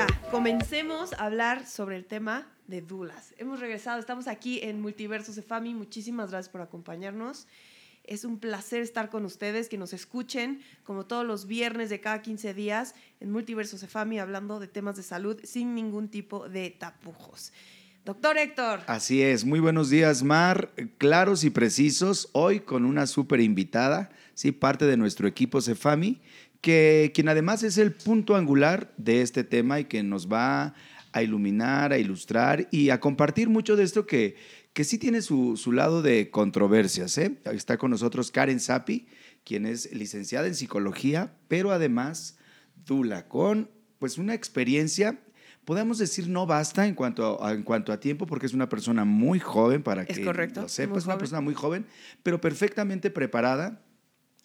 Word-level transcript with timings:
ya, 0.00 0.30
comencemos 0.30 1.12
a 1.12 1.26
hablar 1.26 1.66
sobre 1.66 1.96
el 1.96 2.06
tema 2.06 2.46
de 2.66 2.80
dulas. 2.80 3.34
Hemos 3.36 3.60
regresado, 3.60 3.98
estamos 3.98 4.28
aquí 4.28 4.60
en 4.62 4.80
Multiverso 4.80 5.32
Cefami. 5.32 5.74
Muchísimas 5.74 6.30
gracias 6.30 6.48
por 6.50 6.62
acompañarnos. 6.62 7.46
Es 8.04 8.24
un 8.24 8.38
placer 8.38 8.80
estar 8.80 9.10
con 9.10 9.26
ustedes, 9.26 9.68
que 9.68 9.76
nos 9.76 9.92
escuchen 9.92 10.62
como 10.84 11.04
todos 11.04 11.26
los 11.26 11.46
viernes 11.46 11.90
de 11.90 12.00
cada 12.00 12.22
15 12.22 12.54
días 12.54 12.94
en 13.20 13.30
Multiverso 13.30 13.76
Cefami 13.76 14.18
hablando 14.18 14.58
de 14.58 14.68
temas 14.68 14.96
de 14.96 15.02
salud 15.02 15.38
sin 15.44 15.74
ningún 15.74 16.08
tipo 16.08 16.48
de 16.48 16.70
tapujos. 16.70 17.52
Doctor 18.06 18.38
Héctor. 18.38 18.80
Así 18.86 19.20
es, 19.20 19.44
muy 19.44 19.60
buenos 19.60 19.90
días, 19.90 20.22
Mar. 20.22 20.70
Claros 20.96 21.44
y 21.44 21.50
precisos, 21.50 22.30
hoy 22.32 22.60
con 22.60 22.86
una 22.86 23.06
súper 23.06 23.40
invitada, 23.40 24.10
sí, 24.32 24.52
parte 24.52 24.86
de 24.86 24.96
nuestro 24.96 25.28
equipo 25.28 25.60
Cefami, 25.60 26.22
que 26.60 27.12
quien 27.14 27.28
además 27.28 27.62
es 27.62 27.78
el 27.78 27.92
punto 27.92 28.36
angular 28.36 28.92
de 28.96 29.22
este 29.22 29.44
tema 29.44 29.80
y 29.80 29.84
que 29.84 30.02
nos 30.02 30.30
va 30.30 30.74
a 31.12 31.22
iluminar, 31.22 31.92
a 31.92 31.98
ilustrar 31.98 32.68
y 32.70 32.90
a 32.90 33.00
compartir 33.00 33.48
mucho 33.48 33.76
de 33.76 33.84
esto 33.84 34.06
que, 34.06 34.36
que 34.72 34.84
sí 34.84 34.98
tiene 34.98 35.22
su, 35.22 35.56
su 35.56 35.72
lado 35.72 36.02
de 36.02 36.30
controversias. 36.30 37.16
¿eh? 37.18 37.38
Está 37.52 37.78
con 37.78 37.90
nosotros 37.90 38.30
Karen 38.30 38.60
Sapi, 38.60 39.08
quien 39.44 39.66
es 39.66 39.92
licenciada 39.92 40.46
en 40.46 40.54
psicología, 40.54 41.34
pero 41.48 41.72
además 41.72 42.36
Dula, 42.86 43.28
con 43.28 43.70
pues 43.98 44.18
una 44.18 44.34
experiencia 44.34 45.20
podemos 45.64 45.98
decir 45.98 46.28
no 46.28 46.46
basta 46.46 46.86
en 46.86 46.94
cuanto 46.94 47.44
a, 47.44 47.52
en 47.52 47.62
cuanto 47.62 47.92
a 47.92 48.00
tiempo 48.00 48.26
porque 48.26 48.46
es 48.46 48.54
una 48.54 48.68
persona 48.68 49.04
muy 49.04 49.38
joven 49.38 49.82
para 49.82 50.06
que 50.06 50.14
es 50.14 50.20
correcto, 50.20 50.62
lo 50.62 50.68
sepa, 50.68 50.98
es 50.98 51.04
una 51.04 51.18
persona 51.18 51.40
muy 51.40 51.54
joven, 51.54 51.86
pero 52.22 52.40
perfectamente 52.40 53.10
preparada 53.10 53.82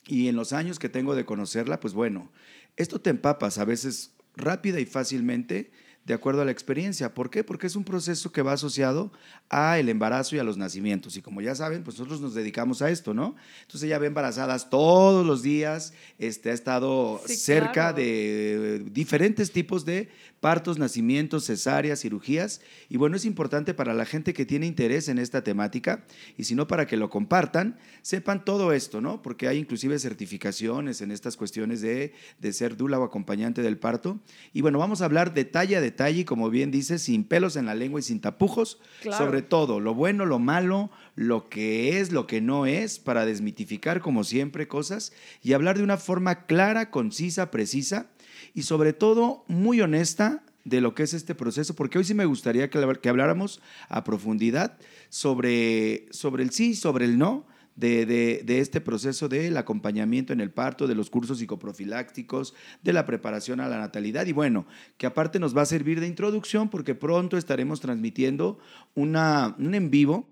y 0.07 0.27
en 0.27 0.35
los 0.35 0.53
años 0.53 0.79
que 0.79 0.89
tengo 0.89 1.15
de 1.15 1.25
conocerla, 1.25 1.79
pues 1.79 1.93
bueno, 1.93 2.31
esto 2.77 2.99
te 3.01 3.09
empapas 3.09 3.57
a 3.57 3.65
veces 3.65 4.11
rápida 4.35 4.79
y 4.79 4.85
fácilmente 4.85 5.71
de 6.05 6.13
acuerdo 6.13 6.43
a 6.43 6.45
la 6.45 6.51
experiencia. 6.51 7.15
¿Por 7.15 7.31
qué? 7.31 7.43
Porque 7.43 7.65
es 7.65 7.75
un 7.75 7.83
proceso 7.83 8.31
que 8.31 8.43
va 8.43 8.53
asociado 8.53 9.11
a 9.49 9.79
el 9.79 9.89
embarazo 9.89 10.35
y 10.35 10.39
a 10.39 10.43
los 10.43 10.55
nacimientos. 10.55 11.17
Y 11.17 11.23
como 11.23 11.41
ya 11.41 11.55
saben, 11.55 11.83
pues 11.83 11.97
nosotros 11.97 12.21
nos 12.21 12.35
dedicamos 12.35 12.83
a 12.83 12.91
esto, 12.91 13.15
¿no? 13.15 13.35
Entonces 13.61 13.83
ella 13.87 13.97
ve 13.97 14.05
embarazadas 14.05 14.69
todos 14.69 15.25
los 15.25 15.41
días, 15.41 15.93
este, 16.19 16.51
ha 16.51 16.53
estado 16.53 17.19
Sí, 17.25 17.35
cerca 17.35 17.71
claro. 17.71 17.97
de 17.97 18.83
diferentes 18.91 19.51
tipos 19.51 19.83
de 19.83 20.09
partos, 20.45 20.77
nacimientos, 20.77 21.45
cesáreas, 21.47 22.01
cirugías. 22.01 22.61
Y 22.87 22.97
bueno, 22.97 23.15
es 23.15 23.25
importante 23.25 23.73
para 23.73 23.95
la 23.95 24.05
gente 24.05 24.31
que 24.35 24.45
tiene 24.45 24.67
interés 24.67 25.09
en 25.09 25.17
esta 25.17 25.43
temática 25.43 26.05
y 26.37 26.43
si 26.43 26.53
no, 26.53 26.67
para 26.67 26.85
que 26.85 26.97
lo 26.97 27.09
compartan, 27.09 27.79
sepan 28.03 28.45
todo 28.45 28.71
esto, 28.71 29.01
¿no? 29.01 29.23
Porque 29.23 29.47
hay 29.47 29.57
inclusive 29.57 29.97
certificaciones 29.97 31.01
en 31.01 31.09
estas 31.09 31.35
cuestiones 31.35 31.81
de, 31.81 32.13
de 32.37 32.53
ser 32.53 32.77
dula 32.77 32.99
o 32.99 33.03
acompañante 33.03 33.63
del 33.63 33.79
parto. 33.79 34.19
Y 34.53 34.61
bueno, 34.61 34.77
vamos 34.77 35.01
a 35.01 35.05
hablar 35.05 35.33
detalle 35.33 35.77
a 35.77 35.81
detalle, 35.81 36.19
y 36.19 36.25
como 36.25 36.51
bien 36.51 36.69
dice, 36.69 36.99
sin 36.99 37.23
pelos 37.23 37.55
en 37.55 37.65
la 37.65 37.73
lengua 37.73 37.99
y 37.99 38.03
sin 38.03 38.21
tapujos, 38.21 38.77
Claro. 39.01 39.17
sobre 39.25 39.41
todo 39.41 39.79
lo 39.79 39.95
bueno, 39.95 40.27
lo 40.27 40.37
malo, 40.37 40.91
lo 41.15 41.49
que 41.49 41.99
es, 41.99 42.11
lo 42.11 42.27
que 42.27 42.39
no 42.39 42.67
es, 42.67 42.99
para 42.99 43.25
desmitificar, 43.25 43.99
como 43.99 44.23
siempre, 44.23 44.67
cosas 44.67 45.11
y 45.41 45.53
hablar 45.53 45.75
de 45.79 45.83
una 45.83 45.97
forma 45.97 46.45
clara, 46.45 46.91
concisa, 46.91 47.49
precisa 47.49 48.11
y 48.55 48.63
sobre 48.63 48.93
todo 48.93 49.43
muy 49.47 49.81
honesta 49.81 50.41
de 50.63 50.81
lo 50.81 50.95
que 50.95 51.03
es 51.03 51.13
este 51.13 51.35
proceso, 51.35 51.75
porque 51.75 51.99
hoy 51.99 52.05
sí 52.05 52.15
me 52.15 52.25
gustaría 52.25 52.71
que, 52.71 52.79
habláramos 53.07 53.61
a 53.87 54.03
profundidad 54.03 54.77
sobre, 55.09 56.07
sobre 56.09 56.41
el 56.41 56.49
sí, 56.49 56.73
sobre 56.73 57.05
el 57.05 57.17
no. 57.19 57.45
De, 57.77 58.05
de- 58.05 58.41
de 58.45 58.59
este 58.61 58.79
proceso 58.79 59.27
del 59.27 59.57
acompañamiento 59.57 60.31
en 60.31 60.39
el 60.39 60.49
parto, 60.49 60.87
de 60.87 60.95
los 60.95 61.09
cursos 61.09 61.39
psicoprofilácticos, 61.39 62.53
de 62.83 62.93
la 62.93 63.05
preparación 63.05 63.59
a 63.59 63.67
la 63.67 63.77
natalidad 63.77 64.25
y 64.27 64.31
bueno, 64.31 64.65
que 64.97 65.05
aparte 65.05 65.39
nos 65.39 65.53
va 65.57 65.63
a 65.63 65.65
servir 65.65 65.99
de 65.99 66.07
introducción 66.07 66.69
porque 66.69 66.95
pronto 66.95 67.35
estaremos 67.37 67.81
transmitiendo 67.81 68.59
una, 68.93 69.57
un 69.59 69.75
en 69.75 69.89
vivo 69.91 70.25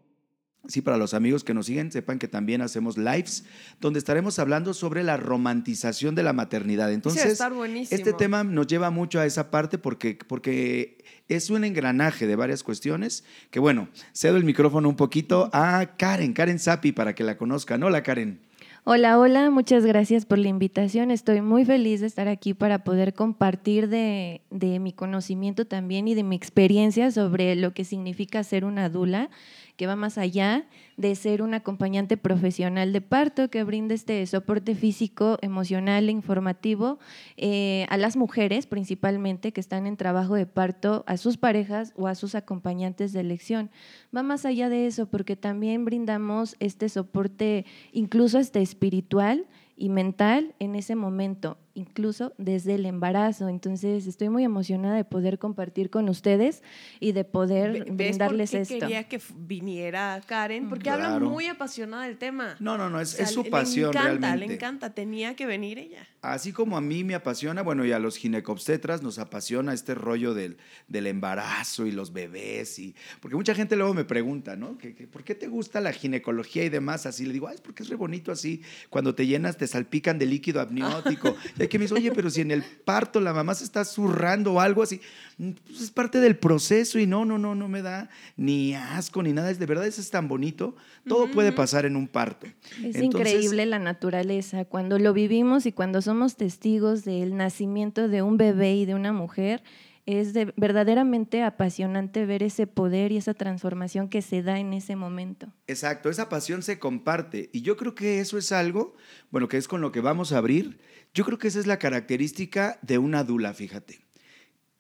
Sí, 0.66 0.82
para 0.82 0.96
los 0.96 1.14
amigos 1.14 1.44
que 1.44 1.54
nos 1.54 1.66
siguen, 1.66 1.92
sepan 1.92 2.20
que 2.20 2.30
también 2.30 2.62
hacemos 2.62 2.98
lives 2.98 3.44
donde 3.82 4.00
estaremos 4.00 4.40
hablando 4.40 4.74
sobre 4.74 5.04
la 5.04 5.18
romantización 5.18 6.16
de 6.16 6.24
la 6.24 6.32
maternidad. 6.32 6.90
Ese 6.90 7.00
va 7.00 7.48
a 7.48 7.50
Entonces, 7.50 7.92
este 7.92 8.14
tema 8.14 8.46
nos 8.46 8.68
lleva 8.68 8.90
mucho 8.90 9.20
a 9.20 9.26
esa 9.26 9.52
parte 9.52 9.78
porque, 9.78 10.18
porque 10.26 11.04
es 11.28 11.50
un 11.50 11.66
engranaje 11.66 12.28
de 12.28 12.38
varias 12.38 12.64
cuestiones 12.64 13.26
que, 13.52 13.60
bueno, 13.60 13.90
cedo 14.14 14.38
el 14.38 14.46
micrófono 14.46 14.88
un 14.88 14.96
poquito 14.96 15.50
a 15.52 15.98
Karen, 15.98 16.32
Karen 16.32 16.60
Sapi, 16.60 16.94
para 16.94 17.14
que 17.14 17.26
la 17.26 17.38
conozcan. 17.38 17.84
Hola, 17.84 18.02
Karen. 18.02 18.40
Hola, 18.86 19.18
hola, 19.18 19.50
muchas 19.50 19.86
gracias 19.86 20.26
por 20.26 20.38
la 20.38 20.50
invitación. 20.50 21.10
Estoy 21.10 21.42
muy 21.42 21.64
feliz 21.64 22.02
de 22.02 22.08
estar 22.08 22.28
aquí 22.28 22.54
para 22.54 22.84
poder 22.84 23.14
compartir 23.14 23.88
de, 23.88 24.42
de 24.50 24.80
mi 24.80 24.92
conocimiento 24.92 25.66
también 25.66 26.10
y 26.10 26.16
de 26.16 26.24
mi 26.24 26.36
experiencia 26.36 27.10
sobre 27.10 27.56
lo 27.56 27.74
que 27.74 27.86
significa 27.86 28.44
ser 28.44 28.66
una 28.66 28.90
dula, 28.90 29.30
que 29.76 29.88
va 29.88 29.96
más 29.96 30.18
allá 30.18 30.66
de 30.98 31.16
ser 31.16 31.42
un 31.42 31.54
acompañante 31.54 32.18
profesional 32.18 32.94
de 32.94 33.02
parto 33.02 33.50
que 33.50 33.64
brinda 33.64 33.96
este 33.96 34.26
soporte 34.28 34.76
físico, 34.76 35.38
emocional 35.42 36.08
e 36.10 36.12
informativo 36.12 37.00
eh, 37.38 37.86
a 37.90 37.98
las 37.98 38.16
mujeres 38.16 38.68
principalmente 38.68 39.52
que 39.52 39.62
están 39.62 39.88
en 39.88 39.98
trabajo 39.98 40.36
de 40.36 40.46
parto, 40.46 41.04
a 41.08 41.18
sus 41.18 41.38
parejas 41.38 41.94
o 41.96 42.08
a 42.08 42.16
sus 42.16 42.36
acompañantes 42.36 43.14
de 43.14 43.22
elección. 43.22 43.72
Va 44.16 44.24
más 44.24 44.46
allá 44.46 44.70
de 44.70 44.86
eso 44.86 45.08
porque 45.08 45.36
también 45.36 45.86
brindamos 45.86 46.56
este 46.60 46.90
soporte 46.90 47.66
incluso 47.92 48.40
este 48.40 48.62
espiritual 48.62 49.48
y 49.76 49.90
mental 49.90 50.54
en 50.60 50.76
ese 50.76 50.96
momento, 50.96 51.58
incluso 51.76 52.34
desde 52.38 52.76
el 52.76 52.86
embarazo. 52.86 53.50
Entonces 53.50 54.08
estoy 54.08 54.30
muy 54.30 54.44
emocionada 54.44 54.96
de 54.96 55.06
poder 55.06 55.40
compartir 55.40 55.90
con 55.90 56.08
ustedes 56.10 56.62
y 57.00 57.12
de 57.14 57.24
poder 57.24 57.72
Ve- 57.72 57.80
¿Ves 57.92 57.96
brindarles 58.18 58.52
por 58.52 58.58
qué 58.60 58.62
esto. 58.62 58.80
quería 58.80 59.04
que 59.08 59.22
viniera 59.36 60.22
Karen? 60.26 60.70
Porque 60.70 60.90
habla 60.90 61.08
Claro. 61.10 61.30
muy 61.30 61.48
apasionada 61.48 62.04
del 62.06 62.18
tema. 62.18 62.56
No, 62.60 62.78
no, 62.78 62.90
no, 62.90 63.00
es, 63.00 63.14
O 63.14 63.18
sea, 63.18 63.26
es 63.26 63.32
su 63.32 63.50
pasión 63.50 63.92
Le 63.92 64.00
encanta, 64.00 64.28
realmente. 64.28 64.48
le 64.48 64.54
encanta. 64.56 64.90
Tenía 64.94 65.36
que 65.36 65.46
venir 65.46 65.80
ella. 65.80 66.08
Así 66.22 66.54
como 66.54 66.78
a 66.78 66.82
mí 66.82 67.04
me 67.04 67.16
apasiona, 67.16 67.62
bueno, 67.64 67.84
y 67.86 67.92
a 67.92 68.00
los 68.00 68.18
ginecobstetras 68.18 69.02
nos 69.04 69.20
apasiona 69.20 69.74
este 69.74 69.94
rollo 69.94 70.34
del, 70.34 70.58
del 70.88 71.08
embarazo 71.08 71.86
y 71.86 71.92
los 71.92 72.14
bebés. 72.14 72.80
Y, 72.80 72.96
porque 73.20 73.36
mucha 73.36 73.54
gente 73.54 73.76
luego 73.76 73.94
me 73.94 74.06
pregunta, 74.06 74.56
¿no? 74.56 74.78
¿Que, 74.78 74.96
que, 74.96 75.06
por 75.08 75.24
qué 75.24 75.36
te 75.36 75.48
gusta 75.48 75.82
la 75.82 75.92
ginecología 75.92 76.64
y 76.64 76.70
demás? 76.70 77.06
Así 77.06 77.26
le 77.26 77.34
digo, 77.34 77.48
"Ay, 77.50 77.56
es 77.56 77.62
porque 77.62 77.84
es 77.84 77.90
re 77.90 77.96
bonito 77.98 78.32
así. 78.32 78.62
Cuando 78.90 79.16
te 79.16 79.28
llenas, 79.28 79.58
te 79.58 79.68
salpican 79.68 80.18
de 80.18 80.26
líquido 80.28 80.62
amniótico. 80.62 81.36
que 81.70 81.78
me 81.80 81.84
dice, 81.86 81.94
oye, 81.96 82.12
pero 82.12 82.30
si 82.30 82.42
en 82.42 82.52
el 82.52 82.64
parto 82.64 83.20
la 83.20 83.34
mamá 83.34 83.56
se 83.56 83.64
está 83.64 83.84
zurrando 83.86 84.54
o 84.54 84.60
algo 84.60 84.84
así, 84.84 85.00
"Mm, 85.38 85.52
pues 85.68 85.82
es 85.82 85.92
parte 85.92 86.20
del 86.20 86.38
proceso 86.38 87.00
y 87.00 87.06
no, 87.08 87.26
no, 87.26 87.38
no, 87.38 87.56
no 87.56 87.68
me 87.68 87.82
da 87.82 88.10
ni 88.38 88.74
asco 88.76 89.22
ni 89.24 89.34
nada. 89.34 89.50
Es 89.52 89.60
de 89.60 89.66
verdad, 89.66 89.86
eso 89.88 90.02
es 90.02 90.10
tan 90.12 90.28
bonito. 90.28 90.76
Todo 91.08 91.30
puede 91.32 91.52
pasar 91.52 91.86
en 91.86 91.96
un 91.96 92.08
parto. 92.08 92.48
Es 92.84 92.96
Entonces- 92.96 93.04
increíble 93.34 93.66
la 93.66 93.80
naturaleza. 93.80 94.66
Cuando 94.66 95.00
lo 95.00 95.14
vivimos 95.14 95.66
y 95.66 95.72
cuando 95.72 96.02
somos 96.02 96.36
testigos 96.36 97.04
del 97.06 97.36
nacimiento 97.36 98.08
de 98.08 98.22
un 98.22 98.38
bebé 98.38 98.76
y 98.76 98.86
de 98.86 98.96
una 98.96 99.12
mujer, 99.14 99.64
es 100.06 100.34
de- 100.34 100.54
verdaderamente 100.58 101.44
apasionante 101.44 102.26
ver 102.26 102.44
ese 102.44 102.68
poder 102.68 103.14
y 103.14 103.18
esa 103.18 103.34
transformación 103.34 104.10
que 104.10 104.22
se 104.22 104.44
da 104.44 104.60
en 104.60 104.74
ese 104.74 104.98
momento. 104.98 105.48
Exacto, 105.66 106.10
esa 106.10 106.28
pasión 106.28 106.62
se 106.62 106.78
comparte 106.78 107.50
y 107.54 107.62
yo 107.62 107.78
creo 107.78 107.96
que 107.96 108.20
eso 108.20 108.38
es 108.38 108.52
algo, 108.52 108.96
bueno, 109.32 109.48
que 109.48 109.56
es 109.56 109.70
con 109.70 109.80
lo 109.80 109.94
que 109.94 110.02
vamos 110.02 110.34
a 110.34 110.40
abrir. 110.40 110.78
Yo 111.14 111.26
creo 111.26 111.38
que 111.38 111.48
esa 111.48 111.60
es 111.60 111.68
la 111.68 111.78
característica 111.78 112.80
de 112.82 112.98
una 112.98 113.24
dula, 113.24 113.54
fíjate, 113.54 114.02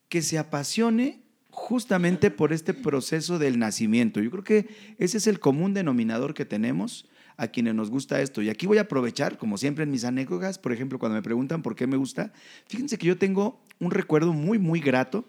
que 0.09 0.21
se 0.21 0.37
apasione 0.39 1.21
justamente 1.49 2.31
por 2.31 2.51
este 2.51 2.73
proceso 2.73 3.37
del 3.37 3.59
nacimiento. 3.59 4.19
Yo 4.19 4.31
creo 4.31 4.43
que 4.43 4.67
ese 4.97 5.17
es 5.17 5.27
el 5.27 5.39
común 5.39 5.75
denominador 5.75 6.33
que 6.33 6.45
tenemos 6.45 7.07
a 7.37 7.47
quienes 7.47 7.75
nos 7.75 7.91
gusta 7.91 8.21
esto. 8.21 8.41
Y 8.41 8.49
aquí 8.49 8.65
voy 8.65 8.79
a 8.79 8.81
aprovechar, 8.81 9.37
como 9.37 9.57
siempre 9.57 9.83
en 9.83 9.91
mis 9.91 10.05
anécdotas, 10.05 10.57
por 10.57 10.73
ejemplo, 10.73 10.97
cuando 10.97 11.15
me 11.15 11.21
preguntan 11.21 11.61
por 11.61 11.75
qué 11.75 11.85
me 11.85 11.97
gusta, 11.97 12.33
fíjense 12.67 12.97
que 12.97 13.07
yo 13.07 13.17
tengo 13.17 13.61
un 13.79 13.91
recuerdo 13.91 14.33
muy, 14.33 14.57
muy 14.57 14.79
grato 14.79 15.25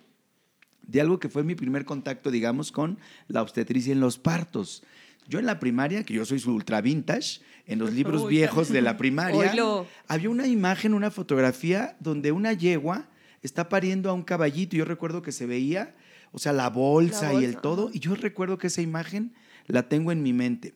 de 0.82 1.00
algo 1.00 1.18
que 1.18 1.28
fue 1.28 1.44
mi 1.44 1.54
primer 1.54 1.84
contacto, 1.84 2.30
digamos, 2.30 2.72
con 2.72 2.98
la 3.28 3.42
obstetricia 3.42 3.92
en 3.92 4.00
los 4.00 4.18
partos. 4.18 4.82
Yo 5.26 5.38
en 5.38 5.46
la 5.46 5.58
primaria, 5.58 6.04
que 6.04 6.14
yo 6.14 6.24
soy 6.24 6.38
su 6.38 6.52
ultra 6.54 6.80
vintage, 6.80 7.40
en 7.66 7.78
los 7.78 7.92
libros 7.92 8.22
Uy, 8.22 8.30
viejos 8.30 8.68
de 8.68 8.82
la 8.82 8.96
primaria, 8.98 9.52
Oilo. 9.52 9.86
había 10.06 10.30
una 10.30 10.46
imagen, 10.46 10.94
una 10.94 11.10
fotografía 11.10 11.96
donde 12.00 12.32
una 12.32 12.52
yegua 12.52 13.08
está 13.42 13.68
pariendo 13.68 14.10
a 14.10 14.12
un 14.12 14.22
caballito. 14.22 14.76
Yo 14.76 14.84
recuerdo 14.84 15.22
que 15.22 15.32
se 15.32 15.46
veía, 15.46 15.94
o 16.32 16.38
sea, 16.38 16.52
la 16.52 16.68
bolsa, 16.68 17.32
La 17.32 17.40
y 17.40 17.44
el 17.44 17.52
bolsa, 17.52 17.60
todo, 17.62 17.90
y 17.92 18.00
yo 18.00 18.14
recuerdo 18.14 18.58
que 18.58 18.66
esa 18.66 18.82
imagen 18.82 19.34
la 19.66 19.88
tengo 19.88 20.12
en 20.12 20.22
mi 20.22 20.32
mente. 20.32 20.74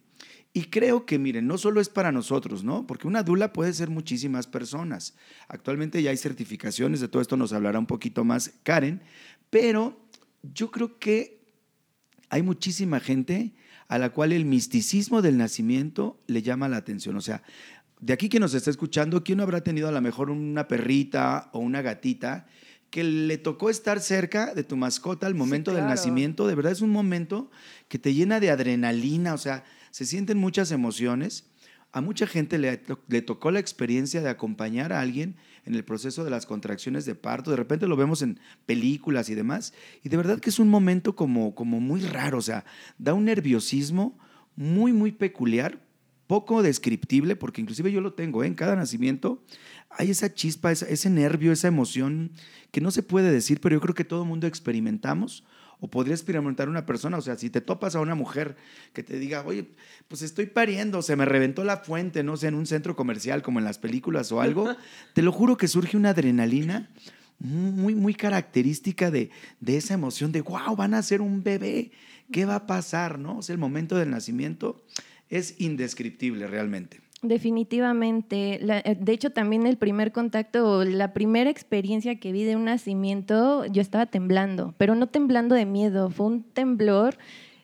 Y 0.54 0.64
creo 0.64 1.04
que, 1.04 1.18
miren, 1.18 1.46
no 1.46 1.58
solo 1.58 1.80
es 1.80 1.90
para 1.90 2.10
nosotros, 2.10 2.64
¿no? 2.64 2.86
Porque 2.86 3.06
una 3.06 3.22
dula 3.22 3.52
puede 3.52 3.72
ser 3.74 3.90
muchísimas 3.90 4.46
personas. 4.46 5.14
Actualmente 5.46 6.02
ya 6.02 6.10
hay 6.10 6.16
certificaciones, 6.16 7.00
de 7.00 7.08
todo 7.08 7.20
esto 7.20 7.36
nos 7.36 7.52
hablará 7.52 7.78
un 7.78 7.86
poquito 7.86 8.24
más 8.24 8.54
Karen, 8.62 9.02
pero 9.50 10.00
yo 10.42 10.70
creo 10.70 10.98
que 10.98 11.38
hay 12.30 12.42
muchísima 12.42 12.98
gente 12.98 13.54
a 13.88 13.98
la 13.98 14.10
cual 14.10 14.32
el 14.32 14.44
misticismo 14.44 15.22
del 15.22 15.38
nacimiento 15.38 16.22
le 16.26 16.42
llama 16.42 16.68
la 16.68 16.76
atención. 16.76 17.16
O 17.16 17.20
sea, 17.20 17.42
de 18.00 18.12
aquí 18.12 18.28
que 18.28 18.38
nos 18.38 18.54
está 18.54 18.70
escuchando, 18.70 19.24
¿quién 19.24 19.38
no 19.38 19.44
habrá 19.44 19.62
tenido 19.62 19.88
a 19.88 19.92
lo 19.92 20.00
mejor 20.00 20.30
una 20.30 20.68
perrita 20.68 21.48
o 21.52 21.58
una 21.58 21.82
gatita 21.82 22.46
que 22.90 23.04
le 23.04 23.38
tocó 23.38 23.70
estar 23.70 24.00
cerca 24.00 24.54
de 24.54 24.64
tu 24.64 24.76
mascota 24.76 25.26
al 25.26 25.34
momento 25.34 25.72
del 25.72 25.80
claro. 25.80 25.94
nacimiento, 25.94 26.46
de 26.46 26.54
verdad 26.54 26.72
es 26.72 26.80
un 26.80 26.90
momento 26.90 27.50
que 27.88 27.98
te 27.98 28.14
llena 28.14 28.40
de 28.40 28.50
adrenalina, 28.50 29.34
o 29.34 29.38
sea, 29.38 29.64
se 29.90 30.06
sienten 30.06 30.38
muchas 30.38 30.70
emociones. 30.70 31.50
A 31.92 32.00
mucha 32.00 32.26
gente 32.26 32.58
le, 32.58 32.82
le 33.08 33.22
tocó 33.22 33.50
la 33.50 33.60
experiencia 33.60 34.20
de 34.20 34.28
acompañar 34.28 34.92
a 34.92 35.00
alguien 35.00 35.36
en 35.68 35.74
el 35.74 35.84
proceso 35.84 36.24
de 36.24 36.30
las 36.30 36.46
contracciones 36.46 37.04
de 37.04 37.14
parto. 37.14 37.50
De 37.50 37.56
repente 37.56 37.86
lo 37.86 37.96
vemos 37.96 38.22
en 38.22 38.40
películas 38.64 39.28
y 39.28 39.34
demás. 39.34 39.74
Y 40.02 40.08
de 40.08 40.16
verdad 40.16 40.40
que 40.40 40.48
es 40.48 40.58
un 40.58 40.68
momento 40.68 41.14
como, 41.14 41.54
como 41.54 41.78
muy 41.78 42.00
raro, 42.00 42.38
o 42.38 42.42
sea, 42.42 42.64
da 42.96 43.12
un 43.12 43.26
nerviosismo 43.26 44.18
muy, 44.56 44.94
muy 44.94 45.12
peculiar, 45.12 45.86
poco 46.26 46.62
descriptible, 46.62 47.36
porque 47.36 47.60
inclusive 47.60 47.92
yo 47.92 48.00
lo 48.00 48.14
tengo, 48.14 48.42
¿eh? 48.42 48.46
en 48.46 48.54
cada 48.54 48.76
nacimiento 48.76 49.44
hay 49.90 50.10
esa 50.10 50.32
chispa, 50.32 50.72
ese 50.72 51.10
nervio, 51.10 51.52
esa 51.52 51.68
emoción 51.68 52.32
que 52.70 52.80
no 52.80 52.90
se 52.90 53.02
puede 53.02 53.30
decir, 53.30 53.60
pero 53.60 53.76
yo 53.76 53.80
creo 53.80 53.94
que 53.94 54.04
todo 54.04 54.22
el 54.22 54.28
mundo 54.28 54.46
experimentamos 54.46 55.44
o 55.80 55.88
podría 55.88 56.14
experimentar 56.14 56.68
una 56.68 56.86
persona. 56.86 57.18
O 57.18 57.20
sea, 57.20 57.36
si 57.36 57.50
te 57.50 57.60
topas 57.60 57.94
a 57.94 58.00
una 58.00 58.14
mujer 58.14 58.56
que 58.92 59.02
te 59.02 59.18
diga, 59.18 59.44
oye, 59.44 59.66
pues 60.08 60.22
estoy 60.22 60.46
pariendo, 60.46 61.02
se 61.02 61.16
me 61.16 61.24
reventó 61.24 61.64
la 61.64 61.78
fuente, 61.78 62.22
no 62.22 62.36
sé, 62.36 62.48
en 62.48 62.54
un 62.54 62.66
centro 62.66 62.96
comercial 62.96 63.42
como 63.42 63.58
en 63.58 63.64
las 63.64 63.78
películas 63.78 64.32
o 64.32 64.40
algo, 64.40 64.74
te 65.14 65.22
lo 65.22 65.32
juro 65.32 65.56
que 65.56 65.68
surge 65.68 65.96
una 65.96 66.10
adrenalina 66.10 66.90
muy, 67.38 67.94
muy 67.94 68.14
característica 68.14 69.10
de, 69.10 69.30
de 69.60 69.76
esa 69.76 69.94
emoción 69.94 70.32
de, 70.32 70.40
wow, 70.40 70.74
van 70.76 70.94
a 70.94 71.02
ser 71.02 71.20
un 71.20 71.42
bebé, 71.42 71.92
¿qué 72.32 72.44
va 72.44 72.56
a 72.56 72.66
pasar? 72.66 73.18
¿no? 73.18 73.38
O 73.38 73.42
sea, 73.42 73.52
el 73.52 73.60
momento 73.60 73.96
del 73.96 74.10
nacimiento 74.10 74.84
es 75.28 75.54
indescriptible 75.60 76.46
realmente. 76.46 77.00
Definitivamente. 77.22 78.58
La- 78.62 78.78
eh, 78.78 78.96
de 78.98 79.12
hecho, 79.12 79.30
también 79.30 79.66
el 79.66 79.76
primer 79.76 80.12
contacto, 80.12 80.78
o 80.78 80.84
la 80.84 81.12
primera 81.12 81.50
experiencia 81.50 82.18
que 82.20 82.32
vi 82.32 82.44
de 82.44 82.56
un 82.56 82.64
nacimiento, 82.64 83.66
yo 83.66 83.82
estaba 83.82 84.06
temblando, 84.06 84.74
pero 84.78 84.94
no 84.94 85.08
temblando 85.08 85.54
de 85.54 85.66
miedo, 85.66 86.10
fue 86.10 86.26
un 86.26 86.42
temblor 86.42 87.18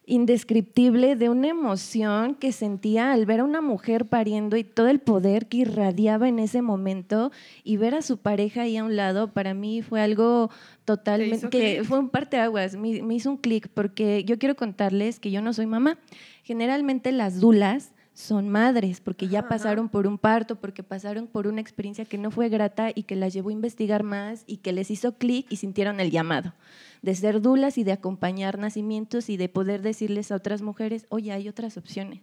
indescriptible 0.06 1.16
de 1.16 1.30
una 1.30 1.48
emoción 1.48 2.34
que 2.34 2.52
sentía 2.52 3.12
al 3.12 3.24
ver 3.24 3.40
a 3.40 3.44
una 3.44 3.62
mujer 3.62 4.04
pariendo 4.04 4.58
y 4.58 4.62
todo 4.64 4.88
el 4.88 4.98
poder 4.98 5.46
que 5.46 5.58
irradiaba 5.58 6.28
en 6.28 6.38
ese 6.40 6.60
momento 6.60 7.32
y 7.62 7.78
ver 7.78 7.94
a 7.94 8.02
su 8.02 8.18
pareja 8.18 8.62
ahí 8.62 8.76
a 8.76 8.84
un 8.84 8.96
lado, 8.96 9.32
para 9.32 9.54
mí 9.54 9.80
fue 9.80 10.02
algo 10.02 10.50
totalmente, 10.84 11.48
que 11.48 11.84
fue 11.84 11.98
un 11.98 12.10
parteaguas, 12.10 12.76
me, 12.76 13.02
me 13.02 13.14
hizo 13.14 13.30
un 13.30 13.38
clic 13.38 13.68
porque 13.72 14.24
yo 14.24 14.38
quiero 14.38 14.56
contarles 14.56 15.20
que 15.20 15.30
yo 15.30 15.40
no 15.40 15.54
soy 15.54 15.64
mamá. 15.64 15.96
Generalmente 16.42 17.10
las 17.10 17.40
dulas 17.40 17.93
son 18.14 18.48
madres 18.48 19.00
porque 19.00 19.28
ya 19.28 19.48
pasaron 19.48 19.88
por 19.88 20.06
un 20.06 20.18
parto, 20.18 20.56
porque 20.56 20.84
pasaron 20.84 21.26
por 21.26 21.48
una 21.48 21.60
experiencia 21.60 22.04
que 22.04 22.16
no 22.16 22.30
fue 22.30 22.48
grata 22.48 22.90
y 22.94 23.02
que 23.02 23.16
las 23.16 23.32
llevó 23.32 23.48
a 23.48 23.52
investigar 23.52 24.04
más 24.04 24.44
y 24.46 24.58
que 24.58 24.72
les 24.72 24.90
hizo 24.90 25.18
clic 25.18 25.46
y 25.50 25.56
sintieron 25.56 25.98
el 25.98 26.12
llamado 26.12 26.54
de 27.02 27.14
ser 27.14 27.42
dulas 27.42 27.76
y 27.76 27.84
de 27.84 27.92
acompañar 27.92 28.58
nacimientos 28.58 29.28
y 29.28 29.36
de 29.36 29.50
poder 29.50 29.82
decirles 29.82 30.32
a 30.32 30.36
otras 30.36 30.62
mujeres, 30.62 31.06
oye, 31.10 31.32
hay 31.32 31.48
otras 31.48 31.76
opciones, 31.76 32.22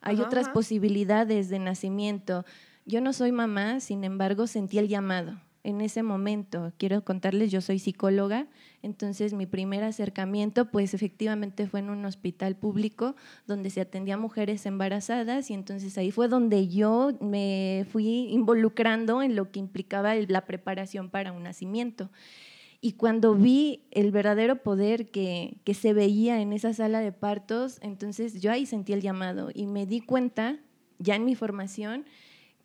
hay 0.00 0.16
Ajá, 0.16 0.26
otras 0.26 0.48
posibilidades 0.50 1.48
de 1.48 1.58
nacimiento. 1.58 2.44
Yo 2.84 3.00
no 3.00 3.12
soy 3.12 3.32
mamá, 3.32 3.80
sin 3.80 4.04
embargo, 4.04 4.46
sentí 4.46 4.78
el 4.78 4.88
llamado 4.88 5.40
en 5.64 5.80
ese 5.80 6.02
momento. 6.02 6.72
Quiero 6.76 7.04
contarles, 7.04 7.50
yo 7.50 7.60
soy 7.60 7.78
psicóloga, 7.78 8.46
entonces 8.82 9.32
mi 9.32 9.46
primer 9.46 9.82
acercamiento 9.82 10.70
pues 10.70 10.94
efectivamente 10.94 11.66
fue 11.66 11.80
en 11.80 11.90
un 11.90 12.04
hospital 12.04 12.54
público 12.54 13.16
donde 13.46 13.70
se 13.70 13.80
atendía 13.80 14.14
a 14.14 14.18
mujeres 14.18 14.64
embarazadas 14.66 15.50
y 15.50 15.54
entonces 15.54 15.96
ahí 15.98 16.10
fue 16.10 16.28
donde 16.28 16.68
yo 16.68 17.12
me 17.20 17.86
fui 17.90 18.28
involucrando 18.30 19.22
en 19.22 19.34
lo 19.34 19.50
que 19.50 19.58
implicaba 19.58 20.14
la 20.14 20.44
preparación 20.44 21.08
para 21.08 21.32
un 21.32 21.42
nacimiento. 21.42 22.10
Y 22.82 22.92
cuando 22.92 23.34
vi 23.34 23.86
el 23.90 24.10
verdadero 24.10 24.62
poder 24.62 25.10
que, 25.10 25.56
que 25.64 25.72
se 25.72 25.94
veía 25.94 26.42
en 26.42 26.52
esa 26.52 26.74
sala 26.74 27.00
de 27.00 27.12
partos, 27.12 27.78
entonces 27.80 28.42
yo 28.42 28.52
ahí 28.52 28.66
sentí 28.66 28.92
el 28.92 29.00
llamado 29.00 29.48
y 29.54 29.66
me 29.66 29.86
di 29.86 30.02
cuenta, 30.02 30.58
ya 30.98 31.16
en 31.16 31.24
mi 31.24 31.34
formación, 31.34 32.04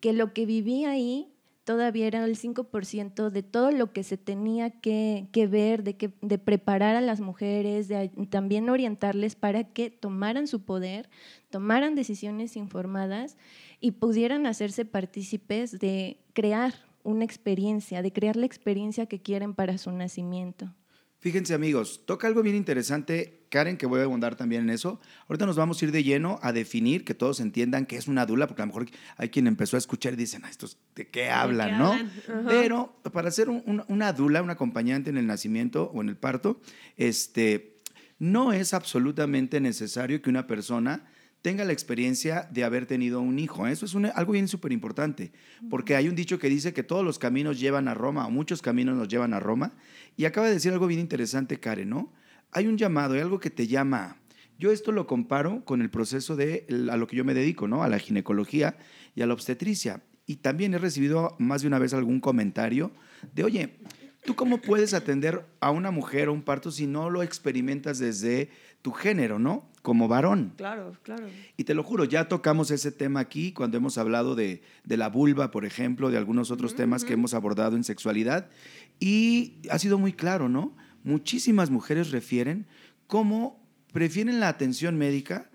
que 0.00 0.12
lo 0.12 0.34
que 0.34 0.44
viví 0.44 0.84
ahí 0.84 1.32
todavía 1.70 2.08
era 2.08 2.24
el 2.24 2.36
5% 2.36 3.30
de 3.30 3.44
todo 3.44 3.70
lo 3.70 3.92
que 3.92 4.02
se 4.02 4.16
tenía 4.16 4.70
que, 4.70 5.28
que 5.30 5.46
ver, 5.46 5.84
de, 5.84 5.96
que, 5.96 6.10
de 6.20 6.36
preparar 6.36 6.96
a 6.96 7.00
las 7.00 7.20
mujeres, 7.20 7.86
de 7.86 8.08
también 8.28 8.68
orientarles 8.68 9.36
para 9.36 9.62
que 9.62 9.88
tomaran 9.88 10.48
su 10.48 10.64
poder, 10.64 11.08
tomaran 11.48 11.94
decisiones 11.94 12.56
informadas 12.56 13.36
y 13.78 13.92
pudieran 13.92 14.46
hacerse 14.46 14.84
partícipes 14.84 15.78
de 15.78 16.18
crear 16.32 16.74
una 17.04 17.24
experiencia, 17.24 18.02
de 18.02 18.12
crear 18.12 18.34
la 18.34 18.46
experiencia 18.46 19.06
que 19.06 19.22
quieren 19.22 19.54
para 19.54 19.78
su 19.78 19.92
nacimiento. 19.92 20.74
Fíjense 21.20 21.54
amigos, 21.54 22.04
toca 22.04 22.26
algo 22.26 22.42
bien 22.42 22.56
interesante, 22.56 23.39
Karen, 23.50 23.76
que 23.76 23.84
voy 23.86 24.00
a 24.00 24.04
abundar 24.04 24.36
también 24.36 24.62
en 24.62 24.70
eso. 24.70 25.00
Ahorita 25.28 25.44
nos 25.44 25.56
vamos 25.56 25.82
a 25.82 25.84
ir 25.84 25.92
de 25.92 26.02
lleno 26.02 26.38
a 26.42 26.52
definir, 26.52 27.04
que 27.04 27.14
todos 27.14 27.40
entiendan 27.40 27.84
qué 27.84 27.96
es 27.96 28.08
una 28.08 28.24
dula, 28.24 28.46
porque 28.46 28.62
a 28.62 28.64
lo 28.66 28.68
mejor 28.68 28.86
hay 29.16 29.28
quien 29.28 29.46
empezó 29.46 29.76
a 29.76 29.78
escuchar 29.78 30.14
y 30.14 30.16
dicen, 30.16 30.42
"Ah, 30.44 30.50
estos 30.50 30.78
de 30.94 31.08
qué 31.08 31.28
hablan, 31.30 31.78
¿no? 31.78 31.92
hablan? 31.92 32.48
Pero 32.48 32.96
para 33.12 33.30
ser 33.30 33.50
un- 33.50 33.62
un- 33.66 33.84
una 33.88 34.12
dula, 34.12 34.40
un 34.42 34.50
acompañante 34.50 35.10
en 35.10 35.18
el 35.18 35.26
nacimiento 35.26 35.90
o 35.92 36.00
en 36.00 36.08
el 36.08 36.16
parto, 36.16 36.60
este, 36.96 37.74
no 38.18 38.52
es 38.52 38.72
absolutamente 38.72 39.60
necesario 39.60 40.22
que 40.22 40.30
una 40.30 40.46
persona 40.46 41.04
tenga 41.42 41.64
la 41.64 41.72
experiencia 41.72 42.46
de 42.52 42.64
haber 42.64 42.84
tenido 42.84 43.20
un 43.22 43.38
hijo. 43.38 43.66
Eso 43.66 43.86
es 43.86 43.94
algo 44.14 44.32
bien 44.34 44.46
súper 44.46 44.72
importante, 44.72 45.32
porque 45.70 45.96
hay 45.96 46.06
un 46.08 46.14
dicho 46.14 46.38
que 46.38 46.50
dice 46.50 46.74
que 46.74 46.82
todos 46.82 47.02
los 47.04 47.18
caminos 47.18 47.58
llevan 47.58 47.88
a 47.88 47.94
Roma, 47.94 48.26
o 48.26 48.30
muchos 48.30 48.60
caminos 48.60 48.94
nos 48.96 49.08
llevan 49.08 49.32
a 49.32 49.40
Roma, 49.40 49.72
y 50.18 50.26
acaba 50.26 50.48
de 50.48 50.52
decir 50.52 50.70
algo 50.72 50.86
bien 50.86 51.00
interesante, 51.00 51.58
Karen, 51.58 51.88
¿no? 51.88 52.12
Hay 52.52 52.66
un 52.66 52.76
llamado, 52.76 53.14
hay 53.14 53.20
algo 53.20 53.40
que 53.40 53.50
te 53.50 53.66
llama. 53.66 54.16
Yo 54.58 54.70
esto 54.72 54.92
lo 54.92 55.06
comparo 55.06 55.64
con 55.64 55.80
el 55.80 55.90
proceso 55.90 56.36
de 56.36 56.66
a 56.90 56.96
lo 56.96 57.06
que 57.06 57.16
yo 57.16 57.24
me 57.24 57.34
dedico, 57.34 57.66
¿no? 57.66 57.82
A 57.82 57.88
la 57.88 57.98
ginecología 57.98 58.76
y 59.14 59.22
a 59.22 59.26
la 59.26 59.34
obstetricia. 59.34 60.02
Y 60.26 60.36
también 60.36 60.74
he 60.74 60.78
recibido 60.78 61.34
más 61.38 61.62
de 61.62 61.68
una 61.68 61.78
vez 61.78 61.94
algún 61.94 62.20
comentario 62.20 62.92
de, 63.34 63.44
oye, 63.44 63.78
¿tú 64.24 64.34
cómo 64.34 64.60
puedes 64.60 64.92
atender 64.94 65.46
a 65.60 65.70
una 65.70 65.90
mujer 65.90 66.28
o 66.28 66.32
un 66.32 66.42
parto 66.42 66.70
si 66.70 66.86
no 66.86 67.08
lo 67.08 67.22
experimentas 67.22 67.98
desde 67.98 68.50
tu 68.82 68.92
género, 68.92 69.38
¿no? 69.38 69.68
Como 69.82 70.08
varón. 70.08 70.52
Claro, 70.56 70.92
claro. 71.02 71.26
Y 71.56 71.64
te 71.64 71.74
lo 71.74 71.82
juro, 71.82 72.04
ya 72.04 72.28
tocamos 72.28 72.70
ese 72.70 72.92
tema 72.92 73.20
aquí 73.20 73.52
cuando 73.52 73.76
hemos 73.76 73.98
hablado 73.98 74.34
de, 74.34 74.62
de 74.84 74.96
la 74.96 75.08
vulva, 75.08 75.50
por 75.50 75.64
ejemplo, 75.64 76.10
de 76.10 76.18
algunos 76.18 76.50
otros 76.50 76.74
temas 76.74 77.04
que 77.04 77.14
hemos 77.14 77.34
abordado 77.34 77.76
en 77.76 77.84
sexualidad. 77.84 78.50
Y 78.98 79.62
ha 79.70 79.78
sido 79.78 79.98
muy 79.98 80.12
claro, 80.12 80.48
¿no? 80.48 80.76
Muchísimas 81.04 81.70
mujeres 81.70 82.10
refieren 82.10 82.66
cómo 83.06 83.60
prefieren 83.92 84.40
la 84.40 84.48
atención 84.48 84.96
médica 84.96 85.50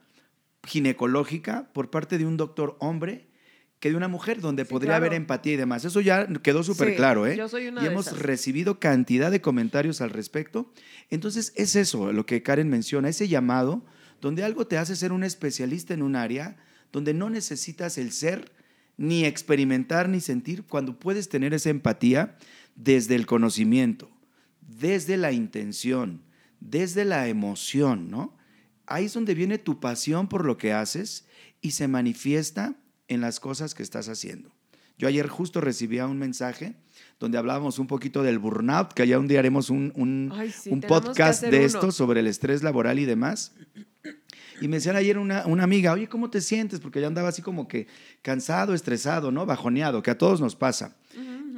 ginecológica 0.64 1.70
por 1.74 1.90
parte 1.90 2.18
de 2.18 2.26
un 2.26 2.38
doctor 2.38 2.76
hombre 2.80 3.28
que 3.80 3.92
de 3.92 3.98
una 3.98 4.08
mujer, 4.08 4.42
donde 4.42 4.64
Sí, 4.66 4.70
podría 4.72 4.92
claro. 4.94 5.06
haber 5.06 5.14
empatía 5.14 5.54
y 5.54 5.58
demás. 5.58 5.86
Eso 5.86 6.02
ya 6.02 6.26
quedó 6.42 6.64
súper 6.64 6.90
Sí, 6.92 6.96
claro, 6.96 7.28
¿eh? 7.28 7.36
yo 7.38 7.48
soy 7.48 7.68
una 7.68 7.82
y 7.82 7.86
de 7.86 7.92
hemos 7.92 8.08
esas. 8.08 8.20
recibido 8.20 8.80
cantidad 8.80 9.30
de 9.32 9.42
comentarios 9.42 10.02
al 10.02 10.10
respecto. 10.10 10.72
Entonces, 11.10 11.54
es 11.56 11.76
eso 11.76 12.12
lo 12.12 12.26
que 12.26 12.42
Karen 12.42 12.70
menciona, 12.70 13.10
ese 13.10 13.28
llamado 13.28 13.86
donde 14.22 14.44
algo 14.44 14.66
te 14.66 14.78
hace 14.78 14.96
ser 14.96 15.12
un 15.12 15.24
especialista 15.24 15.94
en 15.94 16.02
un 16.02 16.16
área, 16.16 16.56
donde 16.92 17.14
no 17.14 17.30
necesitas 17.30 17.98
el 17.98 18.12
ser, 18.12 18.52
ni 18.98 19.26
experimentar, 19.26 20.08
ni 20.10 20.22
sentir, 20.22 20.64
cuando 20.64 20.98
puedes 20.98 21.28
tener 21.30 21.54
esa 21.54 21.70
empatía 21.70 22.38
desde 22.76 23.16
el 23.16 23.26
conocimiento, 23.28 24.10
desde 24.68 25.18
la 25.18 25.32
intención, 25.32 26.22
desde 26.60 27.06
la 27.06 27.28
emoción, 27.28 28.10
¿no? 28.10 28.36
Ahí 28.88 29.06
es 29.06 29.14
donde 29.14 29.34
viene 29.34 29.58
tu 29.58 29.80
pasión 29.80 30.28
por 30.28 30.46
lo 30.46 30.58
que 30.58 30.74
haces 30.74 31.26
y 31.62 31.72
se 31.72 31.88
manifiesta 31.88 32.76
en 33.08 33.22
las 33.22 33.40
cosas 33.40 33.74
que 33.74 33.84
estás 33.84 34.10
haciendo. 34.10 34.54
Yo 34.98 35.08
ayer 35.08 35.28
justo 35.28 35.60
recibía 35.60 36.08
un 36.08 36.18
mensaje 36.18 36.76
donde 37.20 37.38
hablábamos 37.38 37.80
un 37.80 37.88
poquito 37.88 38.24
del 38.24 38.40
burnout, 38.40 38.94
que 38.94 39.02
allá 39.04 39.20
un 39.20 39.28
día 39.28 39.40
haremos 39.40 39.70
un, 39.70 39.92
un- 39.96 40.32
Ay, 40.34 40.52
sí, 40.52 40.70
un 40.70 40.82
tenemos 40.82 41.02
que 41.02 41.08
podcast 41.08 41.42
de 41.44 41.58
uno. 41.58 41.66
esto 41.66 41.92
sobre 41.92 42.20
el 42.22 42.28
estrés 42.28 42.64
laboral 42.64 43.00
y 43.00 43.06
demás. 43.06 43.54
Y 44.62 44.68
me 44.70 44.78
decían 44.78 44.96
ayer 44.96 45.18
una, 45.18 45.46
una 45.48 45.64
amiga, 45.64 45.92
oye, 45.92 46.08
¿cómo 46.08 46.30
te 46.30 46.40
sientes? 46.40 46.80
Porque 46.80 47.02
yo 47.02 47.08
andaba 47.08 47.28
así 47.30 47.42
como 47.42 47.68
que 47.68 47.88
cansado, 48.22 48.74
estresado, 48.74 49.32
¿no? 49.32 49.46
Bajoneado, 49.46 50.02
que 50.02 50.12
a 50.12 50.18
todos 50.18 50.40
nos 50.40 50.56
pasa. 50.56 50.96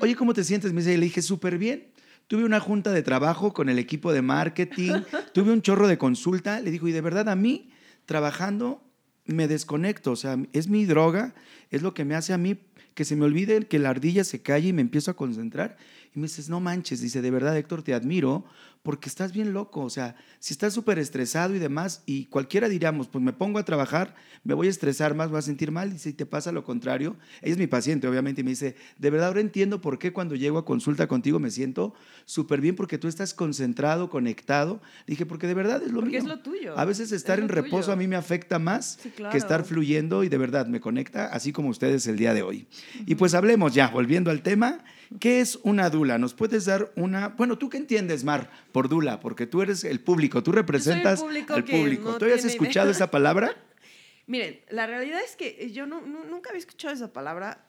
Oye, 0.02 0.16
¿cómo 0.16 0.34
te 0.34 0.44
sientes? 0.44 0.74
Me 0.74 0.80
dice, 0.82 0.94
y 0.94 0.98
le 0.98 1.06
dije, 1.06 1.22
súper 1.22 1.58
bien. 1.58 1.88
Tuve 2.28 2.44
una 2.44 2.60
junta 2.60 2.92
de 2.92 3.04
trabajo 3.04 3.54
con 3.54 3.70
el 3.70 3.80
equipo 3.80 4.12
de 4.12 4.22
marketing, 4.22 5.02
tuve 5.34 5.52
un 5.52 5.62
chorro 5.62 5.88
de 5.88 5.98
consulta. 5.98 6.60
Le 6.60 6.72
digo, 6.72 6.88
y 6.88 6.92
de 6.92 7.02
verdad 7.02 7.30
a 7.30 7.36
mí, 7.36 7.72
trabajando, 8.06 8.84
me 9.26 9.48
desconecto. 9.48 10.12
O 10.12 10.16
sea, 10.16 10.38
es 10.54 10.68
mi 10.68 10.86
droga, 10.86 11.36
es 11.70 11.82
lo 11.82 11.94
que 11.94 12.06
me 12.06 12.16
hace 12.16 12.34
a 12.34 12.38
mí 12.38 12.58
que 12.98 13.06
se 13.06 13.16
me 13.16 13.26
olvide 13.26 13.68
que 13.68 13.78
la 13.78 13.92
ardilla 13.92 14.24
se 14.24 14.42
calle 14.42 14.70
y 14.70 14.74
me 14.74 14.82
empiezo 14.82 15.12
a 15.12 15.16
concentrar. 15.16 15.78
Y 16.16 16.20
me 16.20 16.24
dices, 16.24 16.50
no 16.50 16.60
manches, 16.60 17.00
dice, 17.00 17.22
de 17.22 17.30
verdad, 17.30 17.56
Héctor, 17.56 17.84
te 17.84 17.94
admiro 17.94 18.44
porque 18.88 19.10
estás 19.10 19.34
bien 19.34 19.52
loco. 19.52 19.82
O 19.82 19.90
sea, 19.90 20.16
si 20.40 20.54
estás 20.54 20.74
súper 20.74 20.98
estresado 20.98 21.54
y 21.54 21.60
demás, 21.60 22.04
y 22.06 22.28
cualquiera 22.28 22.70
diríamos, 22.70 23.10
pues 23.10 23.22
me 23.22 23.34
pongo 23.34 23.60
a 23.60 23.66
trabajar, 23.66 24.16
me 24.46 24.54
voy 24.54 24.68
a 24.68 24.70
estresar 24.70 25.14
más, 25.14 25.30
voy 25.30 25.40
a 25.40 25.42
sentir 25.42 25.72
mal, 25.72 25.92
y 25.92 26.00
si 26.00 26.14
te 26.14 26.26
pasa 26.26 26.54
lo 26.54 26.64
contrario, 26.64 27.18
ella 27.42 27.52
es 27.52 27.58
mi 27.58 27.68
paciente, 27.68 28.08
obviamente, 28.08 28.40
y 28.40 28.44
me 28.46 28.52
dice, 28.52 28.78
de 28.98 29.10
verdad, 29.10 29.28
ahora 29.28 29.42
entiendo 29.42 29.82
por 29.82 30.00
qué 30.00 30.14
cuando 30.14 30.36
llego 30.36 30.58
a 30.58 30.64
consulta 30.64 31.06
contigo 31.10 31.38
me 31.38 31.52
siento 31.52 31.96
súper 32.24 32.62
bien 32.62 32.78
porque 32.78 32.98
tú 32.98 33.10
estás 33.10 33.34
concentrado, 33.34 34.10
conectado. 34.10 34.82
dije, 35.06 35.26
porque 35.26 35.48
de 35.48 35.54
verdad 35.54 35.84
es 35.84 35.92
lo 35.92 36.00
porque 36.00 36.12
mío. 36.12 36.20
es 36.20 36.26
lo 36.26 36.40
tuyo. 36.40 36.80
A 36.80 36.86
veces 36.86 37.12
estar 37.12 37.40
en 37.42 37.50
reposo 37.50 37.92
a 37.92 37.98
mí 37.98 38.08
me 38.08 38.16
afecta 38.16 38.58
más 38.58 39.00
que 39.32 39.38
estar 39.38 39.66
fluyendo 39.66 40.24
y 40.24 40.30
de 40.30 40.38
verdad 40.38 40.66
me 40.66 40.80
conecta, 40.80 41.26
así 41.26 41.52
como 41.52 41.68
ustedes 41.68 42.08
el 42.08 42.16
día 42.16 42.34
de 42.34 42.42
hoy. 42.42 42.68
Y 43.06 43.16
pues 43.16 43.34
hablemos 43.34 43.74
ya, 43.74 43.90
volviendo 43.90 44.32
al 44.32 44.44
tema. 44.44 44.80
¿Qué 45.20 45.40
es 45.40 45.58
una 45.64 45.90
dula? 45.90 46.18
¿Nos 46.18 46.34
puedes 46.34 46.66
dar 46.66 46.92
una... 46.96 47.30
Bueno, 47.30 47.58
¿tú 47.58 47.70
qué 47.70 47.78
entiendes, 47.78 48.24
Mar, 48.24 48.50
por 48.78 48.90
dula? 48.90 49.20
Porque 49.20 49.48
tú 49.48 49.64
eres 49.64 49.84
el 49.84 50.00
público, 50.02 50.44
tú 50.44 50.52
representas 50.52 51.24
al 51.24 51.64
público. 51.64 52.16
¿Tú 52.20 52.26
has 52.26 52.46
escuchado 52.46 52.92
esa 52.92 53.10
palabra? 53.10 53.58
Miren, 54.28 54.60
la 54.70 54.86
realidad 54.86 55.20
es 55.26 55.36
que 55.36 55.72
yo 55.72 55.88
no, 55.88 56.00
nunca 56.02 56.52
había 56.52 56.60
escuchado 56.60 56.94
esa 56.94 57.12
palabra. 57.12 57.66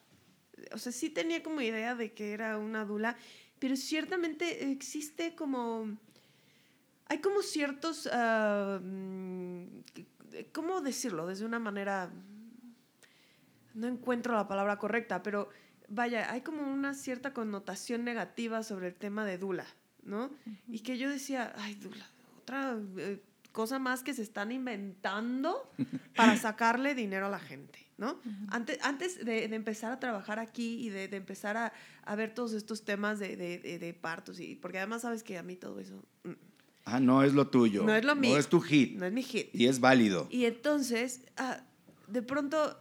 O 0.70 0.76
sea, 0.76 0.92
sí 0.92 1.08
tenía 1.08 1.42
como 1.42 1.62
idea 1.62 1.94
de 1.94 2.12
que 2.12 2.34
era 2.34 2.58
una 2.58 2.84
dula, 2.84 3.16
pero 3.58 3.74
ciertamente 3.74 4.70
existe 4.70 5.34
como... 5.34 5.96
Hay 7.06 7.20
como 7.20 7.40
ciertos... 7.40 8.06
Ah, 8.12 8.78
mm, 8.78 9.64
¿Cómo 10.52 10.82
decirlo? 10.82 11.26
Desde 11.26 11.46
una 11.46 11.58
manera... 11.58 12.12
No 13.72 13.86
encuentro 13.86 14.34
la 14.34 14.46
palabra 14.46 14.76
correcta, 14.76 15.22
pero 15.22 15.48
vaya, 15.88 16.30
hay 16.30 16.42
como 16.42 16.70
una 16.70 16.92
cierta 16.92 17.32
connotación 17.32 18.04
negativa 18.04 18.62
sobre 18.62 18.88
el 18.88 18.94
tema 18.94 19.24
de 19.24 19.38
Dula, 19.38 19.64
¿no? 20.08 20.30
Y 20.66 20.80
que 20.80 20.98
yo 20.98 21.08
decía, 21.08 21.52
ay, 21.56 21.74
Dula, 21.74 22.06
otra 22.38 22.76
eh, 22.96 23.22
cosa 23.52 23.78
más 23.78 24.02
que 24.02 24.14
se 24.14 24.22
están 24.22 24.50
inventando 24.50 25.70
para 26.16 26.36
sacarle 26.36 26.94
dinero 26.94 27.26
a 27.26 27.30
la 27.30 27.38
gente, 27.38 27.78
¿no? 27.98 28.18
Antes, 28.48 28.78
antes 28.82 29.24
de, 29.24 29.44
empezar 29.44 29.92
a 29.92 30.00
trabajar 30.00 30.38
aquí 30.38 30.86
y 30.86 30.88
de, 30.88 31.04
empezar 31.16 31.56
a, 31.56 32.16
ver 32.16 32.34
todos 32.34 32.54
estos 32.54 32.84
temas 32.84 33.18
de, 33.18 33.98
partos, 34.00 34.40
y, 34.40 34.56
porque 34.56 34.78
además 34.78 35.02
sabes 35.02 35.22
que 35.22 35.38
a 35.38 35.42
mí 35.42 35.56
todo 35.56 35.78
eso... 35.78 36.02
Mm. 36.24 36.32
Ah, 36.90 37.00
no 37.00 37.22
es 37.22 37.34
lo 37.34 37.48
tuyo. 37.48 37.82
No 37.82 37.94
es 37.94 38.02
lo 38.02 38.16
mío. 38.16 38.32
No 38.32 38.38
es 38.38 38.48
tu 38.48 38.62
hit. 38.62 38.96
No 38.96 39.04
es 39.04 39.12
mi 39.12 39.22
hit. 39.22 39.54
Y 39.54 39.66
es 39.66 39.78
válido. 39.78 40.26
Y 40.30 40.46
entonces, 40.46 41.20
ah, 41.36 41.60
de 42.06 42.22
pronto 42.22 42.78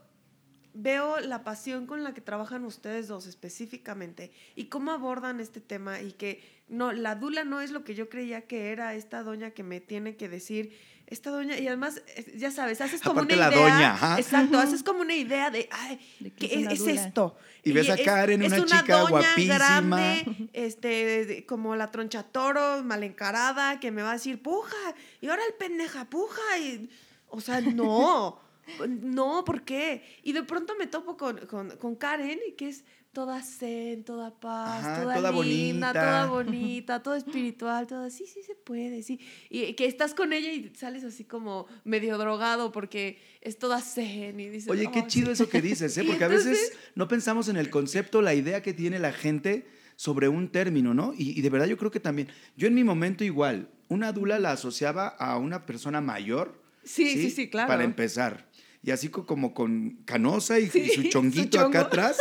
veo 0.73 1.19
la 1.19 1.43
pasión 1.43 1.87
con 1.87 2.03
la 2.03 2.13
que 2.13 2.21
trabajan 2.21 2.63
ustedes 2.63 3.07
dos 3.07 3.25
específicamente 3.25 4.31
y 4.55 4.65
cómo 4.65 4.91
abordan 4.91 5.39
este 5.39 5.59
tema 5.59 6.01
y 6.01 6.11
que 6.11 6.41
no, 6.69 6.91
la 6.91 7.15
dula 7.15 7.43
no 7.43 7.61
es 7.61 7.71
lo 7.71 7.83
que 7.83 7.95
yo 7.95 8.09
creía 8.09 8.41
que 8.41 8.71
era 8.71 8.93
esta 8.93 9.23
doña 9.23 9.51
que 9.51 9.63
me 9.63 9.79
tiene 9.79 10.15
que 10.15 10.27
decir, 10.29 10.77
esta 11.07 11.29
doña, 11.29 11.57
y 11.57 11.67
además, 11.67 12.01
ya 12.35 12.51
sabes, 12.51 12.81
haces 12.81 13.01
como 13.01 13.21
una 13.21 13.35
la 13.35 13.47
idea. 13.47 13.61
Doña, 13.61 14.17
Exacto, 14.19 14.59
haces 14.59 14.83
como 14.83 14.99
una 14.99 15.15
idea 15.15 15.49
de, 15.49 15.69
ay, 15.71 15.99
¿qué 16.37 16.67
es, 16.69 16.81
esto? 16.81 17.37
Y, 17.63 17.71
ves 17.71 17.89
a 17.89 17.95
Karen, 17.97 18.43
una, 18.43 18.65
chica 18.65 19.03
guapísima. 19.03 19.55
Grande, 19.55 20.49
este, 20.51 21.45
como 21.47 21.77
la 21.77 21.91
troncha 21.91 22.23
toro, 22.23 22.83
mal 22.83 23.03
encarada, 23.03 23.79
que 23.79 23.89
me 23.89 24.01
va 24.01 24.11
a 24.11 24.13
decir, 24.13 24.41
puja, 24.41 24.75
y 25.21 25.27
ahora 25.27 25.43
el 25.47 25.53
pendeja, 25.53 26.05
puja, 26.05 26.41
y, 26.59 26.89
o 27.29 27.39
sea, 27.39 27.61
no. 27.61 28.45
No, 28.87 29.45
¿por 29.45 29.61
qué? 29.61 30.03
Y 30.23 30.33
de 30.33 30.43
pronto 30.43 30.75
me 30.77 30.87
topo 30.87 31.15
con, 31.15 31.37
con, 31.47 31.95
Karen, 31.95 32.37
que 32.57 32.67
es 32.67 32.83
toda 33.17 33.41
zen, 33.41 34.03
toda 34.03 34.29
paz, 34.29 35.01
toda, 35.01 35.15
linda, 35.15 35.31
bonita. 35.31 35.91
toda 35.91 36.25
bonita, 36.27 37.01
toda 37.01 37.17
espiritual, 37.17 37.87
toda, 37.87 38.11
sí, 38.11 38.27
sí 38.27 38.43
se 38.43 38.53
puede, 38.53 39.01
sí. 39.01 39.19
Y 39.49 39.73
que 39.73 39.87
estás 39.87 40.13
con 40.13 40.33
ella 40.33 40.51
y 40.51 40.71
sales 40.75 41.03
así 41.03 41.23
como 41.23 41.65
medio 41.83 42.19
drogado 42.19 42.71
porque 42.71 43.17
es 43.41 43.57
toda 43.57 43.81
zen 43.81 44.39
y 44.39 44.49
dices... 44.49 44.69
Oye, 44.69 44.91
qué 44.93 45.07
chido 45.07 45.31
eso 45.31 45.49
que 45.49 45.63
dices, 45.63 45.97
¿eh? 45.97 46.03
Porque 46.07 46.25
a 46.25 46.27
veces 46.27 46.73
no 46.93 47.07
pensamos 47.07 47.49
en 47.49 47.57
el 47.57 47.71
concepto, 47.71 48.21
la 48.21 48.35
idea 48.35 48.61
que 48.61 48.75
tiene 48.75 48.99
la 48.99 49.11
gente 49.11 49.65
sobre 49.95 50.29
un 50.29 50.49
término, 50.49 50.93
¿no? 50.93 51.15
Y, 51.17 51.31
y 51.31 51.41
de 51.41 51.49
verdad 51.49 51.65
yo 51.65 51.77
creo 51.79 51.89
que 51.89 51.99
también, 51.99 52.27
yo 52.55 52.67
en 52.67 52.75
mi 52.75 52.83
momento 52.83 53.23
igual, 53.23 53.67
una 53.87 54.11
dula 54.11 54.37
la 54.37 54.51
asociaba 54.51 55.07
a 55.07 55.39
una 55.39 55.65
persona 55.65 56.01
mayor. 56.01 56.61
Sí, 56.83 57.13
sí, 57.13 57.31
sí, 57.31 57.49
claro. 57.49 57.67
Para 57.67 57.83
empezar 57.83 58.47
y 58.87 58.91
así 58.91 59.09
como 59.09 59.53
con 59.53 59.97
canosa 60.05 60.59
y, 60.59 60.69
su 60.95 61.03
chonguito 61.09 61.59
acá 61.59 61.81
atrás. 61.81 62.17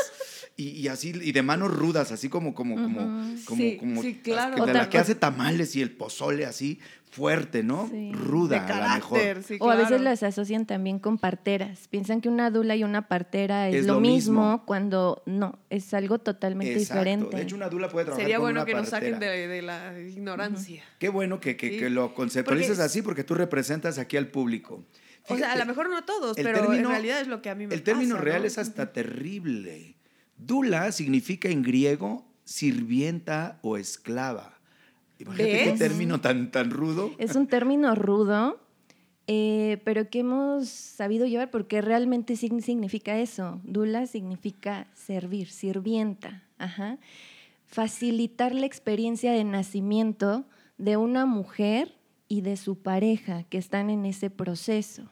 Y, 0.59 0.89
así, 0.89 1.13
y 1.21 1.33
de 1.33 1.43
manos 1.43 1.71
rudas, 1.71 2.13
así 2.13 2.31
como, 2.31 2.55
como, 2.55 2.77
como, 2.77 2.99
como, 3.45 3.63
como, 3.79 4.03
sí, 4.03 4.21
claro. 4.25 4.65
de 4.65 4.73
la 4.73 4.89
que 4.89 4.97
hace 4.97 5.15
tamales 5.15 5.77
y 5.77 5.83
el 5.83 5.91
pozole 5.91 6.47
así, 6.47 6.81
fuerte, 7.11 7.63
¿no? 7.63 7.91
Ruda, 8.13 8.67
a 8.67 8.89
lo 8.89 8.95
mejor. 8.95 9.43
O 9.61 9.71
a 9.71 9.77
veces 9.77 10.01
las 10.01 10.23
asocian 10.23 10.65
también 10.65 10.99
con 10.99 11.19
parteras. 11.19 11.89
Piensan 11.89 12.23
que 12.23 12.31
una 12.31 12.51
dula 12.51 12.75
y 12.75 12.85
una 12.85 13.07
partera 13.07 13.69
es, 13.69 13.85
lo, 13.85 14.01
mismo, 14.01 14.63
cuando 14.65 15.23
no, 15.27 15.59
es 15.69 15.93
algo 15.93 16.21
totalmente 16.21 16.79
diferente. 16.79 17.37
De 17.37 17.43
hecho, 17.43 17.57
una 17.57 17.69
dula 17.69 17.91
puede 17.91 18.07
trabajar 18.07 18.25
Sería 18.25 18.39
con 18.39 18.45
bueno 18.45 18.65
que 18.65 18.75
nos 18.75 18.89
saquen 18.89 19.19
de, 19.19 19.61
la 19.61 20.01
ignorancia. 20.01 20.83
Qué 20.99 21.11
bueno 21.11 21.39
que, 21.39 21.59
que, 21.59 21.91
lo 21.91 22.15
conceptualices 22.15 22.79
así 22.79 23.03
porque 23.03 23.25
tú 23.25 23.35
representas 23.35 23.99
aquí 23.99 24.17
al 24.17 24.29
público 24.29 24.87
o 25.29 25.37
sea, 25.37 25.53
a 25.53 25.57
lo 25.57 25.67
mejor 25.67 25.91
no 25.91 26.05
todos, 26.05 26.37
pero 26.37 26.73
en 26.73 26.87
realidad 26.87 27.21
es 27.21 27.29
lo 27.29 27.43
que 27.43 27.51
a 27.51 27.55
mí 27.55 27.67
me 27.67 27.75
El 27.75 27.83
término 27.83 28.17
real 28.17 28.45
es 28.45 28.59
hasta 28.59 28.93
terrible. 28.93 29.96
Dula 30.39 30.93
significa 30.93 31.49
en 31.49 31.63
griego 31.63 32.25
sirvienta 32.45 33.59
o 33.63 33.77
esclava. 33.77 34.59
Imagínate 35.19 35.65
qué 35.65 35.73
término 35.73 36.21
tan, 36.21 36.51
tan 36.51 36.71
rudo. 36.71 37.11
Es 37.19 37.37
un 37.37 37.47
término 37.47 37.95
rudo, 37.95 38.61
eh, 39.27 39.81
pero 39.85 40.11
que 40.11 40.21
hemos 40.21 40.69
sabido 40.69 41.27
llevar 41.27 41.51
porque 41.51 41.81
realmente 41.81 42.37
significa 42.37 43.19
eso. 43.19 43.61
Dula 43.65 44.07
significa 44.07 44.87
servir, 44.95 45.49
sirvienta. 45.51 46.45
Ajá. 46.59 46.99
Facilitar 47.67 48.55
la 48.55 48.67
experiencia 48.67 49.33
de 49.33 49.45
nacimiento 49.45 50.45
de 50.79 50.97
una 50.97 51.27
mujer 51.27 51.97
y 52.29 52.43
de 52.43 52.57
su 52.57 52.77
pareja 52.77 53.45
que 53.45 53.59
están 53.59 53.91
en 53.91 54.05
ese 54.05 54.31
proceso. 54.31 55.09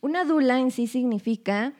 Una 0.00 0.24
dula 0.24 0.60
en 0.60 0.70
sí 0.70 0.86
significa 0.86 1.74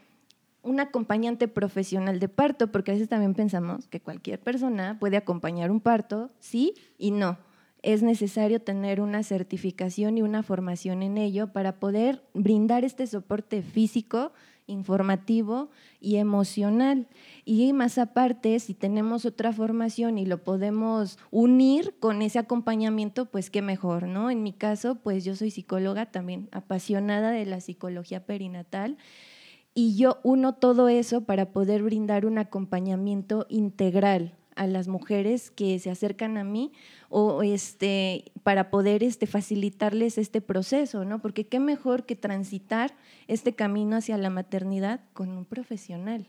un 0.65 0.81
acompañante 0.81 1.49
profesional 1.49 2.19
de 2.19 2.29
parto, 2.29 2.73
porque 2.73 2.91
a 2.91 2.95
veces 2.95 3.09
también 3.09 3.35
pensamos 3.35 3.87
que 3.89 4.01
cualquier 4.01 4.41
persona 4.41 4.99
puede 4.99 5.17
acompañar 5.17 5.71
un 5.71 5.81
parto, 5.81 6.31
sí 6.41 6.75
y 6.99 7.11
no. 7.11 7.39
Es 7.83 8.03
necesario 8.03 8.63
tener 8.63 9.01
una 9.03 9.23
certificación 9.23 10.17
y 10.17 10.23
una 10.23 10.43
formación 10.43 11.03
en 11.03 11.19
ello 11.19 11.53
para 11.53 11.79
poder 11.79 12.23
brindar 12.33 12.83
este 12.83 13.07
soporte 13.07 13.61
físico, 13.61 14.33
informativo 14.67 15.69
y 16.01 16.17
emocional. 16.17 17.09
Y 17.45 17.75
más 17.75 17.99
aparte, 17.99 18.59
si 18.59 18.73
tenemos 18.73 19.27
otra 19.27 19.53
formación 19.53 20.17
y 20.17 20.25
lo 20.25 20.43
podemos 20.43 21.19
unir 21.31 21.95
con 22.01 22.23
ese 22.23 22.39
acompañamiento, 22.39 23.27
pues 23.27 23.51
qué 23.51 23.61
mejor, 23.61 24.09
¿no? 24.09 24.31
En 24.31 24.43
mi 24.43 24.55
caso, 24.55 24.95
pues 24.95 25.23
yo 25.23 25.37
soy 25.37 25.51
psicóloga 25.51 26.07
también 26.07 26.49
apasionada 26.53 27.33
de 27.33 27.45
la 27.45 27.61
psicología 27.61 28.25
perinatal 28.25 28.97
y 29.75 29.97
yo 29.97 30.21
uno 30.23 30.55
todo 30.55 30.89
eso 30.89 31.25
para 31.25 31.53
poder 31.53 31.83
brindar 31.83 32.27
un 32.27 32.39
acompañamiento 32.39 33.47
integral 33.49 34.39
a 34.55 34.69
las 34.69 34.87
mujeres 34.87 35.51
que 35.51 35.79
se 35.81 35.91
acercan 35.91 36.37
a 36.37 36.45
mí 36.45 36.73
o 37.09 37.43
este 37.43 38.33
para 38.45 38.71
poder 38.71 39.03
este 39.03 39.27
facilitarles 39.27 40.17
este 40.17 40.41
proceso, 40.41 41.05
¿no? 41.05 41.21
Porque 41.21 41.49
qué 41.49 41.59
mejor 41.59 42.07
que 42.07 42.15
transitar 42.15 42.97
este 43.27 43.55
camino 43.55 43.97
hacia 43.97 44.17
la 44.17 44.31
maternidad 44.31 45.01
con 45.13 45.31
un 45.31 45.45
profesional. 45.45 46.29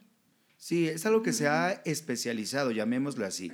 Sí, 0.57 0.87
es 0.87 1.05
algo 1.05 1.21
que 1.21 1.33
se 1.33 1.47
ha 1.47 1.71
especializado, 1.85 2.71
llamémoslo 2.71 3.25
así. 3.25 3.51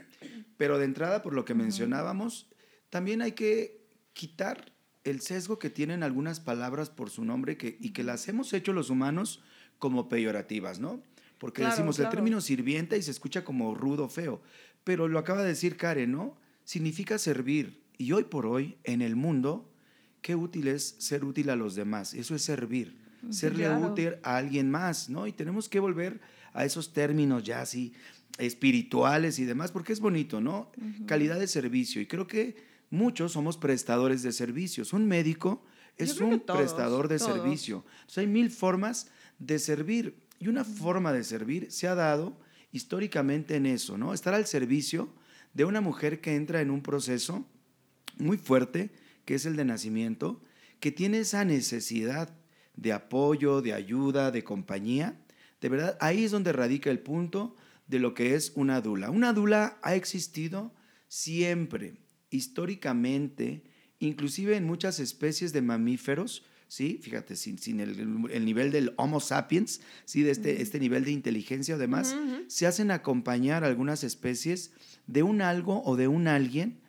Pero 0.56 0.78
de 0.78 0.86
entrada, 0.86 1.22
por 1.22 1.34
lo 1.34 1.44
que 1.44 1.54
mencionábamos, 1.54 2.50
también 2.90 3.22
hay 3.22 3.34
que 3.34 3.86
quitar 4.14 4.72
el 5.04 5.20
sesgo 5.20 5.60
que 5.60 5.70
tienen 5.70 6.04
algunas 6.04 6.40
palabras 6.40 6.90
por 6.90 7.10
su 7.10 7.26
nombre 7.26 7.58
que, 7.58 7.78
y 7.80 7.92
que 7.92 8.04
las 8.04 8.28
hemos 8.28 8.54
hecho 8.54 8.72
los 8.72 8.90
humanos 8.90 9.42
como 9.82 10.08
peyorativas, 10.08 10.80
¿no? 10.80 11.02
Porque 11.40 11.66
decimos 11.66 11.98
el 11.98 12.08
término 12.10 12.40
sirvienta 12.40 12.98
y 12.98 13.02
se 13.02 13.10
escucha 13.10 13.44
como 13.44 13.74
rudo, 13.74 14.08
feo. 14.10 14.44
Pero 14.84 15.08
lo 15.08 15.18
acaba 15.18 15.42
de 15.42 15.50
decir 15.50 15.76
Karen, 15.76 16.12
¿no? 16.12 16.38
Significa 16.64 17.18
servir. 17.18 17.82
Y 17.98 18.12
hoy 18.12 18.26
por 18.26 18.46
hoy, 18.46 18.78
en 18.84 19.02
el 19.02 19.16
mundo, 19.16 19.74
qué 20.22 20.36
útil 20.36 20.68
es 20.68 20.96
ser 21.00 21.26
útil 21.26 21.50
a 21.50 21.56
los 21.56 21.74
demás. 21.74 22.14
Eso 22.14 22.36
es 22.36 22.44
servir. 22.44 22.96
Serle 23.32 23.76
útil 23.76 24.18
a 24.22 24.38
alguien 24.38 24.70
más, 24.70 25.10
¿no? 25.10 25.26
Y 25.26 25.32
tenemos 25.32 25.68
que 25.68 25.80
volver 25.80 26.22
a 26.54 26.64
esos 26.64 26.94
términos 26.94 27.44
ya 27.44 27.62
así 27.62 27.94
espirituales 28.38 29.40
y 29.40 29.46
demás, 29.46 29.72
porque 29.72 29.94
es 29.94 30.00
bonito, 30.00 30.42
¿no? 30.42 30.72
Calidad 31.08 31.40
de 31.40 31.48
servicio. 31.48 32.00
Y 32.02 32.06
creo 32.06 32.28
que 32.28 32.56
muchos 32.92 33.32
somos 33.32 33.58
prestadores 33.58 34.22
de 34.22 34.32
servicios. 34.32 34.94
Un 34.94 35.08
médico 35.08 35.64
es 35.98 36.20
un 36.20 36.40
prestador 36.40 37.08
de 37.08 37.18
servicio. 37.18 37.84
Entonces 37.94 38.20
hay 38.20 38.28
mil 38.28 38.52
formas 38.52 39.10
de 39.42 39.60
servir. 39.60 40.16
Y 40.40 40.48
una 40.48 40.64
forma 40.64 41.12
de 41.12 41.24
servir 41.24 41.72
se 41.72 41.88
ha 41.88 41.96
dado 41.96 42.40
históricamente 42.72 43.56
en 43.56 43.66
eso, 43.66 43.98
¿no? 43.98 44.14
Estar 44.14 44.34
al 44.34 44.46
servicio 44.46 45.10
de 45.54 45.66
una 45.66 45.82
mujer 45.82 46.22
que 46.22 46.36
entra 46.36 46.62
en 46.62 46.72
un 46.72 46.82
proceso 46.82 47.46
muy 48.18 48.38
fuerte, 48.38 48.92
que 49.26 49.36
es 49.36 49.46
el 49.46 49.56
de 49.56 49.66
nacimiento, 49.66 50.42
que 50.80 50.92
tiene 50.92 51.20
esa 51.20 51.44
necesidad 51.44 52.34
de 52.76 52.94
apoyo, 52.94 53.62
de 53.62 53.74
ayuda, 53.74 54.32
de 54.32 54.44
compañía. 54.44 55.20
De 55.60 55.70
verdad, 55.70 55.98
ahí 56.00 56.24
es 56.24 56.32
donde 56.32 56.54
radica 56.54 56.90
el 56.90 57.00
punto 57.00 57.56
de 57.88 58.00
lo 58.00 58.14
que 58.14 58.36
es 58.36 58.54
una 58.56 58.82
dula. 58.82 59.10
Una 59.10 59.34
dula 59.34 59.78
ha 59.84 59.96
existido 59.96 60.74
siempre, 61.08 61.98
históricamente, 62.30 63.64
inclusive 64.00 64.56
en 64.56 64.66
muchas 64.66 65.00
especies 65.00 65.52
de 65.52 65.62
mamíferos, 65.62 66.44
¿sí? 66.72 67.02
Fíjate, 67.04 67.36
sin, 67.36 67.58
sin 67.60 67.82
el, 67.82 68.46
nivel 68.46 68.72
del 68.72 68.94
Homo 68.96 69.20
sapiens, 69.20 69.82
¿sí? 70.06 70.24
De 70.24 70.32
este, 70.32 70.62
este 70.62 70.80
nivel 70.80 71.04
de 71.04 71.12
inteligencia 71.12 71.76
o 71.76 71.78
demás, 71.78 72.16
se 72.48 72.66
hacen 72.66 72.92
acompañar 72.92 73.66
algunas 73.66 74.06
especies 74.06 74.72
de 75.06 75.22
un 75.22 75.42
algo 75.42 75.84
o 75.84 75.98
de 75.98 76.08
un 76.08 76.30
alguien 76.30 76.80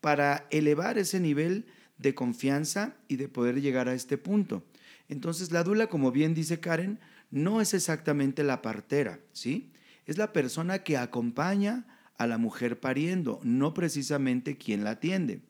para 0.00 0.48
elevar 0.50 0.98
ese 0.98 1.20
nivel 1.20 1.66
de 1.98 2.16
confianza 2.16 2.96
y 3.06 3.14
de 3.14 3.28
poder 3.28 3.60
llegar 3.60 3.88
a 3.88 3.94
este 3.94 4.18
punto. 4.18 4.64
Entonces, 5.08 5.52
la 5.52 5.62
dula, 5.62 5.86
como 5.86 6.10
bien 6.10 6.34
dice 6.34 6.58
Karen, 6.58 6.98
no 7.30 7.60
es 7.60 7.74
exactamente 7.74 8.42
la 8.42 8.60
partera, 8.60 9.20
¿sí? 9.32 9.70
Es 10.06 10.18
la 10.18 10.32
persona 10.32 10.82
que 10.82 10.96
acompaña 10.96 11.86
a 12.16 12.26
la 12.26 12.38
mujer 12.38 12.80
pariendo, 12.80 13.38
no 13.44 13.72
precisamente 13.72 14.56
quien 14.56 14.82
la 14.82 14.90
atiende. 14.90 15.42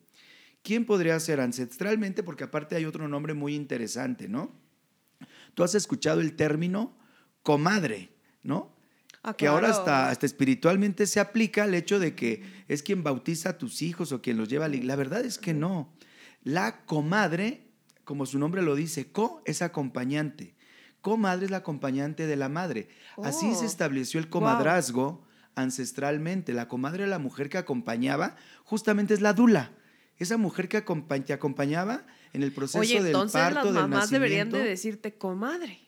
¿Quién 0.63 0.85
podría 0.85 1.19
ser 1.21 1.41
ancestralmente? 1.41 2.23
Porque 2.23 2.45
aparte 2.45 2.77
hay 2.77 2.85
otro 2.85 3.09
nombre 3.09 3.35
muy 3.35 3.55
interesante, 3.55 4.29
¿no? 4.29 4.53
Tú 5.55 5.65
has 5.65 5.75
escuchado 5.75 6.21
el 6.21 6.37
término 6.37 6.97
comadre, 7.43 8.11
¿no? 8.43 8.77
Ah, 9.23 9.35
que 9.35 9.47
ahora 9.47 9.71
hasta, 9.71 10.11
hasta 10.11 10.27
espiritualmente 10.27 11.07
se 11.07 11.21
aplica 11.21 11.65
al 11.65 11.75
hecho 11.75 11.99
de 11.99 12.15
que 12.15 12.43
es 12.69 12.83
quien 12.83 13.03
bautiza 13.03 13.51
a 13.51 13.59
tus 13.59 13.83
hijos 13.83 14.13
o 14.13 14.23
quien 14.23 14.37
los 14.37 14.49
lleva 14.49 14.67
a 14.67 14.69
la 14.69 14.77
La 14.77 14.97
verdad 14.97 15.25
es 15.25 15.39
que 15.39 15.55
no. 15.55 15.93
La 16.43 16.85
comadre, 16.85 17.67
como 18.05 18.27
su 18.27 18.39
nombre 18.39 18.63
lo 18.63 18.75
dice, 18.75 19.11
co 19.11 19.43
es 19.45 19.61
acompañante. 19.61 20.55
Comadre 21.01 21.47
es 21.47 21.51
la 21.51 21.59
acompañante 21.59 22.27
de 22.27 22.37
la 22.37 22.49
madre. 22.49 22.89
Así 23.23 23.55
se 23.55 23.65
oh, 23.65 23.67
estableció 23.67 24.21
el 24.21 24.29
comadrazgo 24.29 25.25
ancestralmente. 25.55 26.53
La 26.53 26.69
comadre 26.69 27.07
la 27.07 27.19
mujer 27.19 27.49
que 27.49 27.59
acompañaba, 27.59 28.37
justamente 28.65 29.15
es 29.15 29.21
la 29.21 29.33
dula. 29.33 29.73
Esa 30.19 30.37
mujer 30.37 30.69
que 30.69 30.81
te 30.81 31.33
acompañaba 31.33 32.05
en 32.33 32.43
el 32.43 32.53
proceso 32.53 32.81
Oye, 32.81 33.03
del 33.03 33.15
parto, 33.33 33.65
las 33.65 33.75
mamás 33.75 34.11
deberían 34.11 34.51
de 34.51 34.59
decirte 34.59 35.15
comadre. 35.15 35.81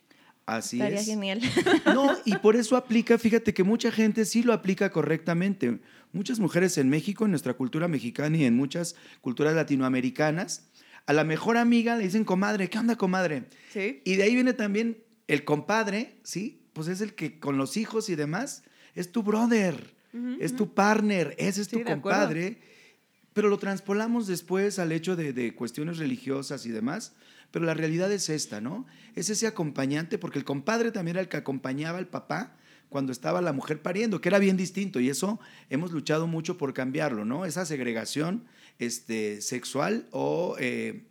Así 0.47 0.79
Estaría 0.79 1.05
genial. 1.05 1.41
No, 1.95 2.11
y 2.25 2.37
por 2.37 2.57
eso 2.57 2.77
aplica, 2.77 3.19
fíjate 3.19 3.55
que 3.55 3.63
mucha 3.63 3.93
gente 3.93 4.25
sí 4.25 4.43
lo 4.43 4.53
aplica 4.53 4.91
correctamente. 4.91 5.81
Muchas 6.13 6.41
mujeres 6.41 6.79
en 6.79 6.89
México, 6.89 7.25
en 7.25 7.31
nuestra 7.31 7.55
cultura 7.55 7.89
mexicana 7.89 8.37
y 8.37 8.45
en 8.45 8.57
muchas 8.57 8.97
culturas 9.21 9.55
latinoamericanas, 9.55 10.69
a 11.07 11.13
la 11.13 11.25
mejor 11.25 11.57
amiga 11.57 11.97
le 11.97 12.05
dicen 12.05 12.25
comadre, 12.25 12.69
¿qué 12.69 12.79
onda 12.79 12.97
comadre? 12.97 13.45
Sí. 13.73 14.03
Y 14.05 14.17
de 14.17 14.25
ahí 14.25 14.35
viene 14.35 14.53
también 14.53 15.03
el 15.29 15.45
compadre, 15.45 16.17
¿sí? 16.25 16.63
Pues 16.73 16.89
es 16.89 17.01
el 17.01 17.15
que 17.15 17.39
con 17.39 17.57
los 17.57 17.77
hijos 17.77 18.09
y 18.09 18.17
demás, 18.17 18.65
es 18.95 19.13
tu 19.13 19.23
brother, 19.23 19.95
es 20.41 20.57
tu 20.57 20.75
partner, 20.75 21.37
ese 21.39 21.63
es 21.63 21.69
tu 21.69 21.83
compadre 21.85 22.59
pero 23.33 23.49
lo 23.49 23.59
transpolamos 23.59 24.27
después 24.27 24.79
al 24.79 24.93
hecho 24.93 25.17
de, 25.17 25.55
cuestiones 25.55 25.99
religiosas 25.99 26.67
y 26.67 26.71
demás. 26.71 27.15
Pero 27.51 27.65
la 27.65 27.75
realidad 27.75 28.13
es 28.13 28.29
esta, 28.29 28.61
¿no? 28.61 28.87
Es 29.15 29.29
ese 29.29 29.47
acompañante, 29.47 30.19
porque 30.19 30.39
el 30.39 30.45
compadre 30.45 30.93
también 30.93 31.17
era 31.17 31.23
el 31.23 31.29
que 31.29 31.37
acompañaba 31.37 31.99
al 31.99 32.07
papá 32.07 32.57
cuando 32.89 33.13
estaba 33.13 33.41
la 33.41 33.53
mujer 33.53 33.83
pariendo, 33.83 34.21
que 34.21 34.29
era 34.29 34.39
bien 34.39 34.57
distinto, 34.57 35.01
y 35.01 35.09
eso 35.09 35.41
hemos 35.69 35.93
luchado 35.93 36.27
mucho 36.27 36.59
por 36.59 36.75
cambiarlo, 36.75 37.25
¿no? 37.25 37.45
Esa 37.45 37.65
segregación 37.65 38.45
este, 38.79 39.41
sexual 39.41 40.07
o 40.11 40.57
eh, 40.59 41.05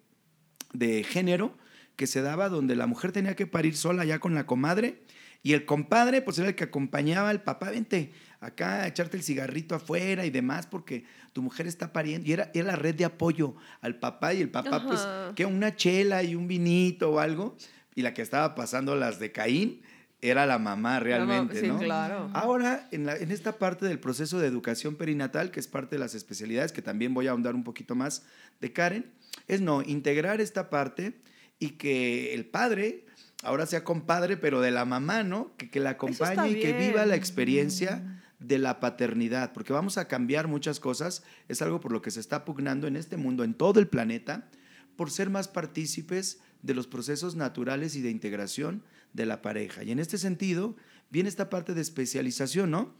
de 0.73 1.03
género 1.03 1.57
que 1.95 2.07
se 2.07 2.21
daba 2.21 2.49
donde 2.49 2.75
la 2.75 2.87
mujer 2.87 3.11
tenía 3.11 3.35
que 3.35 3.47
parir 3.47 3.75
sola 3.75 4.05
ya 4.05 4.19
con 4.19 4.35
la 4.35 4.45
comadre, 4.45 5.01
y 5.41 5.53
el 5.53 5.65
compadre, 5.65 6.21
pues 6.21 6.37
era 6.37 6.49
el 6.49 6.55
que 6.55 6.65
acompañaba 6.65 7.29
al 7.29 7.43
papá, 7.43 7.69
vente, 7.71 8.11
acá 8.41 8.87
echarte 8.87 9.17
el 9.17 9.23
cigarrito 9.23 9.75
afuera 9.75 10.25
y 10.25 10.29
demás, 10.29 10.65
porque 10.65 11.05
tu 11.33 11.41
mujer 11.41 11.67
está 11.67 11.91
pariendo. 11.91 12.27
Y 12.27 12.33
era, 12.33 12.51
era 12.53 12.67
la 12.67 12.75
red 12.75 12.95
de 12.95 13.05
apoyo 13.05 13.55
al 13.81 13.95
papá 13.95 14.33
y 14.33 14.41
el 14.41 14.49
papá, 14.49 14.83
pues, 14.85 15.05
que 15.35 15.45
una 15.45 15.75
chela 15.75 16.23
y 16.23 16.35
un 16.35 16.47
vinito 16.47 17.11
o 17.11 17.19
algo. 17.19 17.55
Y 17.95 18.01
la 18.01 18.13
que 18.13 18.21
estaba 18.21 18.55
pasando 18.55 18.95
las 18.95 19.19
de 19.19 19.31
Caín 19.31 19.81
era 20.21 20.45
la 20.45 20.59
mamá 20.59 20.99
realmente, 20.99 21.61
sí, 21.61 21.69
claro. 21.79 22.29
Ahora, 22.33 22.87
en, 22.91 23.05
la, 23.05 23.15
en 23.15 23.31
esta 23.31 23.57
parte 23.57 23.85
del 23.85 23.99
proceso 23.99 24.39
de 24.39 24.47
educación 24.47 24.95
perinatal, 24.95 25.49
que 25.49 25.59
es 25.59 25.67
parte 25.67 25.95
de 25.95 25.99
las 25.99 26.13
especialidades, 26.13 26.73
que 26.73 26.81
también 26.81 27.13
voy 27.13 27.27
a 27.27 27.31
ahondar 27.31 27.55
un 27.55 27.63
poquito 27.63 27.95
más 27.95 28.23
de 28.59 28.73
Karen, 28.73 29.05
es 29.47 29.61
no, 29.61 29.81
integrar 29.81 30.41
esta 30.41 30.69
parte 30.69 31.13
y 31.57 31.71
que 31.71 32.33
el 32.33 32.45
padre 32.45 33.05
ahora 33.43 33.65
sea 33.65 33.85
compadre, 33.85 34.35
pero 34.35 34.59
de 34.59 34.71
la 34.71 34.83
mamá, 34.83 35.23
¿no? 35.23 35.55
Que, 35.55 35.69
que 35.69 35.79
la 35.79 35.91
acompañe 35.91 36.51
y 36.51 36.59
que 36.59 36.73
viva 36.73 37.05
la 37.05 37.15
experiencia 37.15 38.18
de 38.39 38.57
la 38.57 38.79
paternidad, 38.79 39.51
porque 39.53 39.73
vamos 39.73 39.97
a 39.97 40.07
cambiar 40.07 40.47
muchas 40.47 40.79
cosas, 40.79 41.23
es 41.47 41.61
algo 41.61 41.79
por 41.79 41.91
lo 41.91 42.01
que 42.01 42.11
se 42.11 42.19
está 42.19 42.45
pugnando 42.45 42.87
en 42.87 42.95
este 42.95 43.17
mundo, 43.17 43.43
en 43.43 43.53
todo 43.53 43.79
el 43.79 43.87
planeta, 43.87 44.49
por 44.95 45.11
ser 45.11 45.29
más 45.29 45.47
partícipes 45.47 46.39
de 46.61 46.73
los 46.73 46.87
procesos 46.87 47.35
naturales 47.35 47.95
y 47.95 48.01
de 48.01 48.11
integración 48.11 48.83
de 49.13 49.25
la 49.25 49.41
pareja. 49.41 49.83
Y 49.83 49.91
en 49.91 49.99
este 49.99 50.17
sentido, 50.17 50.75
viene 51.09 51.29
esta 51.29 51.49
parte 51.49 51.73
de 51.73 51.81
especialización, 51.81 52.71
¿no? 52.71 52.93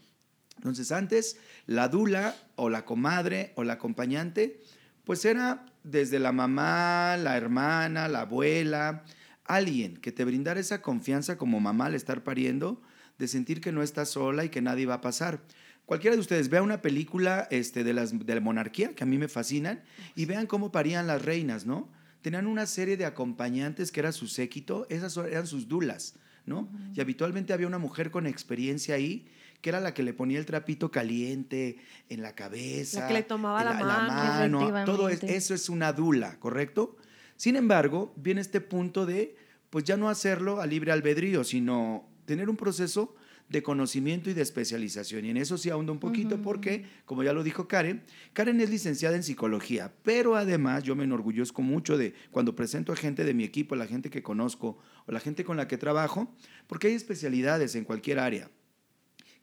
Entonces, 0.58 0.92
antes, 0.92 1.38
la 1.66 1.88
dula 1.88 2.36
o 2.56 2.70
la 2.70 2.84
comadre 2.84 3.54
o 3.56 3.64
la 3.64 3.74
acompañante, 3.74 4.60
pues 5.06 5.24
era 5.24 5.66
desde 5.84 6.20
la 6.20 6.34
mamá, 6.34 7.16
la 7.18 7.38
hermana, 7.38 8.10
la 8.10 8.22
abuela, 8.22 9.04
alguien 9.46 9.98
que 9.98 10.12
te 10.12 10.26
brindara 10.26 10.60
esa 10.60 10.82
confianza 10.82 11.38
como 11.38 11.60
mamá 11.60 11.86
al 11.86 11.96
estar 11.96 12.24
pariendo, 12.24 12.82
de 13.20 13.28
sentir 13.28 13.62
que 13.62 13.72
no 13.72 13.84
estás 13.84 14.10
sola 14.10 14.46
y 14.46 14.50
que 14.50 14.62
nadie 14.62 14.86
va 14.88 14.96
a 14.96 15.02
pasar. 15.02 15.42
Cualquiera 15.86 16.16
de 16.16 16.22
ustedes 16.22 16.50
vea 16.50 16.62
una 16.62 16.82
película 16.82 17.48
este, 17.52 17.84
de, 17.84 17.94
las, 17.94 18.18
de 18.18 18.36
la 18.36 18.42
monarquía, 18.42 18.96
que 18.96 19.04
a 19.04 19.08
mí 19.08 19.18
me 19.18 19.28
fascinan, 19.28 19.84
y 20.16 20.26
vean 20.26 20.48
cómo 20.48 20.72
parían 20.72 21.06
las 21.06 21.24
reinas, 21.24 21.66
¿no? 21.66 21.90
Tenían 22.22 22.48
una 22.48 22.66
serie 22.66 22.98
de 22.98 23.06
acompañantes 23.06 23.92
que 23.92 24.00
era 24.00 24.12
su 24.12 24.28
séquito, 24.28 24.88
esas 24.90 25.16
eran 25.18 25.48
sus 25.48 25.68
dulas, 25.68 26.16
¿no? 26.46 26.70
Y 26.94 27.02
habitualmente 27.02 27.54
había 27.54 27.68
una 27.68 27.78
mujer 27.78 28.12
con 28.12 28.28
experiencia 28.28 28.96
ahí 28.96 29.28
que 29.62 29.70
era 29.70 29.80
la 29.80 29.94
que 29.94 30.04
le 30.04 30.14
ponía 30.14 30.40
el 30.40 30.46
trapito 30.46 30.90
caliente 30.90 31.80
en 32.08 32.22
la 32.22 32.34
cabeza. 32.34 33.02
La 33.02 33.08
que 33.08 33.14
le 33.14 33.24
tomaba 33.24 33.64
la, 33.64 33.74
mano. 33.74 34.86
todo 34.86 35.10
eso 35.10 35.54
es 35.54 35.70
una 35.70 35.92
dula, 35.92 36.40
¿correcto? 36.40 36.98
Sin 37.36 37.56
embargo, 37.56 38.14
viene 38.16 38.42
este 38.42 38.62
punto 38.62 39.06
de, 39.06 39.36
pues 39.70 39.84
ya 39.84 39.98
no 39.98 40.10
hacerlo 40.10 40.62
a 40.62 40.66
libre 40.66 40.92
albedrío, 40.92 41.44
sino 41.44 42.10
tener 42.30 42.48
un 42.48 42.58
proceso 42.58 43.16
de 43.50 43.64
conocimiento 43.64 44.30
y 44.30 44.36
de 44.36 44.44
especialización. 44.44 45.26
Y 45.26 45.32
en 45.32 45.38
eso 45.38 45.58
sí 45.58 45.72
ahonda 45.72 45.92
un 45.92 46.00
poquito 46.00 46.40
porque, 46.44 46.86
como 47.06 47.24
ya 47.24 47.34
lo 47.34 47.42
dijo 47.42 47.68
Karen, 47.68 48.04
Karen 48.34 48.62
es 48.62 48.70
licenciada 48.70 49.16
en 49.16 49.24
psicología, 49.24 49.92
pero 50.04 50.36
además 50.36 50.84
yo 50.84 50.96
me 50.96 51.06
enorgullezco 51.06 51.64
mucho 51.64 51.98
de 51.98 52.14
cuando 52.30 52.56
presento 52.56 52.94
a 52.94 52.96
gente 52.96 53.24
de 53.24 53.34
mi 53.34 53.44
equipo, 53.44 53.76
la 53.76 53.88
gente 53.88 54.12
que 54.12 54.22
conozco 54.22 54.78
o 55.08 55.12
la 55.12 55.20
gente 55.20 55.44
con 55.44 55.58
la 55.58 55.68
que 55.68 55.80
trabajo, 55.80 56.32
porque 56.68 56.86
hay 56.86 56.94
especialidades 56.94 57.74
en 57.74 57.84
cualquier 57.84 58.20
área. 58.20 58.52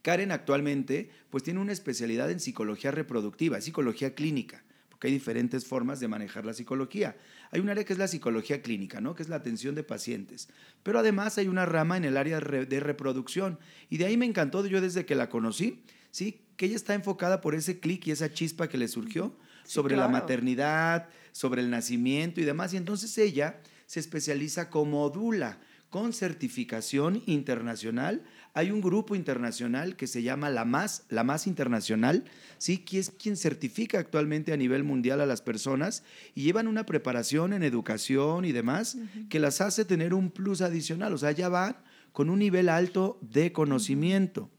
Karen 0.02 0.30
actualmente 0.30 1.10
pues 1.30 1.42
tiene 1.42 1.58
una 1.58 1.72
especialidad 1.72 2.30
en 2.30 2.38
psicología 2.38 2.92
reproductiva, 2.92 3.60
psicología 3.60 4.14
clínica 4.14 4.62
porque 4.96 5.08
hay 5.08 5.12
diferentes 5.12 5.66
formas 5.66 6.00
de 6.00 6.08
manejar 6.08 6.46
la 6.46 6.54
psicología. 6.54 7.18
Hay 7.50 7.60
un 7.60 7.68
área 7.68 7.84
que 7.84 7.92
es 7.92 7.98
la 7.98 8.08
psicología 8.08 8.62
clínica, 8.62 8.98
¿no? 8.98 9.14
que 9.14 9.22
es 9.22 9.28
la 9.28 9.36
atención 9.36 9.74
de 9.74 9.82
pacientes, 9.82 10.48
pero 10.82 10.98
además 10.98 11.36
hay 11.36 11.48
una 11.48 11.66
rama 11.66 11.98
en 11.98 12.06
el 12.06 12.16
área 12.16 12.40
de 12.40 12.80
reproducción 12.80 13.58
y 13.90 13.98
de 13.98 14.06
ahí 14.06 14.16
me 14.16 14.24
encantó 14.24 14.64
yo 14.66 14.80
desde 14.80 15.04
que 15.04 15.14
la 15.14 15.28
conocí, 15.28 15.82
¿sí? 16.10 16.40
que 16.56 16.64
ella 16.64 16.76
está 16.76 16.94
enfocada 16.94 17.42
por 17.42 17.54
ese 17.54 17.78
clic 17.78 18.06
y 18.06 18.10
esa 18.10 18.32
chispa 18.32 18.70
que 18.70 18.78
le 18.78 18.88
surgió 18.88 19.36
sobre 19.64 19.96
la 19.96 20.08
maternidad, 20.08 21.10
sobre 21.32 21.60
el 21.60 21.68
nacimiento 21.68 22.40
y 22.40 22.44
demás, 22.44 22.72
y 22.72 22.78
entonces 22.78 23.18
ella 23.18 23.60
se 23.84 24.00
especializa 24.00 24.70
como 24.70 25.10
dula 25.10 25.58
con 25.90 26.14
certificación 26.14 27.22
internacional 27.26 28.24
hay 28.56 28.70
un 28.70 28.80
grupo 28.80 29.14
internacional 29.14 29.96
que 29.96 30.06
se 30.06 30.22
llama 30.22 30.48
la 30.48 30.64
MAS, 30.64 31.04
la 31.10 31.24
MAS 31.24 31.46
Internacional, 31.46 32.24
¿sí? 32.56 32.78
que 32.78 32.98
es 32.98 33.10
quien 33.10 33.36
certifica 33.36 33.98
actualmente 33.98 34.50
a 34.54 34.56
nivel 34.56 34.82
mundial 34.82 35.20
a 35.20 35.26
las 35.26 35.42
personas 35.42 36.04
y 36.34 36.44
llevan 36.44 36.66
una 36.66 36.86
preparación 36.86 37.52
en 37.52 37.62
educación 37.62 38.46
y 38.46 38.52
demás 38.52 38.96
que 39.28 39.40
las 39.40 39.60
hace 39.60 39.84
tener 39.84 40.14
un 40.14 40.30
plus 40.30 40.62
adicional, 40.62 41.12
o 41.12 41.18
sea, 41.18 41.32
ya 41.32 41.50
van 41.50 41.76
con 42.12 42.30
un 42.30 42.38
nivel 42.38 42.70
alto 42.70 43.18
de 43.20 43.52
conocimiento. 43.52 44.50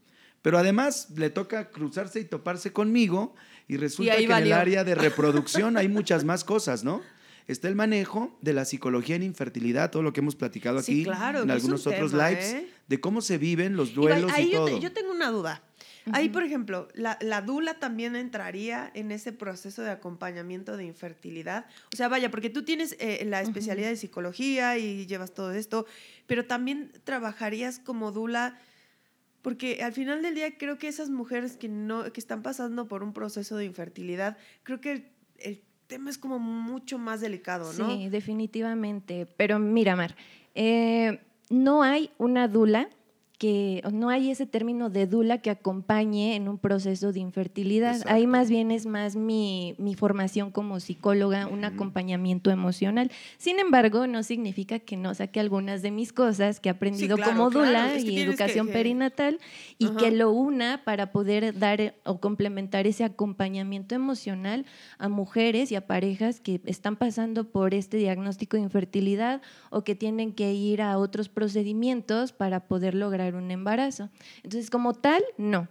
Pero 0.44 0.60
además 0.60 1.10
le 1.16 1.32
toca 1.32 1.72
cruzarse 1.72 2.20
y 2.20 2.26
toparse 2.26 2.72
conmigo 2.72 3.34
y 3.68 3.78
resulta 3.78 4.16
que 4.16 4.26
en 4.26 4.32
el 4.32 4.54
área 4.54 4.84
de 4.84 4.94
reproducción 4.94 5.76
hay 5.76 5.88
muchas 5.88 6.24
más 6.24 6.44
cosas, 6.44 6.84
¿no? 6.84 7.02
Está 7.48 7.68
el 7.68 7.76
manejo 7.76 8.38
de 8.42 8.54
la 8.54 8.66
psicología 8.66 9.16
en 9.16 9.24
infertilidad, 9.24 9.90
todo 9.92 10.04
lo 10.04 10.14
que 10.14 10.20
hemos 10.20 10.36
platicado 10.36 10.82
Sí, 10.82 10.92
aquí 10.92 11.04
claro, 11.06 11.44
en 11.44 11.52
algunos 11.52 11.86
un 11.86 11.94
otros 11.94 12.12
tema, 12.12 12.30
lives, 12.30 12.54
¿eh? 12.54 12.68
de 12.88 13.00
cómo 13.00 13.22
se 13.22 13.38
viven 13.38 13.76
los 13.76 13.92
Y 13.92 13.94
duelos 13.94 14.32
ahí 14.34 14.48
y, 14.48 14.52
yo, 14.52 14.66
te- 14.66 14.72
todo. 14.72 14.80
yo 14.82 14.92
tengo 14.94 15.12
una 15.12 15.30
duda. 15.30 15.64
Ahí, 16.14 16.30
por 16.30 16.44
ejemplo, 16.44 16.88
la, 16.94 17.18
la 17.20 17.42
dula 17.42 17.80
también 17.80 18.16
entraría 18.16 18.90
en 18.94 19.12
ese 19.12 19.34
proceso 19.34 19.82
de 19.82 19.92
acompañamiento 19.92 20.78
de 20.78 20.86
infertilidad. 20.86 21.66
O 21.94 21.98
sea, 21.98 22.08
vaya, 22.08 22.32
porque 22.32 22.50
tú 22.50 22.64
tienes 22.64 22.96
eh, 23.00 23.26
la 23.26 23.42
especialidad 23.42 23.90
de 23.90 23.98
psicología 23.98 24.78
y 24.78 25.06
llevas 25.06 25.34
todo 25.34 25.52
esto, 25.52 25.86
pero 26.26 26.46
también 26.46 26.94
trabajarías 27.04 27.80
como 27.80 28.14
dula, 28.14 28.58
porque 29.42 29.84
al 29.84 29.92
final 29.92 30.22
del 30.22 30.34
día 30.36 30.58
creo 30.58 30.78
que 30.78 30.88
esas 30.88 31.10
mujeres 31.10 31.58
que 31.58 31.68
no, 31.68 32.12
que 32.14 32.22
están 32.22 32.42
pasando 32.42 32.88
por 32.88 33.04
un 33.04 33.12
proceso 33.12 33.58
de 33.58 33.66
infertilidad, 33.66 34.38
creo 34.64 34.80
que 34.80 34.92
el, 34.94 35.08
el 35.40 35.62
tema 35.88 36.10
es 36.10 36.18
como 36.18 36.40
mucho 36.40 36.98
más 36.98 37.22
delicado, 37.22 37.72
¿no? 37.74 37.90
Sí, 37.90 38.10
definitivamente. 38.10 39.28
Pero 39.38 39.60
mira, 39.60 39.96
Mar, 39.96 40.16
eh, 40.56 41.20
no 41.50 41.84
hay 41.84 42.12
una 42.18 42.48
dula 42.48 42.90
que, 43.38 43.84
no 43.94 44.10
hay 44.10 44.32
ese 44.32 44.46
término 44.46 44.90
de 44.90 45.06
dula 45.06 45.40
que 45.40 45.50
acompañe 45.50 46.36
en 46.36 46.48
un 46.50 46.58
proceso 46.58 47.12
de 47.14 47.20
infertilidad. 47.20 47.92
Exacto. 47.92 48.14
Ahí 48.14 48.26
más 48.28 48.50
bien 48.50 48.72
es 48.72 48.86
más 48.86 49.16
mi, 49.16 49.76
mi 49.78 49.94
formación 49.96 50.52
como 50.52 50.80
psicóloga, 50.80 51.48
un 51.48 51.64
acompañamiento 51.64 52.50
emocional. 52.50 53.12
Sin 53.38 53.60
embargo, 53.60 54.08
no 54.08 54.24
significa 54.24 54.80
que 54.80 54.98
no 54.98 55.14
saque 55.14 55.40
algunas 55.40 55.82
de 55.82 55.92
mis 55.92 56.14
cosas 56.14 56.60
que 56.60 56.70
he 56.70 56.72
aprendido 56.72 57.16
claro, 57.16 57.32
como 57.32 57.50
claro. 57.50 57.68
dula 57.68 57.96
Es 57.96 58.04
que 58.04 58.12
y 58.12 58.20
educación 58.20 58.68
que- 58.68 58.74
perinatal 58.74 59.40
y 59.78 59.86
Ajá. 59.86 59.98
que 59.98 60.12
lo 60.12 60.32
una 60.32 60.82
para 60.84 61.12
poder 61.12 61.58
dar 61.58 61.96
o 62.06 62.20
complementar 62.20 62.88
ese 62.88 63.04
acompañamiento 63.04 63.94
emocional 63.94 64.66
a 64.98 65.10
mujeres 65.10 65.72
y 65.72 65.76
a 65.76 65.86
parejas 65.86 66.40
que 66.40 66.60
están 66.66 66.96
pasando 66.96 67.44
por 67.46 67.74
este 67.74 67.98
diagnóstico 67.98 68.58
de 68.58 68.64
infertilidad 68.64 69.42
o 69.70 69.84
que 69.84 69.94
tienen 69.96 70.34
que 70.34 70.54
ir 70.54 70.82
a 70.82 70.98
otros 70.98 71.30
procedimientos 71.30 72.32
para 72.32 72.62
poder 72.68 72.96
lograr 72.96 73.27
un 73.36 73.52
embarazo. 73.52 74.10
Entonces, 74.44 74.70
como 74.70 74.94
tal, 74.94 75.24
no. 75.38 75.68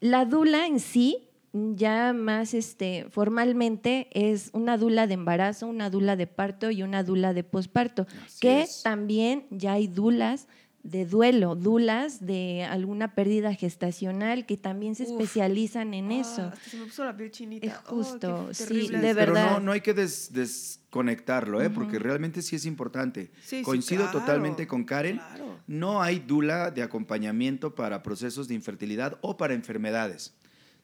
La 0.00 0.24
dula 0.24 0.66
en 0.66 0.80
sí, 0.80 1.28
ya 1.52 2.12
más 2.12 2.54
este, 2.54 3.06
formalmente, 3.10 4.08
es 4.12 4.50
una 4.52 4.76
dula 4.76 5.06
de 5.06 5.14
embarazo, 5.14 5.66
una 5.66 5.90
dula 5.90 6.16
de 6.16 6.26
parto 6.26 6.70
y 6.70 6.82
una 6.82 7.02
dula 7.02 7.32
de 7.32 7.44
posparto, 7.44 8.06
que 8.40 8.62
es. 8.62 8.82
también 8.82 9.46
ya 9.50 9.72
hay 9.72 9.86
dulas 9.86 10.46
de 10.90 11.04
duelo, 11.06 11.54
dulas 11.54 12.24
de 12.24 12.64
alguna 12.64 13.14
pérdida 13.14 13.54
gestacional 13.54 14.46
que 14.46 14.56
también 14.56 14.94
se 14.94 15.04
Uf. 15.04 15.10
especializan 15.10 15.94
en 15.94 16.10
Ah, 16.10 16.20
eso. 16.20 16.42
hasta 16.42 16.70
se 16.70 16.76
me 16.76 16.84
puso 16.86 17.04
la 17.04 17.16
piel 17.16 17.30
chinita. 17.30 17.66
Es 17.66 17.74
Oh, 17.74 17.80
qué 17.82 17.88
justo, 17.90 18.48
sí, 18.54 18.64
de 18.74 18.80
es. 18.84 18.90
Pero 18.90 19.14
verdad. 19.34 19.50
no, 19.52 19.60
no 19.60 19.72
hay 19.72 19.80
que 19.80 19.94
des- 19.94 20.32
desconectarlo, 20.32 21.60
¿eh? 21.62 21.70
porque 21.70 21.98
realmente 21.98 22.42
sí 22.42 22.56
es 22.56 22.64
importante. 22.66 23.30
Sí, 23.42 23.58
sí, 23.58 23.62
Coincido 23.62 24.04
claro, 24.04 24.20
totalmente 24.20 24.66
con 24.66 24.84
Karen. 24.84 25.16
claro. 25.18 25.58
No 25.66 26.00
hay 26.02 26.18
dula 26.20 26.70
de 26.70 26.82
acompañamiento 26.82 27.74
para 27.74 28.02
procesos 28.02 28.48
de 28.48 28.54
infertilidad 28.54 29.18
o 29.20 29.36
para 29.36 29.54
enfermedades. 29.54 30.34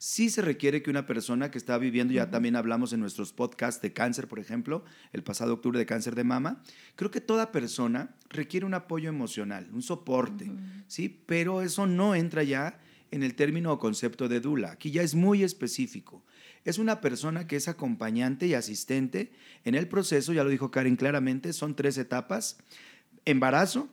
Sí 0.07 0.29
se 0.29 0.43
requiere 0.43 0.83
que 0.83 0.91
una 0.91 1.07
persona 1.07 1.51
que 1.51 1.57
está 1.57 1.79
viviendo, 1.79 2.13
ya 2.13 2.31
también 2.31 2.57
hablamos 2.57 2.93
en 2.93 3.01
nuestros 3.01 3.33
podcasts 3.33 3.81
de 3.81 3.95
cáncer, 3.95 4.29
por 4.29 4.39
ejemplo, 4.39 4.85
el 5.15 5.23
pasado 5.23 5.55
octubre 5.55 5.79
de 5.79 5.87
cáncer 5.87 6.15
de 6.15 6.25
mama, 6.25 6.63
creo 6.95 7.11
que 7.11 7.23
toda 7.23 7.53
persona 7.53 8.15
requiere 8.29 8.67
un 8.67 8.75
apoyo 8.75 9.09
emocional, 9.09 9.67
un 9.73 9.81
soporte, 9.81 10.53
¿sí? 10.89 11.09
Pero 11.25 11.63
eso 11.63 11.87
no 11.87 12.15
entra 12.15 12.43
ya 12.43 12.79
en 13.13 13.23
el 13.23 13.35
término 13.35 13.73
o 13.73 13.79
concepto 13.79 14.29
de 14.29 14.41
dula. 14.41 14.73
Aquí 14.73 14.91
ya 14.91 15.01
es 15.01 15.15
muy 15.15 15.43
específico. 15.43 16.23
Es 16.67 16.79
una 16.79 17.01
persona 17.01 17.47
que 17.47 17.57
es 17.57 17.67
acompañante 17.67 18.47
y 18.47 18.53
asistente 18.53 19.33
en 19.65 19.75
el 19.75 19.89
proceso, 19.89 20.35
ya 20.35 20.45
lo 20.45 20.51
dijo 20.51 20.71
Karen 20.71 20.97
claramente, 20.97 21.55
son 21.55 21.75
tres 21.75 21.97
etapas. 21.97 22.59
Embarazo, 23.25 23.89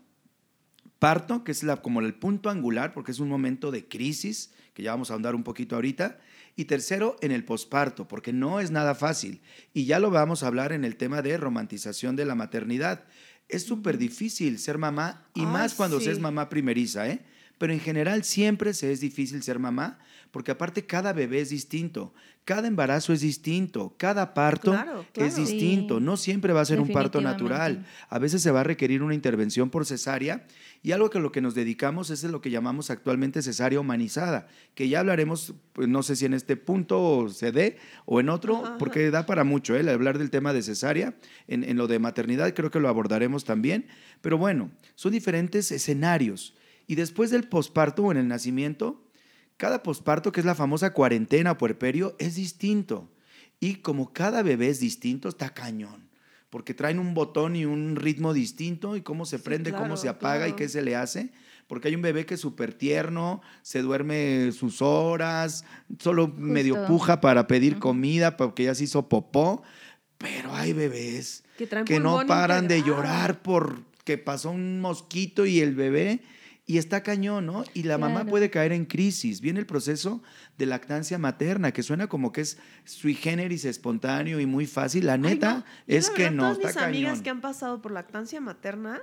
parto, 1.00 1.46
que 1.46 1.54
es 1.54 1.64
la, 1.64 1.78
como 1.78 2.02
el 2.02 2.16
punto 2.16 2.50
angular, 2.50 2.94
porque 2.94 3.14
es 3.14 3.20
un 3.20 3.30
momento 3.30 3.72
de 3.72 3.88
crisis, 3.88 4.52
que 4.74 4.84
ya 4.84 4.92
vamos 4.92 5.10
a 5.10 5.14
ahondar 5.14 5.36
un 5.36 5.44
poquito 5.44 5.76
ahorita. 5.76 6.20
Y 6.56 6.66
tercero, 6.66 7.16
en 7.22 7.32
el 7.32 7.46
posparto, 7.46 8.08
porque 8.08 8.34
no 8.34 8.60
es 8.60 8.72
nada 8.72 8.96
fácil. 8.96 9.42
Y 9.74 9.86
ya 9.86 10.00
lo 10.00 10.12
vamos 10.12 10.44
a 10.44 10.48
hablar 10.48 10.74
en 10.74 10.84
el 10.84 10.98
tema 10.98 11.22
de 11.22 11.38
romantización 11.38 12.16
de 12.16 12.26
la 12.26 12.36
maternidad. 12.36 13.06
Es 13.48 13.64
súper 13.64 13.98
difícil 13.98 14.60
ser 14.60 14.78
mamá, 14.78 15.28
y 15.34 15.42
Ay, 15.42 15.46
más 15.48 15.74
cuando 15.74 16.00
sí. 16.00 16.06
se 16.06 16.12
es 16.12 16.20
mamá 16.20 16.50
primeriza, 16.50 17.10
¿eh? 17.10 17.22
Pero 17.58 17.74
en 17.74 17.80
general 17.80 18.24
siempre 18.24 18.74
se 18.74 18.92
es 18.92 19.02
difícil 19.02 19.44
ser 19.44 19.60
mamá, 19.60 20.00
porque 20.32 20.52
aparte 20.52 20.86
cada 20.86 21.14
bebé 21.14 21.42
es 21.42 21.50
distinto, 21.50 22.14
cada 22.46 22.68
embarazo 22.68 23.14
es 23.14 23.22
distinto, 23.22 23.94
cada 23.98 24.34
parto 24.34 24.72
Claro, 24.72 25.06
claro. 25.14 25.28
es 25.30 25.36
distinto, 25.36 25.98
Sí. 26.00 26.04
no 26.04 26.18
siempre 26.18 26.54
va 26.54 26.62
a 26.62 26.66
ser 26.66 26.80
un 26.80 26.88
parto 26.90 27.22
natural. 27.22 27.86
A 28.10 28.18
veces 28.18 28.42
se 28.42 28.50
va 28.50 28.62
a 28.62 28.64
requerir 28.64 29.04
una 29.04 29.14
intervención 29.14 29.70
por 29.70 29.86
cesárea 29.86 30.48
y 30.82 30.92
algo 30.94 31.10
que 31.12 31.20
lo 31.20 31.32
que 31.32 31.42
nos 31.42 31.54
dedicamos 31.54 32.10
es 32.10 32.24
lo 32.24 32.42
que 32.42 32.50
llamamos 32.50 32.90
actualmente 32.90 33.42
cesárea 33.44 33.80
humanizada, 33.80 34.48
que 34.74 34.90
ya 34.90 35.02
hablaremos, 35.02 35.54
pues, 35.74 35.88
no 35.88 36.02
sé 36.02 36.16
si 36.16 36.26
en 36.26 36.34
este 36.34 36.56
punto 36.58 37.28
se 37.30 37.52
dé 37.52 37.78
o 38.06 38.20
en 38.20 38.30
otro, 38.30 38.66
Ajá, 38.66 38.78
porque 38.80 39.12
da 39.12 39.26
para 39.28 39.44
mucho 39.44 39.76
¿eh? 39.76 39.88
hablar 39.92 40.18
del 40.18 40.32
tema 40.32 40.52
de 40.54 40.64
cesárea. 40.64 41.14
En, 41.48 41.64
en 41.64 41.78
lo 41.78 41.88
de 41.88 42.00
maternidad 42.00 42.54
creo 42.56 42.72
que 42.72 42.80
lo 42.80 42.90
abordaremos 42.90 43.44
también, 43.44 43.86
pero 44.22 44.38
bueno, 44.40 44.72
son 44.96 45.12
diferentes 45.12 45.72
escenarios. 45.72 46.56
Y 46.88 46.96
después 46.96 47.30
del 47.30 47.44
posparto 47.48 48.04
o 48.06 48.12
en 48.12 48.18
el 48.18 48.28
nacimiento, 48.28 49.04
cada 49.62 49.84
posparto, 49.84 50.32
que 50.32 50.40
es 50.40 50.46
la 50.48 50.56
famosa 50.56 50.92
cuarentena 50.92 51.52
o 51.52 51.58
puerperio, 51.60 52.16
es 52.18 52.34
distinto. 52.34 53.12
Y 53.60 53.76
como 53.76 54.12
cada 54.12 54.42
bebé 54.42 54.70
es 54.70 54.80
distinto, 54.80 55.30
está 55.30 55.54
cañón. 55.54 56.10
Porque 56.50 56.74
traen 56.74 56.98
un 56.98 57.14
botón 57.14 57.56
y 57.56 57.66
un 57.66 57.96
ritmo 57.96 58.34
distinto 58.34 58.96
y 58.96 59.02
cómo 59.02 59.24
se 59.24 59.38
Sí, 59.38 59.44
prende, 59.44 59.72
cómo 59.72 59.98
se 59.98 60.10
apaga 60.10 60.48
y 60.48 60.54
qué 60.54 60.68
se 60.68 60.82
le 60.82 60.96
hace. 60.96 61.30
Porque 61.68 61.90
hay 61.90 61.94
un 61.96 62.02
bebé 62.02 62.26
que 62.26 62.34
es 62.34 62.40
súper 62.40 62.74
tierno, 62.74 63.44
se 63.62 63.84
duerme 63.84 64.52
sus 64.52 64.82
horas, 64.82 65.64
solo 66.00 66.28
medio 66.28 66.88
puja 66.88 67.22
para 67.22 67.46
pedir 67.46 67.78
comida 67.78 68.38
porque 68.38 68.64
ya 68.64 68.74
se 68.74 68.86
hizo 68.86 69.10
popó. 69.10 69.62
Pero 70.18 70.56
hay 70.56 70.74
bebés 70.74 71.44
Que 71.60 71.68
que 71.68 72.00
no 72.00 72.26
paran 72.26 72.68
de 72.68 72.82
llorar 72.82 73.44
porque 73.44 74.18
pasó 74.18 74.50
un 74.50 74.82
mosquito 74.82 75.46
y 75.46 75.60
el 75.60 75.76
bebé 75.76 76.22
y 76.72 76.78
está 76.78 77.04
cañón, 77.04 77.48
¿no? 77.48 77.66
Y 77.74 77.84
la 77.84 77.98
mamá 77.98 78.24
puede 78.24 78.50
caer 78.50 78.72
en 78.72 78.86
crisis. 78.86 79.42
Viene 79.42 79.60
el 79.60 79.66
proceso 79.66 80.24
de 80.58 80.66
lactancia 80.66 81.18
materna, 81.18 81.74
que 81.74 81.84
suena 81.84 82.08
como 82.08 82.32
que 82.32 82.40
es 82.40 82.60
sui 82.86 83.14
generis 83.14 83.66
espontáneo 83.66 84.40
y 84.40 84.46
muy 84.46 84.66
fácil. 84.68 85.06
La 85.06 85.16
Ay, 85.16 85.20
neta 85.20 85.54
no. 85.54 85.64
Es 85.86 86.08
la 86.08 86.14
que 86.14 86.32
no, 86.32 86.44
Todas 86.54 86.70
está 86.70 86.88
mis 86.88 86.96
amigas 86.96 87.22
que 87.22 87.30
han 87.30 87.42
pasado 87.42 87.82
por 87.82 87.92
lactancia 87.92 88.40
materna, 88.40 89.02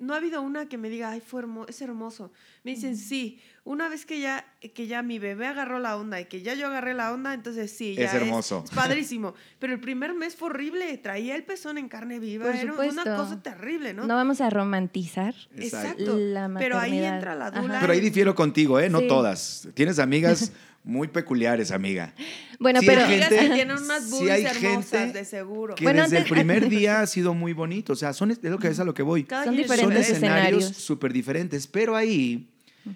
no 0.00 0.14
ha 0.14 0.16
habido 0.16 0.42
una 0.42 0.68
que 0.68 0.76
me 0.78 0.88
diga, 0.90 1.10
ay, 1.10 1.20
fue 1.20 1.42
hermo- 1.42 1.66
es 1.68 1.80
hermoso. 1.82 2.32
Me 2.64 2.72
dicen, 2.72 2.96
sí, 2.96 3.40
una 3.64 3.88
vez 3.88 4.04
que 4.06 4.18
ya, 4.20 4.44
que 4.74 4.86
ya 4.86 5.02
mi 5.02 5.18
bebé 5.18 5.46
agarró 5.46 5.78
la 5.78 5.96
onda 5.96 6.20
y 6.20 6.24
que 6.24 6.42
ya 6.42 6.54
yo 6.54 6.66
agarré 6.66 6.94
la 6.94 7.12
onda, 7.12 7.32
entonces 7.34 7.70
sí, 7.70 7.94
ya 7.94 8.06
Es 8.06 8.14
hermoso. 8.14 8.64
Es, 8.64 8.70
padrísimo. 8.74 9.34
Pero 9.58 9.72
el 9.74 9.80
primer 9.80 10.14
mes 10.14 10.34
fue 10.36 10.48
horrible, 10.48 10.96
traía 10.98 11.36
el 11.36 11.44
pezón 11.44 11.78
en 11.78 11.88
carne 11.88 12.18
viva, 12.18 12.46
Por 12.46 12.54
era 12.56 12.72
una 12.72 12.72
supuesto. 12.88 13.16
cosa 13.16 13.42
terrible, 13.42 13.94
¿no? 13.94 14.06
¿no? 14.06 14.14
vamos 14.14 14.40
a 14.40 14.50
romantizar. 14.50 15.34
Exacto. 15.56 16.16
La 16.18 16.50
Pero 16.58 16.78
ahí 16.78 16.98
entra 17.04 17.34
la 17.34 17.50
dula. 17.50 17.78
Pero 17.80 17.92
ahí 17.92 18.00
difiero 18.00 18.34
contigo, 18.34 18.80
¿eh? 18.80 18.88
No 18.88 19.00
Sí. 19.00 19.08
todas. 19.08 19.68
Tienes 19.74 19.98
amigas 19.98 20.52
muy 20.84 21.08
peculiares, 21.08 21.70
amiga. 21.72 22.14
Bueno, 22.58 22.80
Sí 22.80 22.88
hay 22.88 22.94
pero 22.96 23.06
Amigas 23.06 23.28
gente- 23.28 23.48
que 23.48 23.54
tienen 23.54 23.76
unas 23.78 24.04
sí 24.10 24.28
hay 24.30 24.44
hermosas, 24.44 24.90
gente 25.00 25.18
de 25.18 25.24
seguro. 25.24 25.74
Que 25.74 25.84
Bueno, 25.84 26.02
desde 26.02 26.16
el 26.18 26.22
antes- 26.22 26.32
primer 26.32 26.68
día 26.70 27.00
ha 27.00 27.06
sido 27.06 27.34
muy 27.34 27.52
bonito. 27.52 27.92
O 27.92 27.96
sea, 27.96 28.12
son, 28.12 28.30
es 28.30 28.42
lo 28.42 28.58
que 28.58 28.68
es 28.68 28.80
a 28.80 28.84
lo 28.84 28.94
que 28.94 29.02
voy. 29.02 29.24
Cada 29.24 29.44
son 29.44 29.54
Son 29.54 29.62
diferentes 29.62 30.06
diferente. 30.08 30.26
escenarios 30.26 30.64
súper 30.76 31.12
diferentes, 31.12 31.66
pero 31.66 31.96
ahí 31.96 32.48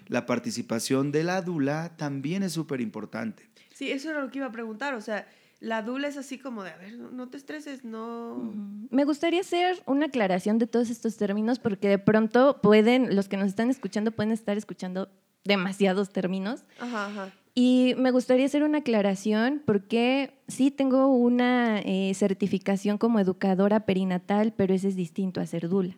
la 0.07 0.25
participación 0.25 1.11
de 1.11 1.23
la 1.23 1.41
dula 1.41 1.93
también 1.95 2.43
es 2.43 2.53
súper 2.53 2.81
importante. 2.81 3.47
Sí, 3.73 3.91
eso 3.91 4.09
era 4.09 4.21
lo 4.21 4.31
que 4.31 4.39
iba 4.39 4.47
a 4.47 4.51
preguntar. 4.51 4.93
O 4.95 5.01
sea, 5.01 5.27
la 5.59 5.81
dula 5.83 6.07
es 6.07 6.17
así 6.17 6.37
como 6.37 6.63
de, 6.63 6.71
a 6.71 6.77
ver, 6.77 6.93
no- 6.97 7.11
no 7.11 7.29
te 7.29 7.37
estreses, 7.37 7.83
no. 7.85 8.51
Me 8.89 9.03
gustaría 9.03 9.41
hacer 9.41 9.81
una 9.85 10.07
aclaración 10.07 10.57
de 10.57 10.67
todos 10.67 10.89
estos 10.89 11.17
términos 11.17 11.59
porque 11.59 11.87
de 11.87 11.99
pronto 11.99 12.59
pueden, 12.61 13.15
los 13.15 13.27
que 13.27 13.37
nos 13.37 13.47
están 13.47 13.69
escuchando 13.69 14.11
pueden 14.11 14.31
estar 14.31 14.57
escuchando 14.57 15.09
demasiados 15.43 16.09
términos. 16.09 16.63
Ajá, 16.79 17.05
ajá. 17.07 17.31
Y 17.57 17.95
me 17.97 18.11
gustaría 18.11 18.45
hacer 18.45 18.63
una 18.63 18.79
aclaración 18.79 19.61
porque 19.65 20.33
sí 20.49 20.71
tengo 20.71 21.07
una 21.07 21.79
eh, 21.79 22.11
certificación 22.13 22.97
como 22.97 23.19
educadora 23.19 23.85
perinatal, 23.85 24.53
pero 24.55 24.73
ese 24.73 24.89
es 24.89 24.97
distinto 24.97 25.39
a 25.39 25.45
ser 25.47 25.69
dula. 25.69 25.95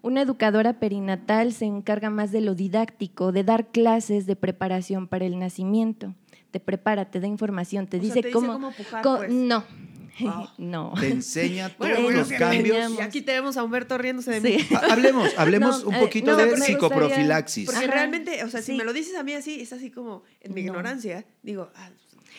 Una 0.00 0.22
educadora 0.22 0.74
perinatal 0.78 1.52
se 1.52 1.64
encarga 1.64 2.08
más 2.08 2.30
de 2.30 2.40
lo 2.40 2.54
didáctico, 2.54 3.32
de 3.32 3.42
dar 3.44 3.66
clases 3.72 4.26
de 4.26 4.36
preparación 4.36 5.08
para 5.08 5.24
el 5.26 5.38
nacimiento. 5.38 6.14
Te 6.52 6.60
prepara, 6.60 7.10
te 7.10 7.18
da 7.18 7.26
información, 7.26 7.86
te 7.86 7.96
O 7.96 8.00
sea, 8.00 8.08
dice 8.08 8.20
te 8.20 8.28
dice 8.28 8.32
cómo... 8.40 8.52
cómo 8.52 8.70
pujar, 8.72 9.02
co- 9.02 9.16
pues. 9.18 9.32
No, 9.32 9.64
Ah. 10.26 10.52
no. 10.58 10.92
Te 10.98 11.08
enseña 11.08 11.68
todos 11.70 11.90
Bueno, 12.02 12.10
los 12.10 12.28
cambios. 12.32 12.92
Y 12.98 13.00
aquí 13.00 13.22
tenemos 13.22 13.56
a 13.56 13.64
Humberto 13.64 13.96
riéndose 13.98 14.30
de 14.32 14.40
mí. 14.40 14.60
Sí. 14.60 14.74
Hablemos, 14.90 15.30
hablemos 15.36 15.82
No, 15.82 15.88
un 15.90 15.94
eh, 15.96 16.00
poquito 16.00 16.32
no, 16.32 16.36
de 16.36 16.56
psicoprofilaxis. 16.58 17.66
Porque 17.66 17.84
Ajá. 17.84 17.92
realmente, 17.94 18.42
o 18.44 18.48
sea, 18.48 18.62
si 18.62 18.72
me 18.72 18.84
lo 18.84 18.92
dices 18.92 19.14
a 19.16 19.22
mí 19.22 19.32
así, 19.34 19.60
es 19.60 19.72
así 19.72 19.90
como, 19.90 20.22
en 20.40 20.54
mi 20.54 20.62
No. 20.62 20.68
ignorancia, 20.68 21.24
digo, 21.42 21.70
ah, 21.74 21.90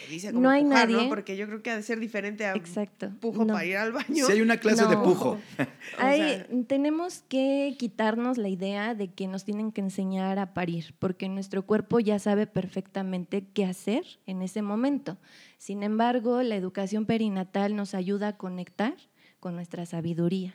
dice 0.10 0.30
como 0.32 0.42
No 0.44 0.50
hay 0.50 0.64
pujar, 0.64 0.90
¿no? 0.90 0.96
nadie. 0.98 1.10
Porque 1.10 1.38
yo 1.38 1.46
creo 1.48 1.62
que 1.62 1.72
ha 1.72 1.76
de 1.78 1.84
ser 1.84 2.00
diferente 2.00 2.46
a 2.46 2.54
Exacto. 2.54 3.12
pujo 3.20 3.46
No. 3.46 3.54
para 3.54 3.66
ir 3.66 3.78
al 3.78 3.92
baño. 3.92 4.26
Si 4.26 4.32
hay 4.32 4.42
una 4.42 4.58
clase 4.58 4.86
de 4.86 4.98
pujo. 4.98 5.38
O 5.60 5.66
Hay- 6.00 6.20
sea- 6.20 6.48
tenemos 6.68 7.24
que 7.28 7.76
quitarnos 7.78 8.38
la 8.38 8.50
idea 8.50 8.96
de 8.96 9.12
que 9.14 9.28
nos 9.28 9.44
tienen 9.46 9.72
que 9.72 9.82
enseñar 9.82 10.40
a 10.40 10.54
parir, 10.54 10.94
porque 11.00 11.30
nuestro 11.30 11.66
cuerpo 11.66 12.00
ya 12.00 12.20
sabe 12.20 12.48
perfectamente 12.48 13.46
qué 13.54 13.66
hacer 13.66 14.04
en 14.26 14.42
ese 14.42 14.62
momento. 14.62 15.18
Sin 15.58 15.84
embargo, 15.84 16.42
la 16.44 16.56
educación 16.56 17.06
perinatal 17.06 17.76
nos 17.76 17.94
ayuda 17.94 18.30
a 18.30 18.38
conectar 18.38 18.96
con 19.40 19.56
nuestra 19.56 19.86
sabiduría, 19.86 20.54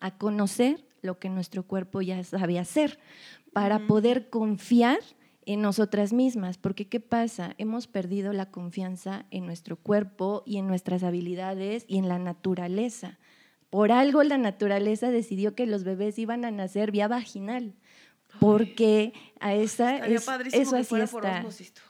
a 0.00 0.16
conocer 0.16 0.84
lo 1.02 1.18
que 1.18 1.28
nuestro 1.30 1.62
cuerpo 1.62 2.02
ya 2.02 2.22
sabe 2.24 2.58
hacer, 2.58 2.98
para 3.52 3.78
poder 3.86 4.28
confiar 4.28 4.98
en 5.46 5.62
nosotras 5.62 6.12
mismas, 6.12 6.58
porque 6.58 6.88
¿qué 6.88 7.00
pasa? 7.00 7.54
Hemos 7.58 7.86
perdido 7.86 8.32
la 8.32 8.50
confianza 8.50 9.26
en 9.30 9.46
nuestro 9.46 9.76
cuerpo 9.76 10.42
y 10.44 10.58
en 10.58 10.66
nuestras 10.66 11.02
habilidades 11.04 11.84
y 11.88 11.98
en 11.98 12.08
la 12.08 12.18
naturaleza. 12.18 13.18
Por 13.70 13.92
algo 13.92 14.22
la 14.24 14.38
naturaleza 14.38 15.10
decidió 15.10 15.54
que 15.54 15.66
los 15.66 15.84
bebés 15.84 16.18
iban 16.18 16.44
a 16.44 16.50
nacer 16.50 16.90
vía 16.90 17.08
vaginal, 17.08 17.74
porque 18.40 19.12
a 19.40 19.54
esa 19.54 19.98
es- 19.98 20.26
eso 20.52 20.76
así 20.76 20.84
fuera 20.84 21.06
por 21.06 21.24
está. 21.24 21.42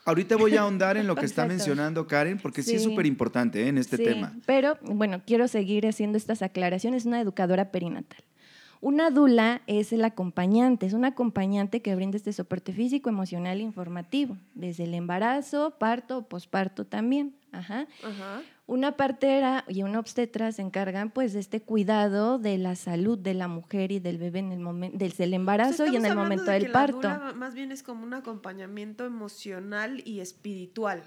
Ahorita 0.05 0.37
voy 0.37 0.55
a 0.55 0.61
ahondar 0.61 0.97
en 0.97 1.07
lo 1.07 1.15
que 1.15 1.25
está 1.25 1.45
mencionando 1.45 2.07
Karen, 2.07 2.37
porque 2.37 2.61
sí, 2.63 2.75
es 2.75 2.83
súper 2.83 3.05
importante 3.05 3.67
en 3.67 3.77
este 3.77 3.97
Sí, 3.97 4.03
tema. 4.03 4.37
Pero 4.45 4.77
bueno, 4.81 5.23
quiero 5.25 5.47
seguir 5.47 5.87
haciendo 5.87 6.17
estas 6.17 6.41
aclaraciones. 6.41 7.05
Una 7.05 7.19
educadora 7.21 7.71
perinatal. 7.71 8.23
Una 8.79 9.09
dula 9.09 9.61
es 9.67 9.91
el 9.91 10.05
acompañante, 10.05 10.85
es 10.85 10.93
un 10.93 11.05
acompañante 11.05 11.81
que 11.81 11.95
brinda 11.95 12.17
este 12.17 12.33
soporte 12.33 12.73
físico, 12.73 13.09
emocional 13.09 13.59
e 13.59 13.63
informativo, 13.63 14.37
desde 14.53 14.83
el 14.83 14.93
embarazo, 14.93 15.75
parto 15.79 16.19
o 16.19 16.21
posparto 16.27 16.85
también. 16.85 17.33
Ajá. 17.51 17.87
Ajá. 18.03 18.41
Una 18.67 18.97
partera 18.97 19.63
y 19.69 19.83
una 19.83 19.99
obstetra 19.99 20.51
se 20.51 20.61
encargan 20.61 21.09
pues 21.09 21.31
de 21.33 21.39
este 21.39 21.61
cuidado 21.61 22.37
de 22.37 22.57
la 22.57 22.75
salud 22.75 23.17
de 23.17 23.33
la 23.33 23.47
mujer 23.47 23.93
y 23.93 23.99
del 23.99 24.17
bebé 24.17 24.39
en 24.39 24.51
el 24.51 24.59
momento 24.59 24.97
desde 24.97 25.23
el 25.23 25.29
O 25.29 25.31
sea, 25.31 25.39
embarazo 25.39 25.87
y 25.87 25.95
en 25.95 26.05
el 26.05 26.15
momento 26.15 26.43
de 26.45 26.51
del 26.53 26.65
que 26.65 26.69
parto. 26.69 27.07
La 27.07 27.17
dula 27.17 27.33
más 27.33 27.55
bien 27.55 27.71
es 27.71 27.81
como 27.81 28.03
un 28.03 28.13
acompañamiento 28.13 29.05
emocional 29.05 30.03
y 30.05 30.19
espiritual. 30.19 31.03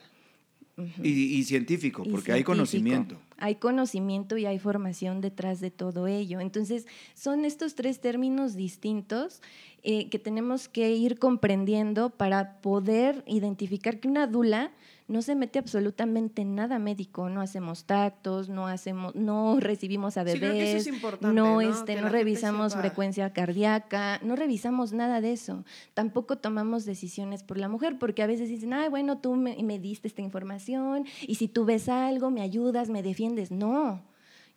Y, 1.03 1.11
y 1.39 1.45
científico, 1.45 2.03
y 2.07 2.09
porque 2.11 2.33
hay 2.33 2.39
científico. 2.39 2.53
conocimiento. 2.53 3.19
Hay 3.41 3.57
conocimiento 3.57 4.37
y 4.37 4.47
hay 4.47 4.59
formación 4.59 5.21
detrás 5.21 5.61
de 5.61 5.71
todo 5.71 6.07
ello. 6.07 6.41
Entonces, 6.41 6.87
son 7.15 7.45
estos 7.45 7.75
tres 7.75 8.01
términos 8.01 8.55
distintos 8.55 9.43
eh, 9.83 10.09
que 10.11 10.19
tenemos 10.19 10.69
que 10.69 10.93
ir 10.93 11.19
comprendiendo 11.19 12.11
para 12.11 12.61
poder 12.61 13.25
identificar 13.27 13.99
que 13.99 14.09
una 14.09 14.27
dula 14.27 14.73
no 15.11 15.23
se 15.23 15.35
mete 15.35 15.59
absolutamente 15.59 16.43
en 16.43 16.55
nada 16.55 16.79
médico, 16.79 17.29
no 17.29 17.41
hacemos 17.41 17.85
tactos, 17.85 18.49
no 18.49 18.69
hacemos, 18.69 19.15
no 19.17 19.59
recibimos 19.59 20.17
a 20.17 20.25
Sí, 20.25 20.39
bebés, 20.39 20.87
es 20.87 21.03
no, 21.21 21.33
¿no? 21.33 21.61
este, 21.61 21.97
Que 21.97 22.01
no 22.01 22.09
revisamos 22.09 22.77
frecuencia 22.77 23.33
cardíaca, 23.33 24.21
no 24.23 24.37
revisamos 24.37 24.93
nada 24.93 25.21
de 25.21 25.33
eso. 25.33 25.65
Tampoco 25.95 26.39
tomamos 26.39 26.85
decisiones 26.85 27.43
por 27.43 27.59
la 27.59 27.69
mujer, 27.69 27.99
porque 27.99 28.23
a 28.23 28.29
veces 28.29 28.49
dicen, 28.49 28.73
ay, 28.73 28.89
bueno, 28.89 29.19
tú 29.19 29.35
me, 29.35 29.61
me 29.65 29.81
diste 29.81 30.07
esta 30.07 30.23
información 30.23 31.07
y 31.23 31.35
si 31.35 31.49
tú 31.49 31.65
ves 31.65 31.89
algo, 31.89 32.31
me 32.31 32.43
ayudas, 32.43 32.89
me 32.89 33.03
defiendes. 33.03 33.51
No. 33.51 34.01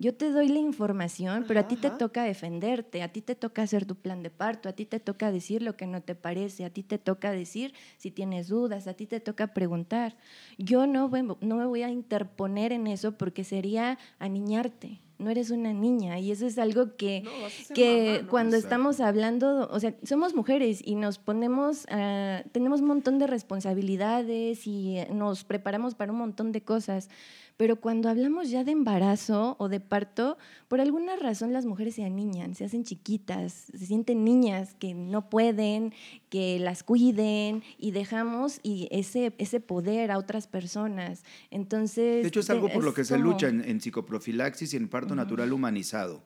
Yo 0.04 0.14
te 0.14 0.32
doy 0.32 0.50
la 0.50 0.60
información, 0.60 1.46
pero 1.48 1.62
a 1.62 1.68
ti 1.70 1.78
te 1.78 1.90
toca 1.98 2.24
defenderte, 2.26 3.02
a 3.04 3.08
ti 3.14 3.22
te 3.22 3.36
toca 3.36 3.62
hacer 3.62 3.86
tu 3.86 3.96
plan 3.96 4.22
de 4.22 4.30
parto, 4.30 4.68
a 4.68 4.74
ti 4.74 4.86
te 4.86 5.00
toca 5.00 5.32
decir 5.32 5.62
lo 5.62 5.78
que 5.78 5.88
no 5.88 6.02
te 6.02 6.14
parece, 6.14 6.66
a 6.66 6.70
ti 6.70 6.84
te 6.84 6.98
toca 6.98 7.32
decir 7.32 7.74
si 7.98 8.12
tienes 8.12 8.50
dudas, 8.50 8.88
a 8.88 8.94
ti 8.96 9.06
te 9.06 9.22
toca 9.22 9.54
preguntar. 9.54 10.18
Yo 10.58 10.88
no, 10.88 11.08
voy- 11.08 11.24
no 11.40 11.56
me 11.56 11.66
voy 11.66 11.84
a 11.84 11.90
interponer 11.90 12.74
en 12.74 12.88
eso 12.88 13.14
porque 13.14 13.46
sería 13.46 13.98
aniñarte. 14.20 15.00
No 15.20 15.30
eres 15.30 15.52
una 15.52 15.72
niña 15.72 16.20
y 16.20 16.32
eso 16.32 16.46
es 16.46 16.58
algo 16.58 16.98
que, 16.98 17.22
No, 17.24 17.32
que 17.74 18.08
mamá, 18.16 18.22
¿no? 18.24 18.30
cuando 18.30 18.58
estamos 18.58 19.00
hablando, 19.00 19.70
o 19.72 19.80
sea, 19.80 19.94
somos 20.04 20.36
mujeres 20.36 20.82
y 20.84 20.96
nos 20.96 21.18
ponemos, 21.18 21.86
ah, 21.90 22.44
tenemos 22.52 22.82
un 22.82 22.88
montón 22.88 23.20
de 23.20 23.28
responsabilidades 23.28 24.68
y 24.68 24.98
nos 25.14 25.44
preparamos 25.46 25.96
para 25.96 26.12
un 26.12 26.18
montón 26.18 26.52
de 26.52 26.62
cosas, 26.62 27.10
pero 27.58 27.80
cuando 27.80 28.10
hablamos 28.10 28.50
ya 28.50 28.64
de 28.64 28.72
embarazo 28.72 29.56
o 29.60 29.70
de 29.70 29.80
parto, 29.80 30.38
por 30.68 30.82
alguna 30.82 31.16
razón 31.16 31.54
las 31.54 31.66
mujeres 31.66 31.96
se 31.96 32.04
aniñan, 32.04 32.56
se 32.56 32.66
hacen 32.66 32.84
chiquitas, 32.84 33.54
se 33.78 33.86
sienten 33.86 34.24
niñas 34.26 34.74
que 34.80 34.94
no 34.94 35.30
pueden, 35.30 35.94
que 36.30 36.60
las 36.60 36.84
cuiden 36.84 37.64
y 37.78 37.92
dejamos 37.92 38.60
y 38.64 38.88
ese, 38.92 39.34
ese 39.38 39.60
poder 39.60 40.12
a 40.12 40.18
otras 40.18 40.48
personas. 40.48 41.24
Entonces, 41.52 42.24
De 42.24 42.28
hecho, 42.28 42.40
es 42.40 42.50
algo 42.50 42.70
por 42.70 42.84
lo 42.84 42.94
que 42.94 43.04
se 43.06 43.14
como- 43.16 43.26
lucha 43.32 43.48
en, 43.50 43.64
en 43.64 43.80
psicoprofilaxis 43.82 44.74
y 44.74 44.78
en 44.78 44.88
parto 44.90 45.16
natural 45.16 45.54
humanizado. 45.54 46.24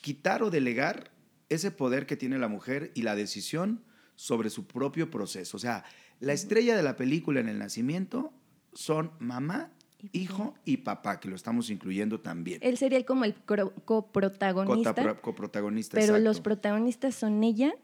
Quitar 0.00 0.42
o 0.42 0.50
delegar 0.50 1.10
ese 1.48 1.70
poder 1.70 2.06
que 2.06 2.16
tiene 2.16 2.38
la 2.38 2.48
mujer 2.48 2.90
y 2.94 3.02
la 3.02 3.14
decisión 3.14 3.84
sobre 4.16 4.48
su 4.50 4.66
propio 4.66 5.10
proceso. 5.10 5.56
O 5.56 5.60
sea, 5.60 5.84
la 6.20 6.32
estrella 6.32 6.76
de 6.76 6.82
la 6.82 6.96
película 6.96 7.40
en 7.40 7.48
el 7.48 7.58
nacimiento 7.58 8.32
son 8.72 9.12
mamá, 9.18 9.72
hijo 10.12 10.54
y 10.64 10.78
papá, 10.78 11.20
que 11.20 11.28
lo 11.28 11.36
estamos 11.36 11.70
incluyendo 11.70 12.20
también. 12.20 12.58
Él 12.62 12.76
sería 12.76 13.04
como 13.04 13.24
el 13.24 13.34
coprotagonista. 13.34 15.20
Coprotagonista. 15.20 15.94
Pero 15.94 16.14
exacto. 16.14 16.24
los 16.24 16.40
protagonistas 16.40 17.14
son 17.14 17.42
ella 17.42 17.74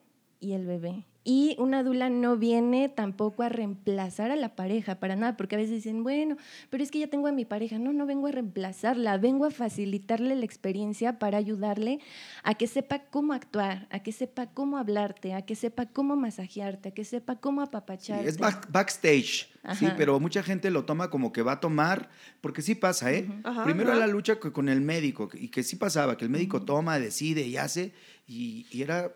y 0.40 0.52
el 0.52 0.66
bebé. 0.66 1.06
Y 1.22 1.54
una 1.58 1.82
dula 1.82 2.08
no 2.08 2.38
viene 2.38 2.88
tampoco 2.88 3.42
a 3.42 3.50
reemplazar 3.50 4.30
a 4.30 4.36
la 4.36 4.56
pareja, 4.56 5.00
para 5.00 5.16
nada, 5.16 5.36
porque 5.36 5.54
a 5.56 5.58
veces 5.58 5.74
dicen, 5.74 6.02
bueno, 6.02 6.36
pero 6.70 6.82
es 6.82 6.90
que 6.90 6.98
ya 6.98 7.08
tengo 7.08 7.26
a 7.26 7.32
mi 7.32 7.44
pareja. 7.44 7.78
No, 7.78 7.92
no 7.92 8.06
vengo 8.06 8.26
a 8.26 8.30
reemplazarla, 8.30 9.18
vengo 9.18 9.44
a 9.44 9.50
facilitarle 9.50 10.34
la 10.34 10.46
experiencia 10.46 11.18
para 11.18 11.36
ayudarle 11.36 11.98
a 12.42 12.54
que 12.54 12.66
sepa 12.66 13.00
cómo 13.10 13.34
actuar, 13.34 13.86
a 13.90 13.98
que 14.02 14.12
sepa 14.12 14.46
cómo 14.46 14.78
hablarte, 14.78 15.34
a 15.34 15.42
que 15.42 15.56
sepa 15.56 15.86
cómo 15.86 16.16
masajearte, 16.16 16.88
a 16.88 16.92
que 16.92 17.04
sepa 17.04 17.36
cómo 17.36 17.60
Sí, 17.60 17.68
apapacharte. 17.68 18.26
es 18.28 18.38
back- 18.38 18.70
backstage, 18.72 19.48
sí, 19.74 19.86
Ajá. 19.86 19.94
pero 19.98 20.18
mucha 20.20 20.42
gente 20.42 20.70
lo 20.70 20.86
toma 20.86 21.10
como 21.10 21.32
que 21.34 21.42
va 21.42 21.52
a 21.52 21.60
tomar, 21.60 22.08
porque 22.40 22.62
sí 22.62 22.74
pasa, 22.74 23.12
¿eh? 23.12 23.28
Ajá, 23.44 23.64
Primero 23.64 23.90
ajá. 23.90 24.00
la 24.00 24.06
lucha 24.06 24.40
co- 24.40 24.54
con 24.54 24.70
el 24.70 24.80
médico, 24.80 25.28
y 25.34 25.48
que 25.48 25.62
sí 25.62 25.76
pasaba, 25.76 26.16
que 26.16 26.24
el 26.24 26.30
médico 26.30 26.62
toma, 26.62 26.98
decide 26.98 27.42
y 27.42 27.58
hace, 27.58 27.92
y, 28.26 28.66
y 28.70 28.80
era 28.82 29.12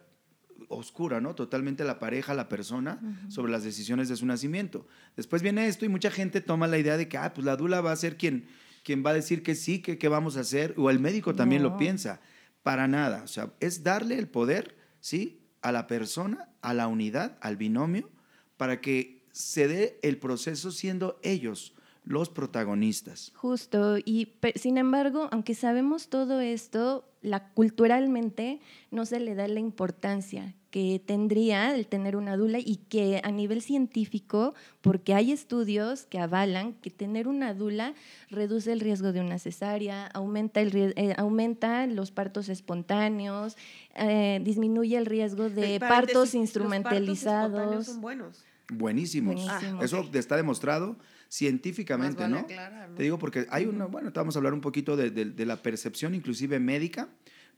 oscura, 0.68 1.20
¿no? 1.20 1.34
Totalmente 1.34 1.84
la 1.84 1.98
pareja, 1.98 2.34
la 2.34 2.48
persona, 2.48 3.00
sobre 3.28 3.52
las 3.52 3.64
decisiones 3.64 4.08
de 4.08 4.16
su 4.16 4.26
nacimiento. 4.26 4.86
Después 5.16 5.42
viene 5.42 5.66
esto 5.66 5.84
y 5.84 5.88
mucha 5.88 6.10
gente 6.10 6.40
toma 6.40 6.66
la 6.66 6.78
idea 6.78 6.96
de 6.96 7.08
que, 7.08 7.18
ah, 7.18 7.32
pues 7.34 7.44
la 7.44 7.56
dula 7.56 7.80
va 7.80 7.92
a 7.92 7.96
ser 7.96 8.16
quien, 8.16 8.46
quien 8.82 9.04
va 9.04 9.10
a 9.10 9.14
decir 9.14 9.42
que 9.42 9.54
sí, 9.54 9.80
que 9.80 9.98
qué 9.98 10.08
vamos 10.08 10.36
a 10.36 10.40
hacer, 10.40 10.74
o 10.76 10.90
el 10.90 10.98
médico 10.98 11.34
también 11.34 11.62
lo 11.62 11.76
piensa. 11.76 12.20
Para 12.62 12.88
nada, 12.88 13.22
o 13.22 13.28
sea, 13.28 13.52
es 13.60 13.82
darle 13.82 14.18
el 14.18 14.28
poder, 14.28 14.76
¿sí? 15.00 15.40
A 15.60 15.72
la 15.72 15.86
persona, 15.86 16.48
a 16.62 16.74
la 16.74 16.88
unidad, 16.88 17.38
al 17.40 17.56
binomio, 17.56 18.10
para 18.56 18.80
que 18.80 19.26
se 19.32 19.68
dé 19.68 19.98
el 20.02 20.18
proceso 20.18 20.70
siendo 20.70 21.18
ellos 21.22 21.74
los 22.04 22.28
protagonistas. 22.28 23.32
Justo, 23.34 23.96
y 24.04 24.26
pe- 24.26 24.52
sin 24.56 24.76
embargo, 24.78 25.28
aunque 25.32 25.54
sabemos 25.54 26.08
todo 26.08 26.40
esto, 26.40 27.04
la, 27.22 27.48
culturalmente 27.52 28.60
no 28.90 29.06
se 29.06 29.20
le 29.20 29.34
da 29.34 29.48
la 29.48 29.60
importancia 29.60 30.54
que 30.70 31.00
tendría 31.04 31.74
el 31.74 31.86
tener 31.86 32.16
una 32.16 32.36
dula 32.36 32.58
y 32.58 32.76
que 32.88 33.20
a 33.22 33.30
nivel 33.30 33.62
científico, 33.62 34.54
porque 34.80 35.14
hay 35.14 35.30
estudios 35.32 36.04
que 36.04 36.18
avalan 36.18 36.74
que 36.74 36.90
tener 36.90 37.28
una 37.28 37.54
dula 37.54 37.94
reduce 38.28 38.72
el 38.72 38.80
riesgo 38.80 39.12
de 39.12 39.20
una 39.20 39.38
cesárea, 39.38 40.06
aumenta, 40.08 40.60
el, 40.60 40.92
eh, 40.96 41.14
aumenta 41.16 41.86
los 41.86 42.10
partos 42.10 42.48
espontáneos, 42.48 43.56
eh, 43.94 44.40
disminuye 44.42 44.96
el 44.98 45.06
riesgo 45.06 45.48
de 45.48 45.78
partos 45.78 45.88
paréntesis, 45.88 46.34
los 46.34 46.34
instrumentalizados. 46.34 47.52
partos 47.52 47.54
espontáneos 47.54 47.86
son 47.86 48.00
buenos. 48.00 48.44
Buenísimos. 48.72 49.34
Buenísimo. 49.36 49.82
Eso 49.82 50.08
está 50.12 50.36
demostrado 50.36 50.96
científicamente, 51.38 52.22
vale 52.22 52.34
¿no? 52.34 52.40
aclararlo. 52.40 52.94
Te 52.96 53.02
digo 53.02 53.18
porque 53.18 53.46
hay 53.50 53.66
una, 53.66 53.86
bueno, 53.86 54.12
te 54.12 54.20
vamos 54.20 54.36
a 54.36 54.38
hablar 54.38 54.54
un 54.54 54.60
poquito 54.60 54.96
de, 54.96 55.10
de- 55.10 55.24
de 55.26 55.46
la 55.46 55.56
percepción 55.62 56.14
inclusive 56.14 56.60
médica, 56.60 57.08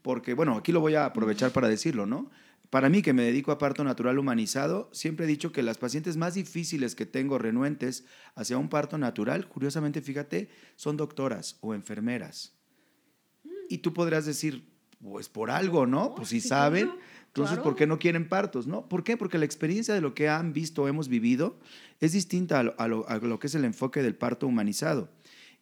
porque, 0.02 0.34
bueno, 0.34 0.56
aquí 0.56 0.72
lo 0.72 0.80
voy 0.80 0.94
a 0.94 1.04
aprovechar 1.04 1.50
para 1.52 1.68
decirlo, 1.68 2.06
¿no? 2.06 2.30
Para 2.70 2.88
mí, 2.88 3.00
que 3.02 3.12
me 3.12 3.22
dedico 3.22 3.52
a 3.52 3.58
parto 3.58 3.84
natural 3.84 4.18
humanizado, 4.18 4.88
siempre 4.92 5.24
he 5.24 5.28
dicho 5.28 5.52
que 5.52 5.62
las 5.62 5.78
pacientes 5.78 6.16
más 6.16 6.34
difíciles 6.34 6.94
que 6.94 7.06
tengo 7.06 7.38
renuentes 7.38 8.04
hacia 8.34 8.58
un 8.58 8.68
parto 8.68 8.98
natural, 8.98 9.46
curiosamente, 9.48 10.00
fíjate, 10.00 10.48
son 10.74 10.96
doctoras 10.96 11.58
o 11.60 11.74
enfermeras. 11.74 12.54
Y 13.68 13.78
tú 13.78 13.92
podrás 13.92 14.26
decir, 14.26 14.68
pues 15.02 15.28
por 15.28 15.50
algo, 15.50 15.86
¿no? 15.86 16.14
Pues 16.14 16.28
si 16.30 16.40
sí, 16.40 16.48
saben, 16.48 16.86
claro, 16.86 17.00
entonces, 17.36 17.56
claro. 17.56 17.62
¿por 17.64 17.76
qué 17.76 17.86
no 17.86 17.98
quieren 17.98 18.28
partos? 18.28 18.66
¿no? 18.66 18.88
¿Por 18.88 19.04
qué? 19.04 19.16
Porque 19.16 19.38
la 19.38 19.44
experiencia 19.44 19.94
de 19.94 20.00
lo 20.00 20.14
que 20.14 20.28
han 20.28 20.52
visto 20.52 20.82
o 20.82 20.88
hemos 20.88 21.08
vivido 21.08 21.58
es 22.00 22.12
distinta 22.12 22.60
a 22.60 22.62
lo, 22.62 22.74
a 22.78 22.88
lo- 22.88 23.08
a 23.08 23.18
lo 23.18 23.38
que 23.38 23.46
es 23.46 23.54
el 23.54 23.64
enfoque 23.64 24.02
del 24.02 24.14
parto 24.16 24.46
humanizado. 24.46 25.10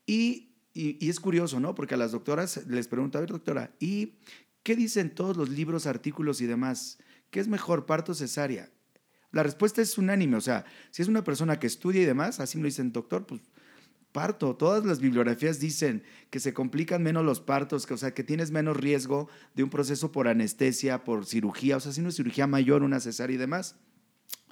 Y, 0.07 0.51
y- 0.73 1.05
y 1.05 1.09
es 1.11 1.21
curioso, 1.21 1.61
¿no? 1.61 1.75
Porque 1.75 1.95
a 1.95 1.97
las 1.99 2.13
doctoras 2.13 2.67
les 2.67 2.89
pregunto, 2.89 3.19
a 3.19 3.21
ver, 3.23 3.31
doctora, 3.31 3.75
¿y 3.81 4.15
qué 4.63 4.77
dicen 4.77 5.15
todos 5.15 5.37
los 5.37 5.49
libros, 5.51 5.87
artículos 5.87 6.41
y 6.41 6.47
demás? 6.47 6.99
¿Qué 7.31 7.41
es 7.41 7.49
mejor, 7.49 7.87
parto 7.87 8.13
o 8.13 8.15
cesárea? 8.15 8.71
La 9.33 9.43
respuesta 9.43 9.83
es 9.83 9.99
unánime, 9.99 10.37
o 10.37 10.41
sea, 10.41 10.65
si 10.93 11.03
es 11.03 11.09
una 11.09 11.25
persona 11.25 11.59
que 11.59 11.67
estudia 11.67 12.03
y 12.03 12.05
demás, 12.05 12.39
así 12.39 12.57
me 12.57 12.63
lo 12.63 12.67
dicen, 12.69 12.93
doctor, 12.93 13.27
pues 13.27 13.41
parto. 14.15 14.57
Todas 14.57 14.87
las 14.87 15.01
bibliografías 15.01 15.61
dicen 15.61 16.05
que 16.31 16.41
se 16.41 16.55
complican 16.55 17.03
menos 17.03 17.25
los 17.25 17.41
partos, 17.41 17.85
que, 17.85 17.93
o 17.93 17.99
sea, 17.99 18.15
que 18.15 18.23
tienes 18.23 18.53
menos 18.53 18.79
riesgo 18.79 19.29
de 19.55 19.65
un 19.65 19.69
proceso 19.69 20.13
por 20.13 20.29
anestesia, 20.29 21.05
por 21.05 21.27
cirugía, 21.27 21.77
o 21.77 21.81
sea, 21.81 21.93
si 21.93 22.01
no 22.01 22.09
es 22.09 22.17
cirugía 22.17 22.47
mayor, 22.47 22.83
una 22.83 23.01
cesárea 23.01 23.35
y 23.35 23.39
demás. 23.39 23.77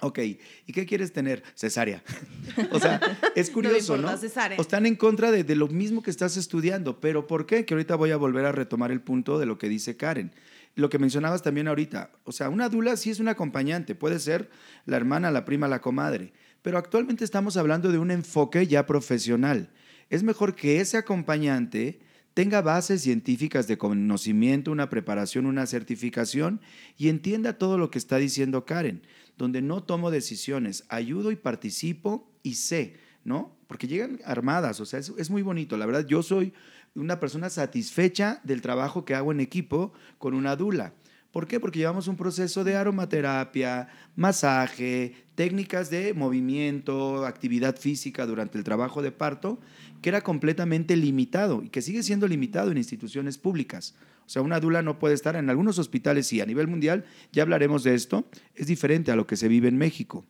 Ok, 0.01 0.19
¿y 0.19 0.73
qué 0.73 0.85
quieres 0.85 1.13
tener? 1.13 1.43
Cesárea. 1.55 2.03
o 2.71 2.79
sea, 2.79 2.99
es 3.35 3.49
curioso, 3.51 3.95
¿no? 3.95 4.09
O 4.09 4.61
están 4.61 4.85
en 4.85 4.97
contra 4.97 5.31
de, 5.31 5.45
de, 5.45 5.55
lo 5.55 5.69
mismo 5.69 6.03
que 6.03 6.11
estás 6.11 6.35
estudiando, 6.35 6.99
pero 6.99 7.25
¿por 7.25 7.45
qué? 7.45 7.63
Que 7.65 7.73
ahorita 7.73 7.95
voy 7.95 8.11
a 8.11 8.17
volver 8.17 8.45
a 8.45 8.51
retomar 8.51 8.91
el 8.91 9.01
punto 9.01 9.39
de 9.39 9.45
lo 9.45 9.57
que 9.57 9.69
dice 9.69 9.95
Karen. 9.95 10.33
Lo 10.75 10.89
que 10.89 10.99
mencionabas 10.99 11.41
también 11.41 11.67
ahorita, 11.67 12.11
o 12.25 12.31
sea, 12.31 12.49
una 12.49 12.67
dula 12.67 12.97
sí 12.97 13.11
es 13.11 13.19
un 13.19 13.29
acompañante, 13.29 13.95
puede 13.95 14.19
ser 14.19 14.49
la 14.85 14.97
hermana, 14.97 15.31
la 15.31 15.45
prima, 15.45 15.67
la 15.67 15.79
comadre, 15.79 16.33
pero 16.63 16.79
actualmente 16.79 17.23
estamos 17.23 17.57
hablando 17.57 17.91
de 17.91 17.99
un 17.99 18.09
enfoque 18.09 18.65
ya 18.65 18.87
profesional. 18.87 19.69
Es 20.09 20.23
mejor 20.23 20.55
que 20.55 20.79
ese 20.79 20.97
acompañante 20.97 21.99
tenga 22.33 22.61
bases 22.61 23.01
científicas 23.03 23.67
de 23.67 23.77
conocimiento, 23.77 24.71
una 24.71 24.89
preparación, 24.89 25.45
una 25.45 25.67
certificación 25.67 26.61
y 26.97 27.09
entienda 27.09 27.59
todo 27.59 27.77
lo 27.77 27.91
que 27.91 27.99
está 27.99 28.17
diciendo 28.17 28.65
Karen, 28.65 29.03
donde 29.37 29.61
no 29.61 29.83
tomo 29.83 30.09
decisiones, 30.09 30.85
ayudo 30.87 31.31
y 31.31 31.35
participo 31.35 32.31
y 32.41 32.55
sé, 32.55 32.95
¿no? 33.23 33.55
Porque 33.67 33.87
llegan 33.87 34.19
armadas, 34.25 34.79
o 34.79 34.85
sea, 34.85 34.99
es, 34.99 35.11
es 35.17 35.29
muy 35.29 35.41
bonito. 35.41 35.75
La 35.77 35.85
verdad, 35.85 36.07
yo 36.07 36.23
soy 36.23 36.53
una 36.95 37.19
persona 37.19 37.49
satisfecha 37.49 38.39
del 38.43 38.61
trabajo 38.61 39.03
que 39.03 39.15
hago 39.15 39.31
en 39.31 39.41
equipo 39.41 39.93
con 40.17 40.33
una 40.33 40.55
dula. 40.55 40.93
¿Por 41.33 41.47
qué? 41.47 41.59
Porque 41.59 41.79
llevamos 41.79 42.07
un 42.07 42.15
proceso 42.15 42.63
de 42.63 42.75
aromaterapia, 42.75 43.87
masaje, 44.15 45.15
técnicas 45.33 45.89
de 45.89 46.13
movimiento, 46.13 47.25
actividad 47.25 47.75
física 47.75 48.27
durante 48.27 48.59
el 48.59 48.63
trabajo 48.63 49.01
de 49.01 49.11
parto, 49.11 49.59
que 50.03 50.09
era 50.09 50.21
completamente 50.21 50.95
limitado 50.95 51.63
y 51.63 51.69
que 51.69 51.81
sigue 51.81 52.03
siendo 52.03 52.27
limitado 52.27 52.69
en 52.69 52.77
instituciones 52.77 53.39
públicas. 53.39 53.95
O 54.27 54.29
sea, 54.29 54.43
una 54.43 54.59
dula 54.59 54.83
no 54.83 54.99
puede 54.99 55.15
estar 55.15 55.35
en 55.35 55.49
algunos 55.49 55.79
hospitales, 55.79 56.27
sí, 56.27 56.39
a 56.39 56.45
nivel 56.45 56.67
mundial, 56.67 57.03
ya 57.31 57.41
hablaremos 57.41 57.83
de 57.83 57.95
esto, 57.95 58.25
es 58.53 58.67
diferente 58.67 59.11
a 59.11 59.15
lo 59.15 59.25
que 59.25 59.35
se 59.35 59.47
vive 59.47 59.69
en 59.69 59.77
México. 59.79 60.27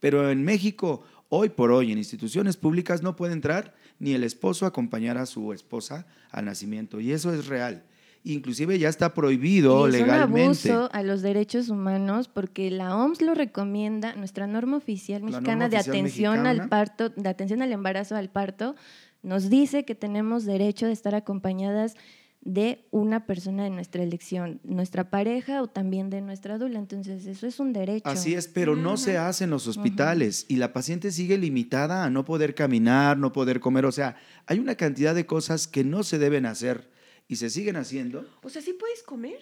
Pero 0.00 0.28
en 0.28 0.42
México, 0.42 1.04
hoy 1.28 1.50
por 1.50 1.70
hoy, 1.70 1.92
en 1.92 1.98
instituciones 1.98 2.56
públicas 2.56 3.04
no 3.04 3.14
puede 3.14 3.32
entrar 3.32 3.76
ni 4.00 4.14
el 4.14 4.24
esposo 4.24 4.66
acompañar 4.66 5.18
a 5.18 5.26
su 5.26 5.52
esposa 5.52 6.08
al 6.32 6.46
nacimiento. 6.46 6.98
Y 6.98 7.12
eso 7.12 7.32
es 7.32 7.46
real 7.46 7.84
inclusive 8.24 8.78
ya 8.78 8.88
está 8.88 9.14
prohibido 9.14 9.86
y 9.86 9.90
es 9.90 10.00
legalmente. 10.00 10.70
Un 10.70 10.76
abuso 10.76 10.90
a 10.92 11.02
los 11.02 11.22
derechos 11.22 11.68
humanos 11.68 12.28
porque 12.28 12.70
la 12.70 12.96
OMS 12.96 13.22
lo 13.22 13.34
recomienda, 13.34 14.14
nuestra 14.14 14.46
norma 14.46 14.76
oficial 14.76 15.22
mexicana 15.22 15.68
de 15.68 15.78
atención 15.78 16.46
al 16.46 16.68
parto, 16.68 17.08
de 17.10 17.28
atención 17.28 17.62
al 17.62 17.72
embarazo 17.72 18.16
al 18.16 18.30
parto, 18.30 18.76
nos 19.22 19.50
dice 19.50 19.84
que 19.84 19.94
tenemos 19.94 20.44
derecho 20.44 20.86
de 20.86 20.92
estar 20.92 21.14
acompañadas 21.14 21.94
de 22.42 22.86
una 22.90 23.26
persona 23.26 23.64
de 23.64 23.70
nuestra 23.70 24.02
elección, 24.02 24.60
nuestra 24.64 25.10
pareja 25.10 25.62
o 25.62 25.68
también 25.68 26.08
de 26.08 26.22
nuestra 26.22 26.56
dula. 26.56 26.78
Entonces, 26.78 27.26
eso 27.26 27.46
es 27.46 27.60
un 27.60 27.74
derecho. 27.74 28.08
Así 28.08 28.34
es, 28.34 28.48
pero 28.48 28.76
no 28.76 28.96
se 28.96 29.18
hace 29.18 29.44
en 29.44 29.50
los 29.50 29.66
hospitales 29.66 30.46
y 30.48 30.56
la 30.56 30.72
paciente 30.72 31.12
sigue 31.12 31.36
limitada 31.36 32.04
a 32.04 32.10
no 32.10 32.24
poder 32.24 32.54
caminar, 32.54 33.18
no 33.18 33.32
poder 33.32 33.60
comer. 33.60 33.84
O 33.84 33.92
sea, 33.92 34.16
hay 34.46 34.58
una 34.58 34.74
cantidad 34.74 35.14
de 35.14 35.26
cosas 35.26 35.68
que 35.68 35.84
no 35.84 36.02
se 36.02 36.18
deben 36.18 36.46
hacer 36.46 36.88
y 37.30 37.36
se 37.36 37.48
siguen 37.48 37.76
haciendo. 37.76 38.28
O 38.42 38.50
sea, 38.50 38.60
¿sí 38.60 38.72
puedes 38.72 39.04
comer? 39.04 39.38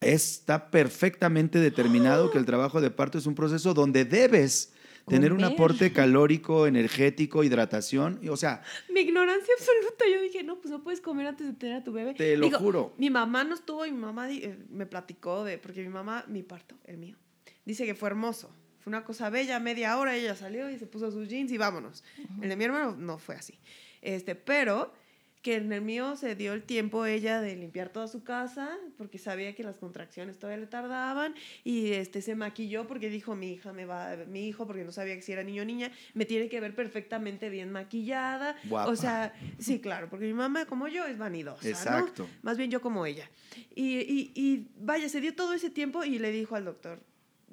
Está 0.00 0.70
perfectamente 0.70 1.58
determinado 1.58 2.30
que 2.30 2.38
el 2.38 2.46
trabajo 2.46 2.80
de 2.80 2.90
parto 2.90 3.18
es 3.18 3.26
un 3.26 3.34
proceso 3.34 3.74
donde 3.74 4.06
debes 4.06 4.72
tener 5.06 5.34
un 5.34 5.44
aporte 5.44 5.92
calórico, 5.92 6.66
energético, 6.66 7.44
hidratación, 7.44 8.18
o 8.30 8.36
sea... 8.38 8.62
Mi 8.90 9.00
ignorancia 9.00 9.52
absoluta, 9.58 10.06
yo 10.10 10.22
dije, 10.22 10.42
no, 10.42 10.58
pues 10.58 10.72
no 10.72 10.82
puedes 10.82 11.02
comer 11.02 11.26
antes 11.26 11.46
de 11.46 11.52
tener 11.52 11.76
a 11.76 11.84
tu 11.84 11.92
bebé. 11.92 12.14
Te 12.14 12.34
lo 12.38 12.50
juro. 12.50 12.94
Mi 12.96 13.10
mamá 13.10 13.44
no 13.44 13.56
estuvo 13.56 13.84
y 13.84 13.92
mi 13.92 13.98
mamá 13.98 14.30
eh, 14.32 14.58
me 14.70 14.86
platicó 14.86 15.44
de, 15.44 15.58
porque 15.58 15.82
mi 15.82 15.90
mamá, 15.90 16.24
mi 16.28 16.42
parto, 16.42 16.78
el 16.84 16.96
mío, 16.96 17.18
dice 17.66 17.84
que 17.84 17.94
fue 17.94 18.08
hermoso. 18.08 18.50
Fue 18.80 18.90
una 18.90 19.04
cosa 19.04 19.28
bella, 19.28 19.60
media 19.60 19.98
hora 19.98 20.16
ella 20.16 20.34
salió 20.34 20.70
y 20.70 20.78
se 20.78 20.86
puso 20.86 21.10
sus 21.10 21.28
jeans 21.28 21.52
y 21.52 21.58
vámonos. 21.58 22.04
El 22.40 22.48
de 22.48 22.56
mi 22.56 22.64
hermano 22.64 22.96
no 22.96 23.18
fue 23.18 23.34
así. 23.34 23.60
Este, 24.00 24.34
pero 24.34 24.94
que 25.42 25.56
en 25.56 25.72
el 25.72 25.82
mío 25.82 26.16
se 26.16 26.36
dio 26.36 26.52
el 26.52 26.62
tiempo 26.62 27.04
ella 27.04 27.40
de 27.40 27.56
limpiar 27.56 27.88
toda 27.88 28.06
su 28.06 28.22
casa 28.22 28.78
porque 28.96 29.18
sabía 29.18 29.54
que 29.54 29.64
las 29.64 29.76
contracciones 29.76 30.38
todavía 30.38 30.60
le 30.60 30.68
tardaban 30.68 31.34
y 31.64 31.92
este 31.92 32.22
se 32.22 32.36
maquilló 32.36 32.86
porque 32.86 33.10
dijo 33.10 33.34
mi 33.34 33.52
hija 33.52 33.72
me 33.72 33.84
va 33.84 34.16
mi 34.28 34.46
hijo 34.46 34.66
porque 34.66 34.84
no 34.84 34.92
sabía 34.92 35.20
si 35.20 35.32
era 35.32 35.42
niño 35.42 35.62
o 35.62 35.64
niña 35.64 35.90
me 36.14 36.24
tiene 36.24 36.48
que 36.48 36.60
ver 36.60 36.74
perfectamente 36.74 37.50
bien 37.50 37.72
maquillada 37.72 38.56
o 38.70 38.94
sea 38.94 39.34
sí 39.58 39.80
claro 39.80 40.08
porque 40.08 40.26
mi 40.26 40.34
mamá 40.34 40.64
como 40.66 40.86
yo 40.88 41.06
es 41.06 41.18
vanidosa 41.18 41.68
exacto. 41.68 42.28
Más 42.42 42.56
bien 42.56 42.70
yo 42.70 42.80
como 42.80 43.04
ella. 43.06 43.28
Y, 43.74 43.98
y, 43.98 44.32
y 44.34 44.68
vaya 44.76 45.08
se 45.08 45.20
dio 45.20 45.34
todo 45.34 45.54
ese 45.54 45.70
tiempo 45.70 46.04
y 46.04 46.18
le 46.18 46.30
dijo 46.30 46.54
al 46.54 46.64
doctor 46.64 47.00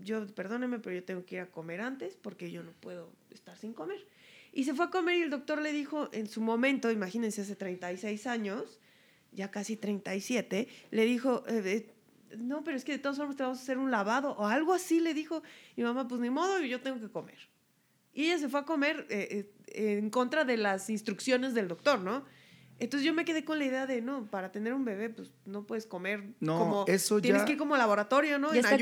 yo 0.03 0.25
perdóneme 0.27 0.79
pero 0.79 0.95
yo 0.95 1.03
tengo 1.03 1.25
que 1.25 1.35
ir 1.35 1.41
a 1.41 1.47
comer 1.47 1.81
antes 1.81 2.17
porque 2.21 2.51
yo 2.51 2.63
no 2.63 2.71
puedo 2.71 3.11
estar 3.31 3.57
sin 3.57 3.73
comer 3.73 4.05
y 4.51 4.63
se 4.63 4.73
fue 4.73 4.85
a 4.85 4.89
comer 4.89 5.17
y 5.17 5.21
el 5.21 5.29
doctor 5.29 5.61
le 5.61 5.71
dijo, 5.71 6.09
en 6.11 6.27
su 6.27 6.41
momento, 6.41 6.91
imagínense, 6.91 7.41
hace 7.41 7.55
36 7.55 8.27
años, 8.27 8.79
ya 9.31 9.51
casi 9.51 9.75
37, 9.75 10.67
le 10.91 11.05
dijo, 11.05 11.43
eh, 11.47 11.93
no, 12.37 12.63
pero 12.63 12.77
es 12.77 12.83
que 12.83 12.93
de 12.93 12.99
todas 12.99 13.17
formas 13.17 13.35
te 13.35 13.43
vamos 13.43 13.59
a 13.59 13.61
hacer 13.61 13.77
un 13.77 13.91
lavado 13.91 14.31
o 14.31 14.45
algo 14.45 14.73
así, 14.73 14.99
le 14.99 15.13
dijo. 15.13 15.43
Y 15.75 15.83
mamá, 15.83 16.07
pues 16.07 16.21
ni 16.21 16.29
modo, 16.29 16.59
yo 16.61 16.81
tengo 16.81 16.99
que 16.99 17.09
comer. 17.09 17.37
Y 18.13 18.25
ella 18.25 18.39
se 18.39 18.49
fue 18.49 18.61
a 18.61 18.63
comer 18.63 19.05
eh, 19.09 19.51
eh, 19.67 19.97
en 19.97 20.09
contra 20.09 20.45
de 20.45 20.57
las 20.57 20.89
instrucciones 20.89 21.53
del 21.53 21.67
doctor, 21.67 21.99
¿no? 21.99 22.23
Entonces 22.79 23.05
yo 23.05 23.13
me 23.13 23.25
quedé 23.25 23.43
con 23.43 23.59
la 23.59 23.65
idea 23.65 23.85
de, 23.85 24.01
no, 24.01 24.25
para 24.27 24.51
tener 24.51 24.73
un 24.73 24.85
bebé, 24.85 25.09
pues 25.09 25.33
no 25.45 25.67
puedes 25.67 25.85
comer 25.85 26.23
no, 26.39 26.59
como... 26.59 26.85
Eso 26.87 27.19
Tienes 27.19 27.43
que 27.43 27.53
ir 27.53 27.57
como 27.57 27.75
laboratorio, 27.75 28.39
¿no? 28.39 28.53
está 28.53 28.77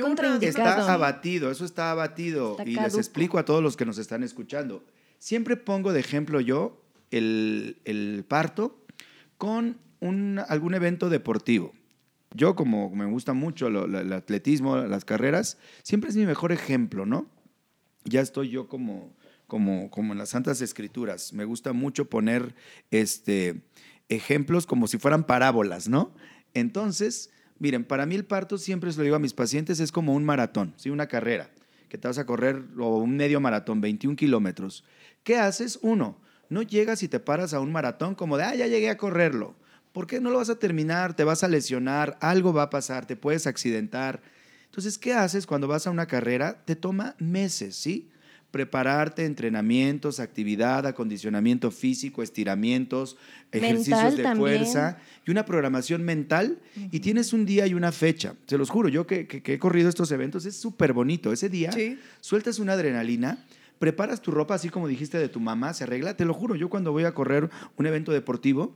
Está 0.48 0.94
abatido, 0.94 1.50
eso 1.50 1.66
está 1.66 1.92
abatido. 1.92 2.58
y 2.64 2.76
les 2.76 2.96
explico 2.96 3.40
a 3.40 3.46
todos 3.46 3.64
los 3.64 3.76
que 3.76 3.86
nos 3.86 3.98
están 3.98 4.22
escuchando. 4.22 4.84
Siempre 5.20 5.58
pongo 5.58 5.94
de 5.94 6.00
ejemplo 6.00 6.40
yo 6.40 6.82
el, 7.12 8.26
parto 8.28 8.84
con 9.38 9.78
un, 10.00 10.40
algún 10.48 10.74
evento 10.74 11.10
deportivo. 11.10 11.74
Yo, 12.34 12.56
como 12.56 12.90
me 12.90 13.06
gusta 13.06 13.34
mucho 13.34 13.68
el 13.68 14.14
atletismo, 14.14 14.78
las 14.78 15.06
carreras, 15.06 15.58
siempre 15.84 16.10
es 16.10 16.16
mi 16.16 16.26
mejor 16.26 16.52
ejemplo, 16.52 17.06
¿no? 17.06 17.30
Ya 18.04 18.22
estoy 18.22 18.50
yo 18.50 18.68
como, 18.68 19.16
como, 19.48 19.90
como 19.90 20.14
en 20.14 20.20
las 20.20 20.30
Santas 20.30 20.62
Escrituras. 20.62 21.34
Me 21.34 21.46
gusta 21.46 21.74
mucho 21.74 22.10
poner 22.10 22.54
este, 22.92 23.62
ejemplos 24.10 24.66
como 24.66 24.88
si 24.88 24.98
fueran 24.98 25.26
parábolas, 25.26 25.88
¿no? 25.88 26.14
Entonces, 26.54 27.32
miren, 27.60 27.84
para 27.84 28.06
mí 28.06 28.16
el 28.16 28.26
parto, 28.26 28.58
siempre 28.58 28.92
se 28.92 28.98
lo 28.98 29.04
digo 29.04 29.16
a 29.16 29.20
mis 29.20 29.34
pacientes, 29.34 29.80
es 29.80 29.92
como 29.92 30.14
un 30.14 30.26
maratón, 30.26 30.74
¿sí? 30.78 30.90
Una 30.90 31.08
carrera, 31.08 31.50
que 31.90 31.98
te 31.98 32.08
vas 32.08 32.18
a 32.18 32.26
correr, 32.26 32.64
o 32.78 32.98
un 32.98 33.16
medio 33.16 33.40
maratón, 33.40 33.82
21 33.82 34.16
kilómetros. 34.16 34.84
¿Qué 35.28 35.36
haces? 35.36 35.78
Uno, 35.82 36.16
no 36.48 36.62
llegas 36.62 37.04
y 37.04 37.10
te 37.10 37.20
paras 37.20 37.54
a 37.54 37.60
un 37.60 37.70
maratón 37.70 38.16
como 38.16 38.38
de, 38.38 38.46
ah, 38.46 38.56
ya 38.56 38.66
llegué 38.66 38.90
a 38.90 38.96
correrlo. 38.96 39.58
¿Por 39.92 40.08
qué 40.08 40.22
no 40.22 40.30
lo 40.30 40.38
vas 40.38 40.50
a 40.50 40.58
terminar? 40.58 41.18
Te 41.18 41.26
vas 41.26 41.44
a 41.44 41.50
lesionar, 41.50 42.18
algo 42.22 42.54
va 42.54 42.64
a 42.64 42.70
pasar, 42.70 43.06
te 43.06 43.18
puedes 43.18 43.46
accidentar. 43.46 44.22
Entonces, 44.68 44.98
¿qué 44.98 45.12
haces 45.12 45.46
cuando 45.46 45.68
vas 45.68 45.86
a 45.86 45.92
una 45.92 46.06
carrera? 46.06 46.64
Te 46.64 46.78
toma 46.78 47.14
meses, 47.20 47.76
¿sí? 47.76 48.10
Prepararte, 48.52 49.26
entrenamientos, 49.26 50.22
actividad, 50.22 50.88
acondicionamiento 50.88 51.72
físico, 51.72 52.24
estiramientos, 52.24 53.18
ejercicios 53.52 54.16
de 54.16 54.34
fuerza 54.34 54.98
y 55.26 55.32
una 55.32 55.44
programación 55.44 56.04
mental. 56.04 56.58
Y 56.90 57.02
tienes 57.02 57.34
un 57.34 57.46
día 57.46 57.68
y 57.68 57.74
una 57.74 57.92
fecha. 57.92 58.36
Se 58.46 58.58
los 58.58 58.70
juro, 58.70 58.88
yo 58.88 59.06
que, 59.06 59.28
he 59.30 59.60
corrido 59.60 59.90
estos 59.90 60.10
eventos, 60.14 60.46
es 60.46 60.56
súper 60.56 60.94
bonito. 60.94 61.34
Ese 61.34 61.50
día 61.50 61.72
sueltas 62.22 62.60
una 62.60 62.72
adrenalina 62.72 63.46
preparas 63.80 64.22
tu 64.22 64.32
ropa 64.32 64.56
así 64.56 64.70
como 64.70 64.88
dijiste 64.88 65.18
de 65.18 65.30
tu 65.30 65.40
mamá, 65.40 65.74
se 65.74 65.84
arregla. 65.84 66.16
Te 66.16 66.26
lo 66.26 66.34
juro, 66.34 66.56
yo 66.56 66.70
cuando 66.70 66.92
voy 66.92 67.06
a 67.06 67.14
correr 67.14 67.50
un 67.76 67.86
evento 67.86 68.12
deportivo, 68.12 68.76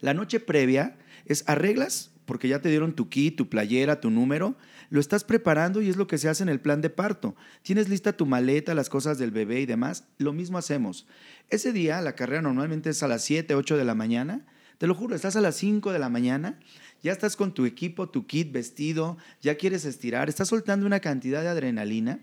la 0.00 0.14
noche 0.14 0.40
previa 0.40 0.96
es 1.26 1.44
arreglas 1.48 2.12
porque 2.28 2.46
ya 2.46 2.60
te 2.60 2.68
dieron 2.68 2.92
tu 2.92 3.08
kit, 3.08 3.36
tu 3.36 3.48
playera, 3.48 4.00
tu 4.00 4.10
número, 4.10 4.54
lo 4.90 5.00
estás 5.00 5.24
preparando 5.24 5.80
y 5.80 5.88
es 5.88 5.96
lo 5.96 6.06
que 6.06 6.18
se 6.18 6.28
hace 6.28 6.42
en 6.42 6.50
el 6.50 6.60
plan 6.60 6.82
de 6.82 6.90
parto. 6.90 7.34
Tienes 7.62 7.88
lista 7.88 8.18
tu 8.18 8.26
maleta, 8.26 8.74
las 8.74 8.90
cosas 8.90 9.16
del 9.16 9.30
bebé 9.30 9.60
y 9.60 9.66
demás, 9.66 10.04
lo 10.18 10.34
mismo 10.34 10.58
hacemos. 10.58 11.06
Ese 11.48 11.72
día 11.72 12.02
la 12.02 12.14
carrera 12.14 12.42
normalmente 12.42 12.90
es 12.90 13.02
a 13.02 13.08
las 13.08 13.24
7, 13.24 13.54
8 13.54 13.78
de 13.78 13.84
la 13.84 13.94
mañana. 13.94 14.44
Te 14.76 14.86
lo 14.86 14.94
juro, 14.94 15.16
estás 15.16 15.36
a 15.36 15.40
las 15.40 15.56
5 15.56 15.90
de 15.90 15.98
la 15.98 16.10
mañana, 16.10 16.60
ya 17.02 17.12
estás 17.12 17.34
con 17.34 17.54
tu 17.54 17.64
equipo, 17.64 18.10
tu 18.10 18.26
kit 18.26 18.52
vestido, 18.52 19.16
ya 19.40 19.56
quieres 19.56 19.86
estirar, 19.86 20.28
estás 20.28 20.48
soltando 20.48 20.84
una 20.84 21.00
cantidad 21.00 21.40
de 21.40 21.48
adrenalina 21.48 22.20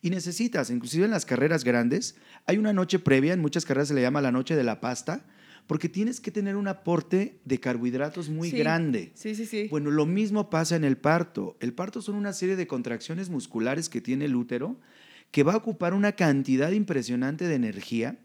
y 0.00 0.10
necesitas, 0.10 0.70
inclusive 0.70 1.04
en 1.04 1.10
las 1.10 1.26
carreras 1.26 1.64
grandes, 1.64 2.16
hay 2.46 2.58
una 2.58 2.72
noche 2.72 2.98
previa, 2.98 3.32
en 3.32 3.40
muchas 3.40 3.64
carreras 3.64 3.88
se 3.88 3.94
le 3.94 4.02
llama 4.02 4.20
la 4.20 4.32
noche 4.32 4.54
de 4.54 4.64
la 4.64 4.80
pasta, 4.80 5.24
porque 5.66 5.88
tienes 5.88 6.20
que 6.20 6.30
tener 6.30 6.56
un 6.56 6.66
aporte 6.66 7.40
de 7.44 7.60
carbohidratos 7.60 8.30
muy 8.30 8.50
grande. 8.50 9.12
Sí, 9.14 9.34
sí, 9.34 9.44
sí. 9.44 9.68
Bueno, 9.70 9.90
lo 9.90 10.06
mismo 10.06 10.48
pasa 10.48 10.76
en 10.76 10.84
el 10.84 10.96
parto. 10.96 11.58
El 11.60 11.74
parto 11.74 12.00
son 12.00 12.14
una 12.14 12.32
serie 12.32 12.56
de 12.56 12.66
contracciones 12.66 13.28
musculares 13.28 13.88
que 13.88 14.00
tiene 14.00 14.24
el 14.24 14.34
útero 14.34 14.78
que 15.30 15.42
va 15.42 15.52
a 15.52 15.56
ocupar 15.56 15.94
una 15.94 16.12
cantidad 16.12 16.72
impresionante 16.72 17.46
de 17.46 17.54
energía. 17.54 18.18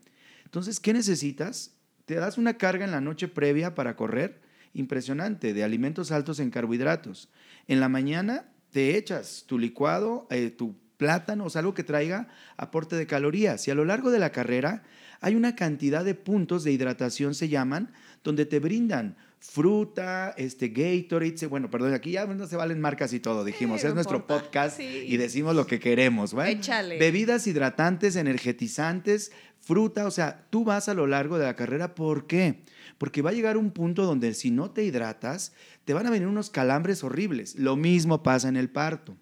Entonces, 0.45 0.79
¿qué 0.79 0.93
necesitas? 0.93 1.75
Te 2.05 2.15
das 2.15 2.37
una 2.37 2.57
carga 2.57 2.85
en 2.85 2.91
la 2.91 3.01
noche 3.01 3.27
previa 3.27 3.75
para 3.75 3.95
correr, 3.95 4.41
impresionante, 4.73 5.53
de 5.53 5.63
alimentos 5.63 6.11
altos 6.11 6.39
en 6.39 6.49
carbohidratos. 6.49 7.29
En 7.67 7.79
la 7.79 7.89
mañana 7.89 8.49
te 8.71 8.97
echas 8.97 9.43
tu 9.47 9.59
licuado, 9.59 10.27
eh, 10.29 10.49
tu 10.49 10.75
plátano, 10.97 11.45
o 11.45 11.57
algo 11.57 11.73
que 11.73 11.83
traiga 11.83 12.27
aporte 12.57 12.95
de 12.95 13.07
calorías. 13.07 13.67
Y 13.67 13.71
a 13.71 13.75
lo 13.75 13.85
largo 13.85 14.11
de 14.11 14.19
la 14.19 14.31
carrera 14.31 14.83
hay 15.21 15.35
una 15.35 15.55
cantidad 15.55 16.03
de 16.03 16.15
puntos 16.15 16.63
de 16.63 16.71
hidratación, 16.71 17.35
se 17.35 17.49
llaman, 17.49 17.93
donde 18.23 18.45
te 18.45 18.59
brindan 18.59 19.15
fruta, 19.43 20.33
este 20.37 20.69
Gatorade, 20.69 21.47
bueno, 21.47 21.69
perdón, 21.69 21.93
aquí 21.93 22.11
ya 22.11 22.25
no 22.25 22.47
se 22.47 22.55
valen 22.55 22.79
marcas 22.79 23.11
y 23.11 23.19
todo, 23.19 23.43
dijimos, 23.43 23.83
es 23.83 23.93
nuestro 23.93 24.25
podcast 24.25 24.79
y 24.79 25.17
decimos 25.17 25.53
lo 25.53 25.67
que 25.67 25.81
queremos, 25.81 26.33
¿vale? 26.33 26.51
Échale. 26.51 26.97
Bebidas 26.97 27.45
hidratantes, 27.45 28.15
energetizantes, 28.15 29.33
fruta, 29.59 30.07
o 30.07 30.11
sea, 30.11 30.45
tú 30.49 30.63
vas 30.63 30.87
a 30.87 30.93
lo 30.93 31.07
largo 31.07 31.37
de 31.37 31.45
la 31.45 31.57
carrera, 31.57 31.93
¿por 31.93 32.25
qué? 32.25 32.63
Porque 32.97 33.21
va 33.21 33.31
a 33.31 33.33
llegar 33.33 33.57
un 33.57 33.71
punto 33.71 34.05
donde 34.05 34.33
si 34.33 34.49
no 34.49 34.71
te 34.71 34.85
hidratas, 34.85 35.51
te 35.83 35.93
van 35.93 36.07
a 36.07 36.09
venir 36.09 36.27
unos 36.27 36.49
calambres 36.49 37.03
horribles. 37.03 37.55
Lo 37.55 37.75
mismo 37.75 38.23
pasa 38.23 38.47
en 38.47 38.55
el 38.55 38.69
parto. 38.69 39.17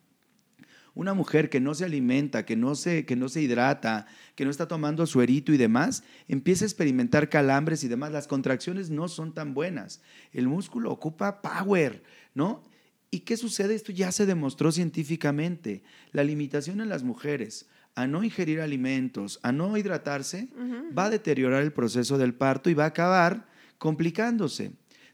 Una 0.94 1.14
mujer 1.14 1.50
que 1.50 1.60
no 1.60 1.74
se 1.74 1.86
alimenta, 1.86 2.46
que 2.46 2.56
no 2.56 2.76
se, 2.76 3.06
que 3.06 3.16
no 3.16 3.30
se 3.30 3.42
hidrata, 3.42 4.08
que 4.36 4.44
no 4.44 4.52
está 4.52 4.68
tomando 4.68 5.06
suerito 5.06 5.54
y 5.54 5.58
demás, 5.58 6.04
empieza 6.28 6.66
a 6.66 6.68
experimentar 6.68 7.30
calambres 7.30 7.84
y 7.84 7.88
demás. 7.88 8.12
Las 8.12 8.28
contracciones 8.28 8.90
no 8.90 9.08
son 9.08 9.34
tan 9.34 9.54
buenas. 9.54 10.02
El 10.34 10.48
músculo 10.48 10.92
ocupa 10.92 11.42
power, 11.42 12.04
¿no? 12.34 12.64
¿Y 13.10 13.22
qué 13.22 13.38
sucede? 13.38 13.76
Esto 13.76 13.92
ya 13.92 14.12
se 14.12 14.26
demostró 14.26 14.72
científicamente. 14.72 15.84
La 16.12 16.24
limitación 16.24 16.82
en 16.82 16.90
las 16.90 17.04
mujeres 17.04 17.68
a 17.96 18.08
no 18.08 18.24
ingerir 18.24 18.62
alimentos, 18.62 19.40
a 19.44 19.52
no 19.52 19.78
hidratarse, 19.78 20.50
va 20.98 21.06
a 21.06 21.10
deteriorar 21.10 21.62
el 21.62 21.74
proceso 21.74 22.18
del 22.18 22.34
parto 22.34 22.70
y 22.70 22.74
va 22.74 22.86
a 22.86 22.88
acabar 22.88 23.48
complicándose. 23.78 24.72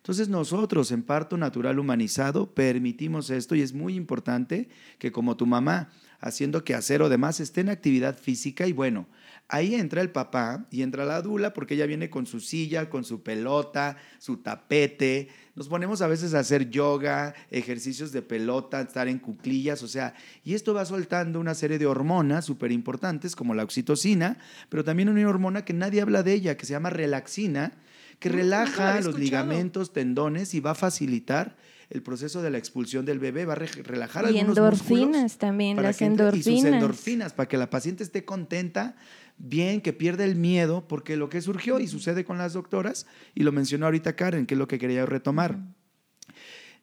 Entonces 0.07 0.29
nosotros 0.29 0.93
en 0.93 1.03
parto 1.03 1.35
natural 1.35 1.79
humanizado 1.79 2.53
permitimos 2.53 3.29
esto 3.29 3.55
y 3.55 3.61
es 3.61 3.73
muy 3.73 3.95
importante 3.95 4.69
que 4.99 5.11
como 5.11 5.35
tu 5.35 5.45
mamá 5.45 5.89
haciendo 6.21 6.63
que 6.63 6.75
hacer 6.75 7.01
o 7.01 7.09
demás 7.09 7.41
esté 7.41 7.59
en 7.59 7.67
actividad 7.67 8.17
física 8.17 8.65
y 8.67 8.71
bueno, 8.71 9.05
ahí 9.49 9.75
entra 9.75 9.99
el 9.99 10.09
papá 10.09 10.65
y 10.71 10.83
entra 10.83 11.03
la 11.03 11.21
dula 11.21 11.53
porque 11.53 11.73
ella 11.73 11.85
viene 11.87 12.09
con 12.09 12.25
su 12.25 12.39
silla, 12.39 12.89
con 12.89 13.03
su 13.03 13.21
pelota, 13.21 13.97
su 14.17 14.37
tapete. 14.37 15.27
Nos 15.55 15.67
ponemos 15.67 16.01
a 16.01 16.07
veces 16.07 16.33
a 16.33 16.39
hacer 16.39 16.69
yoga, 16.69 17.35
ejercicios 17.51 18.13
de 18.13 18.21
pelota, 18.21 18.79
estar 18.79 19.09
en 19.09 19.19
cuclillas, 19.19 19.83
o 19.83 19.89
sea, 19.89 20.13
y 20.45 20.53
esto 20.53 20.73
va 20.73 20.85
soltando 20.85 21.37
una 21.37 21.53
serie 21.53 21.79
de 21.79 21.85
hormonas 21.85 22.45
súper 22.45 22.71
importantes 22.71 23.35
como 23.35 23.53
la 23.53 23.63
oxitocina, 23.63 24.37
pero 24.69 24.85
también 24.85 25.09
una 25.09 25.27
hormona 25.27 25.65
que 25.65 25.73
nadie 25.73 25.99
habla 25.99 26.23
de 26.23 26.31
ella, 26.31 26.55
que 26.55 26.65
se 26.65 26.71
llama 26.71 26.91
relaxina, 26.91 27.73
que 28.19 28.29
relaja 28.29 28.99
los 29.01 29.17
ligamentos, 29.17 29.93
tendones 29.93 30.53
y 30.53 30.59
va 30.59 30.71
a 30.71 30.75
facilitar 30.75 31.55
el 31.89 32.01
proceso 32.01 32.41
de 32.41 32.49
la 32.49 32.57
expulsión 32.57 33.05
del 33.05 33.19
bebé, 33.19 33.45
va 33.45 33.53
a 33.53 33.55
relajar 33.55 34.25
y 34.25 34.39
algunos 34.39 34.57
endorfinas 34.57 35.37
también, 35.37 35.81
las 35.81 36.01
endorfinas. 36.01 36.47
Y 36.47 36.57
sus 36.57 36.65
endorfinas, 36.65 37.33
para 37.33 37.47
que 37.47 37.57
la 37.57 37.69
paciente 37.69 38.03
esté 38.03 38.25
contenta, 38.25 38.95
bien, 39.37 39.81
que 39.81 39.93
pierda 39.93 40.25
el 40.25 40.35
miedo, 40.35 40.87
porque 40.87 41.15
lo 41.15 41.29
que 41.29 41.41
surgió 41.41 41.79
y 41.79 41.87
sucede 41.87 42.25
con 42.25 42.37
las 42.37 42.53
doctoras, 42.53 43.05
y 43.35 43.43
lo 43.43 43.51
mencionó 43.51 43.85
ahorita 43.85 44.15
Karen, 44.15 44.45
que 44.45 44.55
es 44.55 44.57
lo 44.57 44.67
que 44.67 44.79
quería 44.79 45.05
retomar. 45.05 45.59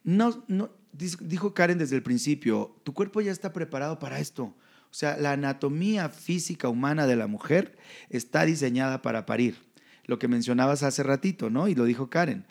No, 0.03 0.43
no, 0.47 0.71
dijo 0.91 1.53
Karen 1.53 1.77
desde 1.77 1.95
el 1.95 2.03
principio, 2.03 2.79
tu 2.83 2.93
cuerpo 2.93 3.21
ya 3.21 3.31
está 3.31 3.53
preparado 3.53 3.99
para 3.99 4.19
esto. 4.19 4.55
O 4.89 4.97
sea, 4.97 5.17
la 5.17 5.33
anatomía 5.33 6.09
física 6.09 6.69
humana 6.69 7.05
de 7.05 7.17
la 7.17 7.27
mujer 7.27 7.77
está 8.09 8.45
diseñada 8.45 9.01
para 9.01 9.25
parir 9.25 9.57
lo 10.05 10.19
que 10.19 10.27
mencionabas 10.27 10.83
hace 10.83 11.03
ratito, 11.03 11.49
¿no? 11.49 11.67
Y 11.67 11.75
lo 11.75 11.85
dijo 11.85 12.09
Karen. 12.09 12.45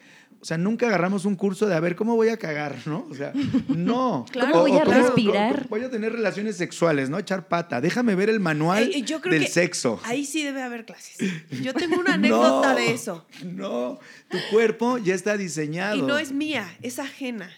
O 0.45 0.47
sea, 0.47 0.59
nunca 0.59 0.89
agarramos 0.89 1.25
un 1.25 1.37
curso 1.37 1.67
de 1.67 1.75
a 1.75 1.81
ver 1.81 1.97
cómo 1.97 2.17
voy 2.17 2.29
a 2.29 2.37
cagar, 2.37 2.77
¿no? 2.85 3.07
O 3.11 3.15
sea, 3.15 3.33
no. 3.69 4.27
¿Cómo 4.39 4.61
voy 4.61 4.77
a 4.77 4.85
respirar? 4.85 5.67
voy 5.71 5.85
a 5.85 5.91
tener 5.91 6.13
relaciones 6.13 6.59
sexuales, 6.59 7.09
¿no? 7.09 7.19
Echar 7.19 7.49
pata. 7.49 7.81
Déjame 7.81 8.15
ver 8.15 8.29
el 8.29 8.41
manual 8.41 8.91
del 9.31 9.47
sexo. 9.47 9.99
Ahí 10.05 10.27
sí 10.27 10.45
debe 10.45 10.63
haber 10.63 10.85
clases. 10.85 11.17
Yo 11.63 11.73
tengo 11.75 11.99
una 11.99 12.15
anécdota 12.15 12.75
de 12.75 12.93
eso. 12.93 13.27
No, 13.43 13.99
tu 14.29 14.37
cuerpo 14.51 14.99
ya 14.99 15.15
está 15.15 15.39
diseñado. 15.39 15.97
Y 15.97 16.03
no 16.03 16.19
es 16.19 16.33
mía, 16.33 16.77
es 16.83 16.99
ajena. 16.99 17.51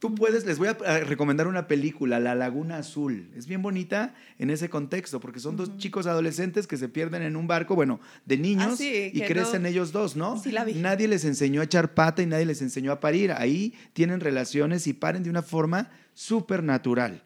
Tú 0.00 0.14
puedes, 0.14 0.46
les 0.46 0.56
voy 0.56 0.68
a 0.68 1.00
recomendar 1.00 1.46
una 1.46 1.68
película, 1.68 2.18
La 2.20 2.34
Laguna 2.34 2.78
Azul. 2.78 3.28
Es 3.36 3.46
bien 3.46 3.60
bonita 3.60 4.14
en 4.38 4.48
ese 4.48 4.70
contexto, 4.70 5.20
porque 5.20 5.40
son 5.40 5.58
dos 5.58 5.76
chicos 5.76 6.06
adolescentes 6.06 6.66
que 6.66 6.78
se 6.78 6.88
pierden 6.88 7.20
en 7.20 7.36
un 7.36 7.46
barco, 7.46 7.74
bueno, 7.74 8.00
de 8.24 8.38
niños, 8.38 8.80
ah, 8.80 8.82
y 8.82 9.20
crecen 9.20 9.66
ellos 9.66 9.92
dos, 9.92 10.16
¿no? 10.16 10.38
Sí, 10.38 10.52
la 10.52 10.64
vi. 10.64 10.72
Nadie 10.72 11.06
les 11.06 11.26
enseñó 11.26 11.60
a 11.60 11.64
echar 11.64 11.92
pata 11.92 12.22
y 12.22 12.26
nadie 12.26 12.46
les 12.46 12.62
enseñó 12.62 12.92
a 12.92 13.00
parir. 13.00 13.32
Ahí 13.32 13.74
tienen 13.92 14.20
relaciones 14.20 14.86
y 14.86 14.94
paren 14.94 15.22
de 15.22 15.28
una 15.28 15.42
forma 15.42 15.90
súper 16.14 16.62
natural. 16.64 17.22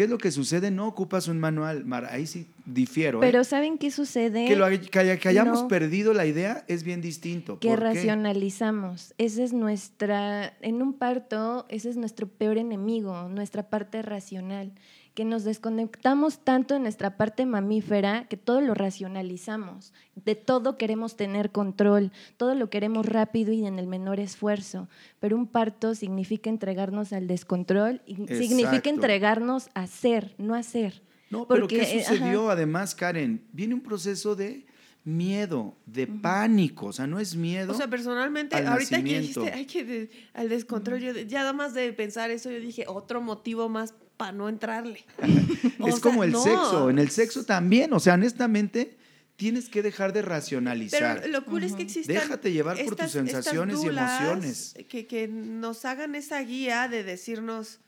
¿Qué 0.00 0.04
es 0.04 0.10
lo 0.10 0.16
que 0.16 0.30
sucede? 0.30 0.70
No 0.70 0.86
ocupas 0.86 1.28
un 1.28 1.38
manual, 1.38 1.84
Mar. 1.84 2.06
Ahí 2.06 2.26
sí 2.26 2.46
difiero. 2.64 3.18
¿eh? 3.18 3.20
Pero 3.20 3.44
¿saben 3.44 3.76
qué 3.76 3.90
sucede? 3.90 4.46
Que, 4.46 4.56
lo, 4.56 4.66
que, 4.70 5.28
hayamos 5.28 5.64
perdido 5.64 6.14
la 6.14 6.24
idea 6.24 6.64
es 6.68 6.84
bien 6.84 7.02
distinto. 7.02 7.58
Que 7.58 7.76
racionalizamos. 7.76 9.12
Esa 9.18 9.42
es 9.42 9.52
nuestra, 9.52 10.56
en 10.62 10.80
un 10.80 10.94
parto, 10.94 11.66
ese 11.68 11.90
es 11.90 11.98
nuestro 11.98 12.28
peor 12.28 12.56
enemigo, 12.56 13.28
nuestra 13.28 13.68
parte 13.68 14.00
racional 14.00 14.72
que 15.20 15.26
nos 15.26 15.44
desconectamos 15.44 16.38
tanto 16.38 16.74
en 16.74 16.80
nuestra 16.80 17.18
parte 17.18 17.44
mamífera 17.44 18.26
que 18.30 18.38
todo 18.38 18.62
lo 18.62 18.72
racionalizamos, 18.72 19.92
de 20.14 20.34
todo 20.34 20.78
queremos 20.78 21.14
tener 21.14 21.50
control, 21.50 22.10
todo 22.38 22.54
lo 22.54 22.70
queremos 22.70 23.04
rápido 23.04 23.52
y 23.52 23.66
en 23.66 23.78
el 23.78 23.86
menor 23.86 24.18
esfuerzo, 24.18 24.88
pero 25.18 25.36
un 25.36 25.46
parto 25.46 25.94
significa 25.94 26.48
entregarnos 26.48 27.12
al 27.12 27.26
descontrol 27.26 28.00
y 28.06 28.14
significa 28.28 28.88
entregarnos 28.88 29.68
a 29.74 29.86
ser, 29.86 30.34
no 30.38 30.54
a 30.54 30.62
ser. 30.62 31.02
No, 31.28 31.46
pero 31.46 31.68
¿qué 31.68 31.82
eh, 31.82 32.02
sucedió 32.02 32.48
además, 32.48 32.94
Karen? 32.94 33.44
Viene 33.52 33.74
un 33.74 33.82
proceso 33.82 34.34
de 34.34 34.64
miedo, 35.04 35.76
de 35.84 36.06
pánico, 36.06 36.86
o 36.86 36.92
sea, 36.94 37.06
no 37.06 37.20
es 37.20 37.36
miedo. 37.36 37.72
O 37.72 37.76
sea, 37.76 37.88
personalmente, 37.88 38.56
ahorita 38.56 39.04
que 39.04 39.20
dijiste, 39.20 39.52
hay 39.52 39.66
que 39.66 40.08
al 40.32 40.48
descontrol, 40.48 40.98
yo, 40.98 41.12
ya 41.12 41.40
nada 41.40 41.52
más 41.52 41.74
de 41.74 41.92
pensar 41.92 42.30
eso, 42.30 42.50
yo 42.50 42.58
dije, 42.58 42.86
otro 42.88 43.20
motivo 43.20 43.68
más 43.68 43.92
para 44.20 44.32
no 44.32 44.50
entrarle. 44.50 45.02
es 45.86 45.98
como 45.98 46.24
el 46.24 46.36
sexo, 46.36 46.90
en 46.90 46.98
el 46.98 47.10
sexo 47.10 47.46
también, 47.46 47.90
o 47.94 47.98
sea, 47.98 48.14
honestamente 48.14 48.98
tienes 49.36 49.70
que 49.70 49.82
dejar 49.82 50.12
de 50.12 50.20
racionalizar. 50.20 51.22
Pero 51.22 51.32
lo 51.32 51.42
cool 51.46 51.64
es 51.64 51.72
que 51.72 51.84
existen 51.84 52.16
Déjate 52.16 52.52
llevar 52.52 52.76
por 52.84 52.96
tus 52.96 53.12
sensaciones 53.12 53.82
y 53.82 53.86
emociones. 53.86 54.74
Que, 54.90 55.06
que 55.06 55.26
nos 55.26 55.86
hagan 55.86 56.14
esa 56.16 56.38
guía 56.42 56.86
de 56.88 57.02
decirnos, 57.02 57.80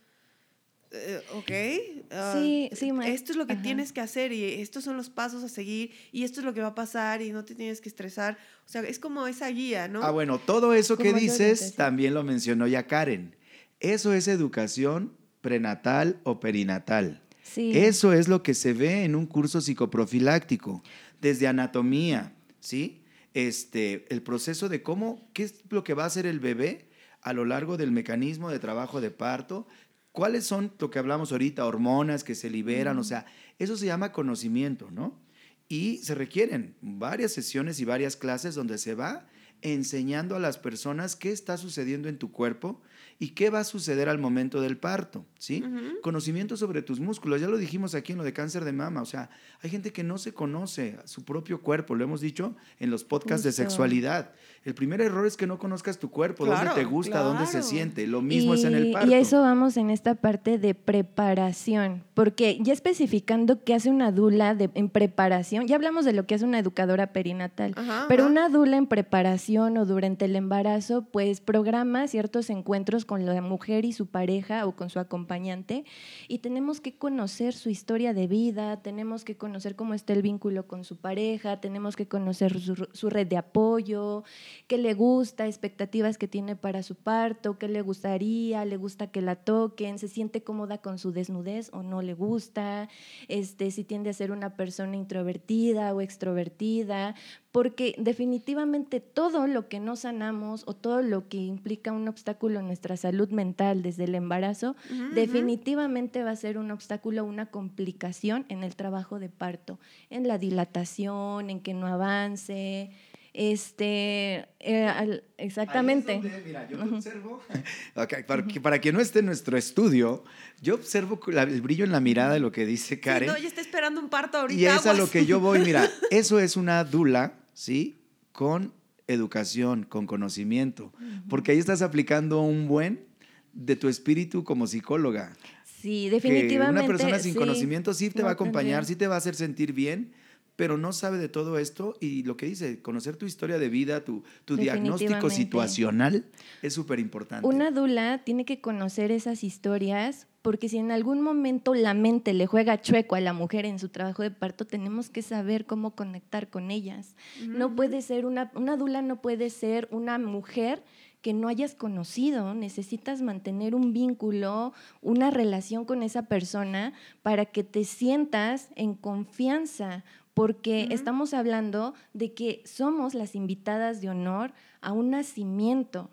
eh, 0.93 1.21
ok, 1.35 2.09
ah, 2.13 2.33
sí, 2.35 2.71
sí, 2.73 2.91
esto 3.05 3.33
es 3.33 3.37
lo 3.37 3.47
que 3.47 3.57
tienes 3.57 3.93
que 3.93 4.01
hacer 4.01 4.33
y 4.33 4.43
estos 4.63 4.85
son 4.85 4.97
los 4.97 5.11
pasos 5.11 5.45
a 5.45 5.51
seguir 5.51 5.93
y 6.13 6.25
esto 6.25 6.41
es 6.41 6.47
lo 6.47 6.55
que 6.55 6.63
va 6.63 6.69
a 6.69 6.75
pasar 6.75 7.21
y 7.21 7.31
no 7.31 7.45
te 7.45 7.55
tienes 7.55 7.83
que 7.83 7.91
estresar. 7.91 8.39
O 8.65 8.71
sea, 8.71 8.81
es 8.81 8.99
como 8.99 9.27
esa 9.27 9.49
guía, 9.49 9.87
¿no? 9.87 10.03
Ah, 10.03 10.11
bueno, 10.13 10.39
todo 10.39 10.73
eso 10.73 10.97
que 10.97 11.13
dices 11.13 11.75
también 11.75 12.15
lo 12.15 12.25
mencionó 12.25 12.67
ya 12.67 12.87
Karen. 12.87 13.37
Eso 13.81 14.15
es 14.15 14.29
educación 14.29 15.21
prenatal 15.43 16.21
o 16.25 16.41
perinatal. 16.41 17.21
Eso 17.55 18.15
es 18.15 18.29
lo 18.29 18.43
que 18.43 18.55
se 18.55 18.73
ve 18.73 19.05
en 19.05 19.15
un 19.15 19.27
curso 19.27 19.61
psicoprofiláctico, 19.61 20.83
desde 21.21 21.49
anatomía, 21.49 22.33
¿sí? 22.61 23.03
Este, 23.35 24.07
el 24.09 24.23
proceso 24.23 24.69
de 24.71 24.83
cómo, 24.83 25.29
qué 25.35 25.43
es 25.43 25.63
lo 25.69 25.85
que 25.85 25.95
va 25.95 26.05
a 26.05 26.07
hacer 26.07 26.25
el 26.25 26.41
bebé 26.41 26.87
a 27.21 27.33
lo 27.33 27.45
largo 27.45 27.77
del 27.77 27.93
mecanismo 27.93 28.51
de 28.51 28.59
trabajo 28.59 29.01
de 29.01 29.11
parto, 29.11 29.67
cuáles 30.13 30.45
son 30.45 30.73
lo 30.79 30.91
que 30.91 30.99
hablamos 30.99 31.33
ahorita, 31.33 31.67
hormonas 31.67 32.25
que 32.25 32.35
se 32.35 32.51
liberan, 32.51 32.99
o 32.99 33.05
sea, 33.05 33.27
eso 33.59 33.77
se 33.77 33.87
llama 33.87 34.13
conocimiento, 34.13 34.91
¿no? 34.91 35.21
Y 35.69 35.99
se 35.99 36.15
requieren 36.15 36.75
varias 36.81 37.33
sesiones 37.33 37.81
y 37.81 37.85
varias 37.85 38.17
clases 38.17 38.55
donde 38.55 38.79
se 38.79 38.95
va 38.95 39.27
enseñando 39.63 40.37
a 40.37 40.41
las 40.41 40.59
personas 40.59 41.17
qué 41.17 41.31
está 41.31 41.57
sucediendo 41.57 42.09
en 42.09 42.19
tu 42.19 42.31
cuerpo 42.31 42.81
y 43.19 43.31
qué 43.31 43.51
va 43.51 43.61
a 43.61 43.65
suceder 43.65 44.09
al 44.09 44.19
momento 44.19 44.61
del 44.61 44.77
parto, 44.77 45.25
¿sí? 45.39 45.63
Conocimiento 46.03 46.57
sobre 46.57 46.83
tus 46.83 46.99
músculos, 46.99 47.41
ya 47.41 47.47
lo 47.47 47.57
dijimos 47.57 47.95
aquí 47.95 48.13
en 48.13 48.19
lo 48.19 48.25
de 48.25 48.33
cáncer 48.33 48.65
de 48.65 48.73
mama, 48.73 49.01
o 49.01 49.07
sea, 49.07 49.31
hay 49.61 49.71
gente 49.71 49.93
que 49.93 50.03
no 50.03 50.19
se 50.19 50.35
conoce 50.35 50.99
su 51.05 51.25
propio 51.25 51.61
cuerpo, 51.61 51.95
lo 51.95 52.03
hemos 52.03 52.21
dicho 52.21 52.57
en 52.81 52.91
los 52.91 53.05
podcasts 53.05 53.45
de 53.45 53.53
sexualidad. 53.53 54.33
El 54.65 54.75
primer 54.75 55.01
error 55.01 55.27
es 55.27 55.37
que 55.37 55.47
no 55.47 55.59
conozcas 55.59 55.99
tu 55.99 56.11
cuerpo, 56.11 56.47
dónde 56.47 56.71
te 56.75 56.85
gusta, 56.85 57.21
dónde 57.23 57.47
se 57.47 57.63
siente. 57.63 58.07
Lo 58.07 58.23
mismo 58.23 58.55
es 58.55 58.65
en 58.65 58.75
el 58.75 58.93
parto. 58.93 59.09
Y 59.09 59.15
a 59.15 59.19
eso 59.19 59.41
vamos 59.41 59.77
en 59.77 59.91
esta 59.91 60.17
parte 60.17 60.59
de 60.59 60.75
preparación, 60.75 62.03
porque 62.15 62.59
ya 62.61 62.73
especificando 62.73 63.63
qué 63.63 63.75
hace 63.75 63.91
una 63.91 64.11
dula 64.11 64.55
de, 64.57 64.71
en 64.75 64.89
preparación, 64.89 65.69
ya 65.69 65.77
hablamos 65.77 66.05
de 66.05 66.13
lo 66.13 66.27
que 66.27 66.35
hace 66.35 66.45
una 66.45 66.59
educadora 66.59 67.13
perinatal, 67.13 67.75
pero 68.09 68.27
una 68.27 68.49
dula 68.49 68.77
en 68.77 68.87
preparación 68.87 69.52
gestación 69.53 69.77
o 69.77 69.87
durante 69.87 70.25
el 70.25 70.37
embarazo, 70.37 71.03
pues 71.03 71.41
programa 71.41 72.09
ciertos 72.09 72.49
encuentros 72.51 73.05
con 73.05 73.27
la 73.27 73.41
mujer 73.43 73.85
y 73.85 73.93
su 73.93 74.07
pareja 74.07 74.67
o 74.67 74.75
con 74.75 74.89
su 74.89 74.99
acompañante 74.99 75.85
y 76.29 76.39
tenemos 76.39 76.81
que 76.81 76.97
conocer 76.97 77.53
su 77.55 77.69
historia 77.69 78.15
de 78.15 78.27
vida, 78.27 78.83
tenemos 78.83 79.25
que 79.25 79.37
conocer 79.37 79.77
cómo 79.77 79.95
está 79.95 80.13
el 80.15 80.23
vínculo 80.23 80.67
con 80.67 80.85
su 80.85 80.97
pareja, 80.97 81.61
tenemos 81.61 81.97
que 81.97 82.07
conocer 82.09 82.59
su, 82.61 82.89
su 82.93 83.11
red 83.11 83.27
de 83.27 83.37
apoyo, 83.37 84.25
qué 84.69 84.79
le 84.79 84.95
gusta, 84.95 85.47
expectativas 85.47 86.19
que 86.19 86.29
tiene 86.29 86.57
para 86.57 86.83
su 86.83 86.95
parto, 86.95 87.59
qué 87.59 87.69
le 87.69 87.83
gustaría, 87.83 88.65
le 88.65 88.77
gusta 88.77 89.09
que 89.09 89.21
la 89.21 89.37
toquen, 89.37 89.99
se 89.99 90.09
siente 90.09 90.43
cómoda 90.43 90.79
con 90.79 90.99
su 90.99 91.13
desnudez 91.13 91.71
o 91.73 91.83
no 91.83 92.01
le 92.01 92.15
gusta, 92.15 92.89
este, 93.29 93.71
si 93.71 93.85
tiende 93.85 94.11
a 94.11 94.15
ser 94.15 94.33
una 94.33 94.57
persona 94.57 94.97
introvertida 94.97 95.95
o 95.95 96.01
extrovertida, 96.01 97.15
porque 97.53 97.95
definitivamente 97.99 99.01
todo 99.01 99.47
lo 99.47 99.69
que 99.69 99.79
no 99.79 99.95
sanamos 99.95 100.63
o 100.67 100.75
todo 100.75 101.03
lo 101.03 101.29
que 101.29 101.37
implica 101.37 101.93
un 101.93 102.09
obstáculo 102.09 102.61
en 102.61 102.67
nuestra 102.67 102.97
salud 102.97 103.29
mental 103.29 103.83
desde 103.83 104.05
el 104.05 104.15
embarazo, 104.15 104.75
definitivamente 105.15 106.25
va 106.25 106.31
a 106.31 106.37
ser 106.37 106.57
un 106.57 106.71
obstáculo, 106.71 107.25
una 107.25 107.47
complicación 107.47 108.47
en 108.49 108.65
el 108.65 108.75
trabajo 108.75 109.19
de 109.19 109.29
parto, 109.29 109.79
en 110.09 110.27
la 110.27 110.39
dilatación, 110.39 111.51
en 111.51 111.61
que 111.61 111.75
no 111.75 111.87
avance. 111.87 112.91
Este, 113.35 114.47
eh, 114.61 115.23
exactamente. 115.39 116.21
mira, 116.45 116.69
yo 116.69 116.83
observo, 116.83 117.43
para, 118.27 118.47
que, 118.47 118.61
para 118.61 118.79
quien 118.79 118.95
no 118.95 119.01
esté 119.01 119.21
en 119.21 119.27
nuestro 119.27 119.57
estudio, 119.57 120.23
yo 120.61 120.75
observo 120.75 121.19
el 121.27 121.63
brillo 121.63 121.85
en 121.85 121.93
la 121.93 122.01
mirada 122.01 122.35
de 122.35 122.41
lo 122.41 122.53
que 122.53 122.67
dice 122.67 123.01
Karen. 123.01 123.29
Sí, 123.31 123.35
no, 123.35 123.41
ya 123.41 123.49
está 123.49 123.63
esperando 123.63 124.01
un 124.01 124.11
parto 124.11 124.39
ahorita. 124.39 124.61
Y 124.61 124.67
es 124.67 124.87
a 124.87 124.93
lo 124.93 125.11
que 125.11 125.25
yo 125.25 125.41
voy, 125.41 125.61
mira, 125.61 125.89
eso 126.11 126.41
es 126.41 126.59
una 126.59 126.85
dula, 126.85 127.42
¿sí? 127.53 127.99
Con 128.33 128.73
educación, 129.07 129.85
con 129.85 130.07
conocimiento, 130.07 130.93
porque 131.29 131.53
ahí 131.53 131.59
estás 131.59 131.83
aplicando 131.83 132.41
un 132.43 132.69
buen 132.69 133.05
de 133.53 133.77
tu 133.77 133.89
espíritu 133.89 134.45
como 134.45 134.67
psicóloga. 134.67 135.33
Sí, 135.65 136.09
definitivamente. 136.09 136.81
una 136.81 136.87
persona 136.87 137.19
sin 137.19 137.35
conocimiento 137.35 137.93
sí 137.93 138.11
te 138.11 138.23
va 138.23 138.31
a 138.31 138.33
acompañar, 138.33 138.85
sí 138.85 138.97
te 138.97 139.07
va 139.07 139.17
a 139.17 139.19
hacer 139.19 139.35
sentir 139.35 139.73
bien, 139.73 140.13
pero 140.57 140.79
no 140.79 140.93
sabe 140.93 141.19
de 141.19 141.29
todo 141.29 141.59
esto 141.59 141.97
y 142.01 142.23
lo 142.23 142.37
que 142.37 142.47
dice, 142.47 142.81
conocer 142.83 143.17
tu 143.17 143.27
historia 143.27 143.59
de 143.59 143.69
vida, 143.69 144.05
tu, 144.05 144.23
tu 144.45 144.57
diagnóstico 144.57 145.31
situacional 145.31 146.25
es 146.63 146.75
súper 146.75 147.01
importante. 147.01 147.47
Una 147.47 147.71
dula 147.71 148.23
tiene 148.25 148.45
que 148.45 148.61
conocer 148.61 149.11
esas 149.11 149.45
historias 149.45 150.29
porque 150.43 150.69
si 150.69 150.79
en 150.79 150.91
algún 150.91 151.23
momento 151.23 151.75
la 151.75 151.95
mente 151.95 152.35
le 152.35 152.47
juega 152.47 152.81
chueco 152.81 153.15
a 153.15 153.21
la 153.21 153.33
mujer 153.33 153.65
en 153.65 153.79
su 153.79 153.89
trabajo 153.89 154.23
de 154.23 154.33
parto, 154.33 154.67
tenemos 154.67 155.09
que 155.09 155.23
saber 155.23 155.67
cómo 155.67 155.93
conectar 155.93 156.49
con 156.49 156.71
ellas. 156.71 157.15
No 157.47 157.75
puede 157.75 158.03
ser 158.03 158.27
una, 158.27 158.51
una 158.55 158.77
dula 158.77 159.03
no 159.03 159.23
puede 159.23 159.51
ser 159.51 159.89
una 159.93 160.19
mujer 160.19 160.83
que 161.23 161.33
no 161.33 161.47
hayas 161.47 161.77
conocido, 161.77 162.53
necesitas 162.53 163.23
mantener 163.23 163.77
un 163.77 163.93
vínculo, 163.93 164.73
una 165.01 165.31
relación 165.31 165.85
con 165.85 166.03
esa 166.03 166.23
persona 166.23 166.93
para 167.23 167.47
que 167.47 167.63
te 167.63 167.85
sientas 167.85 168.69
en 168.75 168.95
confianza, 168.95 170.05
porque 170.35 170.89
estamos 170.91 171.33
hablando 171.33 171.95
de 172.13 172.33
que 172.33 172.63
somos 172.65 173.15
las 173.15 173.37
invitadas 173.37 174.01
de 174.01 174.11
honor 174.11 174.53
a 174.81 174.93
un 174.93 175.11
nacimiento. 175.11 176.11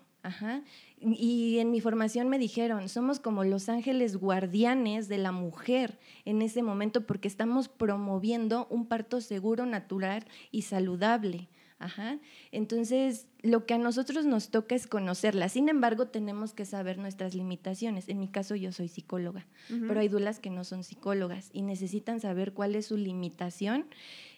Y 1.00 1.58
en 1.60 1.70
mi 1.70 1.80
formación 1.80 2.28
me 2.28 2.38
dijeron, 2.38 2.90
somos 2.90 3.20
como 3.20 3.42
los 3.42 3.70
ángeles 3.70 4.18
guardianes 4.18 5.08
de 5.08 5.16
la 5.16 5.32
mujer 5.32 5.98
en 6.26 6.42
ese 6.42 6.62
momento 6.62 7.06
porque 7.06 7.26
estamos 7.26 7.68
promoviendo 7.68 8.66
un 8.68 8.86
parto 8.86 9.22
seguro, 9.22 9.64
natural 9.64 10.26
y 10.50 10.62
saludable. 10.62 11.48
Ajá. 11.80 12.18
Entonces, 12.52 13.26
lo 13.40 13.64
que 13.64 13.72
a 13.72 13.78
nosotros 13.78 14.26
nos 14.26 14.50
toca 14.50 14.74
es 14.74 14.86
conocerla. 14.86 15.48
Sin 15.48 15.70
embargo, 15.70 16.08
tenemos 16.08 16.52
que 16.52 16.66
saber 16.66 16.98
nuestras 16.98 17.34
limitaciones. 17.34 18.10
En 18.10 18.20
mi 18.20 18.28
caso, 18.28 18.54
yo 18.54 18.70
soy 18.70 18.88
psicóloga, 18.88 19.46
pero 19.88 19.98
hay 19.98 20.08
dulas 20.08 20.40
que 20.40 20.50
no 20.50 20.62
son 20.64 20.84
psicólogas 20.84 21.48
y 21.54 21.62
necesitan 21.62 22.20
saber 22.20 22.52
cuál 22.52 22.74
es 22.74 22.86
su 22.86 22.98
limitación 22.98 23.86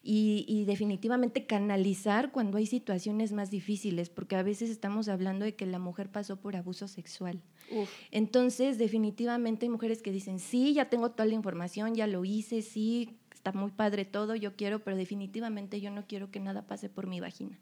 y, 0.05 0.65
definitivamente 0.67 1.45
canalizar 1.45 2.31
cuando 2.31 2.59
hay 2.59 2.67
situaciones 2.67 3.33
más 3.33 3.51
difíciles, 3.51 4.09
porque 4.09 4.37
a 4.37 4.45
veces 4.45 4.71
estamos 4.71 5.09
hablando 5.09 5.45
de 5.45 5.57
que 5.57 5.67
la 5.67 5.81
mujer 5.81 6.11
pasó 6.11 6.37
por 6.37 6.55
abuso 6.55 6.87
sexual. 6.87 7.43
Entonces, 8.13 8.79
definitivamente 8.79 9.67
hay 9.67 9.71
mujeres 9.71 10.01
que 10.01 10.13
dicen, 10.13 10.39
sí, 10.39 10.75
ya 10.75 10.89
tengo 10.89 11.11
toda 11.11 11.27
la 11.27 11.35
información, 11.35 11.97
ya 11.97 12.07
lo 12.07 12.25
hice, 12.25 12.63
sí, 12.63 13.17
está 13.43 13.51
muy 13.51 13.73
padre 13.73 14.05
todo, 14.05 14.37
yo 14.37 14.55
quiero, 14.55 14.85
pero 14.85 14.97
definitivamente 14.97 15.81
yo 15.81 15.91
no 15.91 16.07
quiero 16.07 16.31
que 16.31 16.39
nada 16.39 16.63
pase 16.63 16.89
por 16.89 17.09
mi 17.09 17.19
vagina 17.19 17.59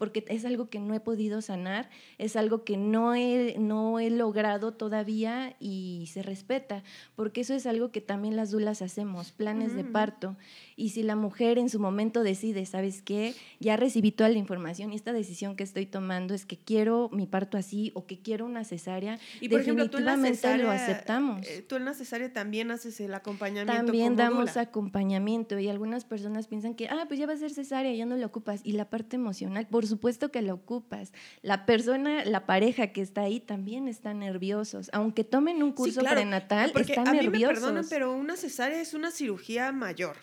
porque 0.00 0.24
es 0.28 0.46
algo 0.46 0.70
que 0.70 0.80
no 0.80 0.94
he 0.94 1.00
podido 1.00 1.42
sanar, 1.42 1.90
es 2.16 2.34
algo 2.34 2.64
que 2.64 2.78
no 2.78 3.14
he, 3.14 3.56
no 3.58 4.00
he 4.00 4.08
logrado 4.08 4.72
todavía 4.72 5.56
y 5.60 6.08
se 6.10 6.22
respeta, 6.22 6.82
porque 7.16 7.42
eso 7.42 7.52
es 7.52 7.66
algo 7.66 7.92
que 7.92 8.00
también 8.00 8.34
las 8.34 8.50
dulas 8.50 8.80
hacemos, 8.80 9.30
planes 9.30 9.74
de 9.76 9.84
mm. 9.84 9.92
parto. 9.92 10.36
Y 10.74 10.88
si 10.88 11.02
la 11.02 11.16
mujer 11.16 11.58
en 11.58 11.68
su 11.68 11.78
momento 11.78 12.22
decide, 12.22 12.64
¿sabes 12.64 13.02
qué? 13.02 13.34
Ya 13.58 13.76
recibí 13.76 14.10
toda 14.10 14.30
la 14.30 14.38
información 14.38 14.90
y 14.94 14.96
esta 14.96 15.12
decisión 15.12 15.54
que 15.54 15.64
estoy 15.64 15.84
tomando 15.84 16.32
es 16.32 16.46
que 16.46 16.56
quiero 16.56 17.10
mi 17.12 17.26
parto 17.26 17.58
así 17.58 17.92
o 17.94 18.06
que 18.06 18.18
quiero 18.18 18.46
una 18.46 18.64
cesárea, 18.64 19.18
y 19.38 19.48
definitivamente 19.48 20.56
lo 20.56 20.70
aceptamos. 20.70 21.46
Eh, 21.46 21.60
tú 21.60 21.76
en 21.76 21.84
la 21.84 21.92
cesárea 21.92 22.32
también 22.32 22.70
haces 22.70 22.98
el 23.00 23.12
acompañamiento. 23.12 23.84
También 23.84 24.16
damos 24.16 24.56
acompañamiento 24.56 25.58
y 25.58 25.68
algunas 25.68 26.06
personas 26.06 26.46
piensan 26.46 26.72
que, 26.74 26.88
ah, 26.88 27.04
pues 27.06 27.20
ya 27.20 27.26
va 27.26 27.34
a 27.34 27.36
ser 27.36 27.50
cesárea, 27.50 27.92
ya 27.92 28.06
no 28.06 28.16
lo 28.16 28.24
ocupas. 28.24 28.62
Y 28.64 28.72
la 28.72 28.88
parte 28.88 29.16
emocional, 29.16 29.66
por 29.66 29.89
supuesto 29.90 30.30
que 30.30 30.40
lo 30.40 30.54
ocupas. 30.54 31.12
La 31.42 31.66
persona, 31.66 32.24
la 32.24 32.46
pareja 32.46 32.88
que 32.88 33.02
está 33.02 33.22
ahí 33.22 33.40
también 33.40 33.88
está 33.88 34.14
nerviosos. 34.14 34.88
Aunque 34.92 35.24
tomen 35.24 35.62
un 35.62 35.72
curso 35.72 36.02
prenatal, 36.02 36.72
están 36.74 37.08
a 37.08 37.12
nerviosos. 37.12 37.32
Mí 37.32 37.44
me 37.44 37.54
perdonan, 37.54 37.86
pero 37.90 38.12
una 38.12 38.36
cesárea 38.36 38.80
es 38.80 38.94
una 38.94 39.10
cirugía 39.10 39.70
mayor. 39.72 40.16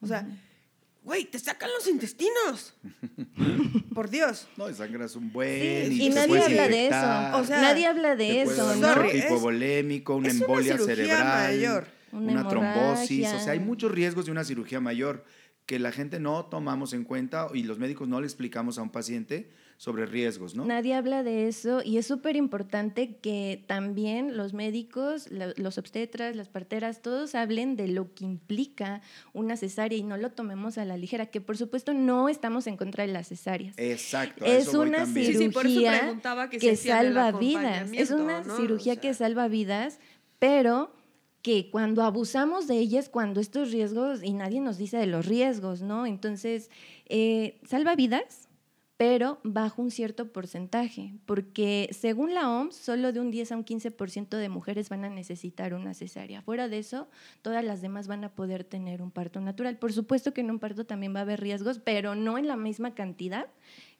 O 0.00 0.06
sea, 0.06 0.26
güey, 1.02 1.24
te 1.24 1.38
sacan 1.38 1.70
los 1.76 1.88
intestinos. 1.88 2.74
Por 3.94 4.10
Dios. 4.10 4.48
No, 4.56 4.68
y 4.68 4.74
sangras 4.74 5.16
un 5.16 5.32
buen. 5.32 5.92
y, 5.92 6.08
nadie 6.10 6.42
habla 6.42 6.68
de 6.68 6.86
eso. 6.86 7.38
O 7.38 7.44
sea, 7.44 7.60
nadie 7.60 7.86
habla 7.86 8.16
de 8.16 8.42
eso. 8.42 8.76
¿no? 8.76 9.00
Un 9.00 9.16
hipovolémico, 9.16 10.16
una 10.16 10.30
embolia 10.30 10.78
cerebral, 10.78 11.52
mayor. 11.52 11.88
una 12.12 12.48
trombosis. 12.48 13.32
O 13.32 13.40
sea, 13.40 13.52
hay 13.52 13.60
muchos 13.60 13.90
riesgos 13.90 14.26
de 14.26 14.32
una 14.32 14.44
cirugía 14.44 14.80
mayor 14.80 15.24
que 15.66 15.78
la 15.78 15.92
gente 15.92 16.20
no 16.20 16.44
tomamos 16.46 16.92
en 16.92 17.04
cuenta 17.04 17.48
y 17.54 17.62
los 17.62 17.78
médicos 17.78 18.06
no 18.06 18.20
le 18.20 18.26
explicamos 18.26 18.78
a 18.78 18.82
un 18.82 18.90
paciente 18.90 19.50
sobre 19.76 20.06
riesgos, 20.06 20.54
¿no? 20.54 20.64
Nadie 20.64 20.94
habla 20.94 21.22
de 21.22 21.48
eso 21.48 21.82
y 21.82 21.96
es 21.96 22.06
súper 22.06 22.36
importante 22.36 23.16
que 23.16 23.64
también 23.66 24.36
los 24.36 24.52
médicos, 24.52 25.28
los 25.30 25.78
obstetras, 25.78 26.36
las 26.36 26.48
parteras, 26.48 27.02
todos 27.02 27.34
hablen 27.34 27.76
de 27.76 27.88
lo 27.88 28.14
que 28.14 28.24
implica 28.24 29.00
una 29.32 29.56
cesárea 29.56 29.98
y 29.98 30.02
no 30.02 30.16
lo 30.16 30.30
tomemos 30.30 30.78
a 30.78 30.84
la 30.84 30.96
ligera, 30.96 31.26
que 31.26 31.40
por 31.40 31.56
supuesto 31.56 31.92
no 31.92 32.28
estamos 32.28 32.66
en 32.66 32.76
contra 32.76 33.06
de 33.06 33.12
las 33.12 33.28
cesáreas. 33.28 33.74
Exacto. 33.78 34.44
Es 34.44 34.74
una 34.74 35.06
cirugía 35.06 36.20
que, 36.50 36.76
salva 36.76 37.32
vidas. 37.32 37.90
Es 37.92 38.10
una 38.10 38.44
cirugía 38.56 38.96
que 38.96 39.12
salva 39.14 39.48
vidas, 39.48 39.98
pero 40.38 40.92
que 41.44 41.68
cuando 41.70 42.02
abusamos 42.02 42.66
de 42.66 42.78
ellas, 42.78 43.10
cuando 43.10 43.38
estos 43.38 43.70
riesgos, 43.70 44.22
y 44.22 44.32
nadie 44.32 44.62
nos 44.62 44.78
dice 44.78 44.96
de 44.96 45.06
los 45.06 45.26
riesgos, 45.26 45.82
¿no? 45.82 46.06
Entonces, 46.06 46.70
eh, 47.04 47.60
salva 47.66 47.94
vidas, 47.94 48.48
pero 48.96 49.40
bajo 49.44 49.82
un 49.82 49.90
cierto 49.90 50.32
porcentaje, 50.32 51.12
porque 51.26 51.90
según 51.92 52.32
la 52.32 52.50
OMS, 52.50 52.74
solo 52.74 53.12
de 53.12 53.20
un 53.20 53.30
10 53.30 53.52
a 53.52 53.56
un 53.58 53.64
15% 53.66 54.38
de 54.38 54.48
mujeres 54.48 54.88
van 54.88 55.04
a 55.04 55.10
necesitar 55.10 55.74
una 55.74 55.92
cesárea. 55.92 56.40
Fuera 56.40 56.68
de 56.68 56.78
eso, 56.78 57.08
todas 57.42 57.62
las 57.62 57.82
demás 57.82 58.06
van 58.08 58.24
a 58.24 58.34
poder 58.34 58.64
tener 58.64 59.02
un 59.02 59.10
parto 59.10 59.42
natural. 59.42 59.76
Por 59.76 59.92
supuesto 59.92 60.32
que 60.32 60.40
en 60.40 60.50
un 60.50 60.60
parto 60.60 60.86
también 60.86 61.14
va 61.14 61.18
a 61.18 61.24
haber 61.24 61.42
riesgos, 61.42 61.78
pero 61.78 62.14
no 62.14 62.38
en 62.38 62.46
la 62.46 62.56
misma 62.56 62.94
cantidad 62.94 63.48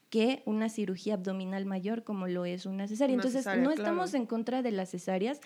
que 0.09 0.43
una 0.45 0.69
cirugía 0.69 1.15
abdominal 1.15 1.67
mayor 1.67 2.05
como 2.05 2.29
lo 2.29 2.45
es 2.45 2.67
una 2.67 2.87
cesárea. 2.87 3.17
Entonces, 3.17 3.47
no 3.59 3.73
estamos 3.73 4.15
en 4.15 4.27
contra 4.27 4.63
de 4.63 4.71
las 4.71 4.93
cesáreas, 4.93 5.41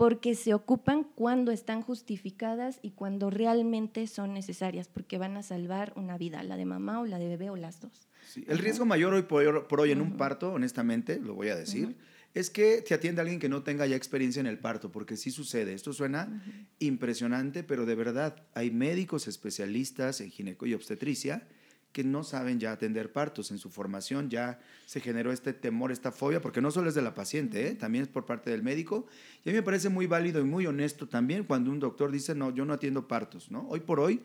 porque 0.00 0.34
se 0.34 0.54
ocupan 0.54 1.04
cuando 1.04 1.52
están 1.52 1.82
justificadas 1.82 2.78
y 2.80 2.92
cuando 2.92 3.28
realmente 3.28 4.06
son 4.06 4.32
necesarias, 4.32 4.88
porque 4.88 5.18
van 5.18 5.36
a 5.36 5.42
salvar 5.42 5.92
una 5.94 6.16
vida, 6.16 6.42
la 6.42 6.56
de 6.56 6.64
mamá 6.64 7.00
o 7.00 7.04
la 7.04 7.18
de 7.18 7.28
bebé 7.28 7.50
o 7.50 7.56
las 7.56 7.82
dos. 7.82 8.08
el 8.46 8.56
riesgo 8.56 8.86
mayor 8.86 9.12
hoy 9.12 9.24
por, 9.24 9.78
hoy 9.78 9.90
en 9.90 10.00
un 10.00 10.16
parto, 10.16 10.54
honestamente, 10.54 11.20
lo 11.20 11.34
voy 11.34 11.50
a 11.50 11.54
decir, 11.54 11.98
es 12.32 12.48
que 12.48 12.80
te 12.80 12.94
atiende 12.94 13.20
alguien 13.20 13.38
que 13.38 13.50
no 13.50 13.62
tenga 13.62 13.86
ya 13.86 13.94
experiencia 13.94 14.40
en 14.40 14.46
el 14.46 14.58
parto, 14.58 14.90
porque 14.90 15.18
sí 15.18 15.30
sucede. 15.30 15.74
Esto 15.74 15.92
suena 15.92 16.42
impresionante, 16.78 17.62
pero 17.62 17.84
de 17.84 17.94
verdad 17.94 18.42
hay 18.54 18.70
médicos 18.70 19.28
especialistas 19.28 20.22
en 20.22 20.30
gineco 20.30 20.64
y 20.64 20.72
obstetricia 20.72 21.46
que 21.92 22.04
no 22.04 22.22
saben 22.22 22.60
ya 22.60 22.72
atender 22.72 23.12
partos. 23.12 23.50
En 23.50 23.58
su 23.58 23.70
formación 23.70 24.30
ya 24.30 24.60
se 24.86 25.00
generó 25.00 25.32
este 25.32 25.52
temor, 25.52 25.90
esta 25.92 26.12
fobia, 26.12 26.40
porque 26.40 26.60
no 26.60 26.70
solo 26.70 26.88
es 26.88 26.94
de 26.94 27.02
la 27.02 27.14
paciente, 27.14 27.68
¿eh? 27.68 27.74
también 27.74 28.02
es 28.02 28.08
por 28.08 28.26
parte 28.26 28.50
del 28.50 28.62
médico. 28.62 29.06
Y 29.44 29.48
a 29.48 29.52
mí 29.52 29.56
me 29.56 29.62
parece 29.62 29.88
muy 29.88 30.06
válido 30.06 30.40
y 30.40 30.44
muy 30.44 30.66
honesto 30.66 31.08
también 31.08 31.44
cuando 31.44 31.70
un 31.70 31.80
doctor 31.80 32.12
dice, 32.12 32.34
no, 32.34 32.54
yo 32.54 32.64
no 32.64 32.74
atiendo 32.74 33.08
partos. 33.08 33.50
¿no? 33.50 33.66
Hoy 33.68 33.80
por 33.80 34.00
hoy 34.00 34.22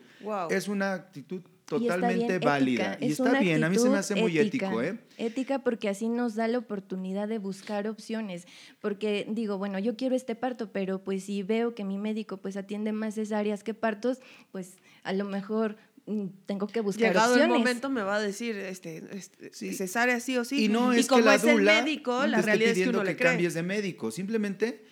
es 0.50 0.68
una 0.68 0.94
actitud 0.94 1.42
totalmente 1.66 2.38
válida. 2.38 2.96
Y 3.00 3.12
está 3.12 3.38
bien, 3.40 3.64
a 3.64 3.68
mí 3.68 3.76
se 3.76 3.90
me 3.90 3.98
hace 3.98 4.14
muy 4.14 4.38
ético, 4.38 4.80
¿eh? 4.80 4.98
Ética 5.18 5.58
porque 5.60 5.88
así 5.88 6.08
nos 6.08 6.36
da 6.36 6.46
la 6.46 6.58
oportunidad 6.58 7.26
de 7.28 7.38
buscar 7.38 7.88
opciones. 7.88 8.46
Porque 8.80 9.26
digo, 9.28 9.58
bueno, 9.58 9.78
yo 9.78 9.96
quiero 9.96 10.14
este 10.14 10.36
parto, 10.36 10.70
pero 10.70 11.02
pues 11.02 11.24
si 11.24 11.42
veo 11.42 11.74
que 11.74 11.84
mi 11.84 11.98
médico 11.98 12.36
pues 12.36 12.56
atiende 12.56 12.92
más 12.92 13.16
cesáreas 13.16 13.64
que 13.64 13.74
partos, 13.74 14.20
pues 14.52 14.76
a 15.02 15.12
lo 15.12 15.24
mejor 15.24 15.76
tengo 16.46 16.66
que 16.68 16.80
buscar 16.80 17.08
Llegado 17.08 17.32
opciones. 17.32 17.52
el 17.52 17.58
momento 17.58 17.90
me 17.90 18.02
va 18.02 18.16
a 18.16 18.20
decir 18.20 18.56
este, 18.56 19.02
este 19.16 19.50
Sí. 19.52 19.74
cesárea 19.74 20.20
sí 20.20 20.36
o 20.38 20.44
sí. 20.44 20.64
Y 20.64 20.68
no 20.68 20.92
es 20.92 21.06
como 21.08 21.22
que 21.22 21.26
la 21.26 21.34
es 21.34 21.44
el 21.44 21.56
dula 21.58 21.82
médico, 21.82 22.12
no 22.12 22.22
te 22.22 22.28
la 22.28 22.42
realidad 22.42 22.68
es 22.68 22.74
que 22.74 22.80
pidiendo 22.80 22.98
uno 23.00 23.04
le 23.04 23.12
que 23.12 23.16
cree. 23.18 23.30
cambies 23.32 23.54
de 23.54 23.62
médico. 23.62 24.10
Simplemente 24.10 24.84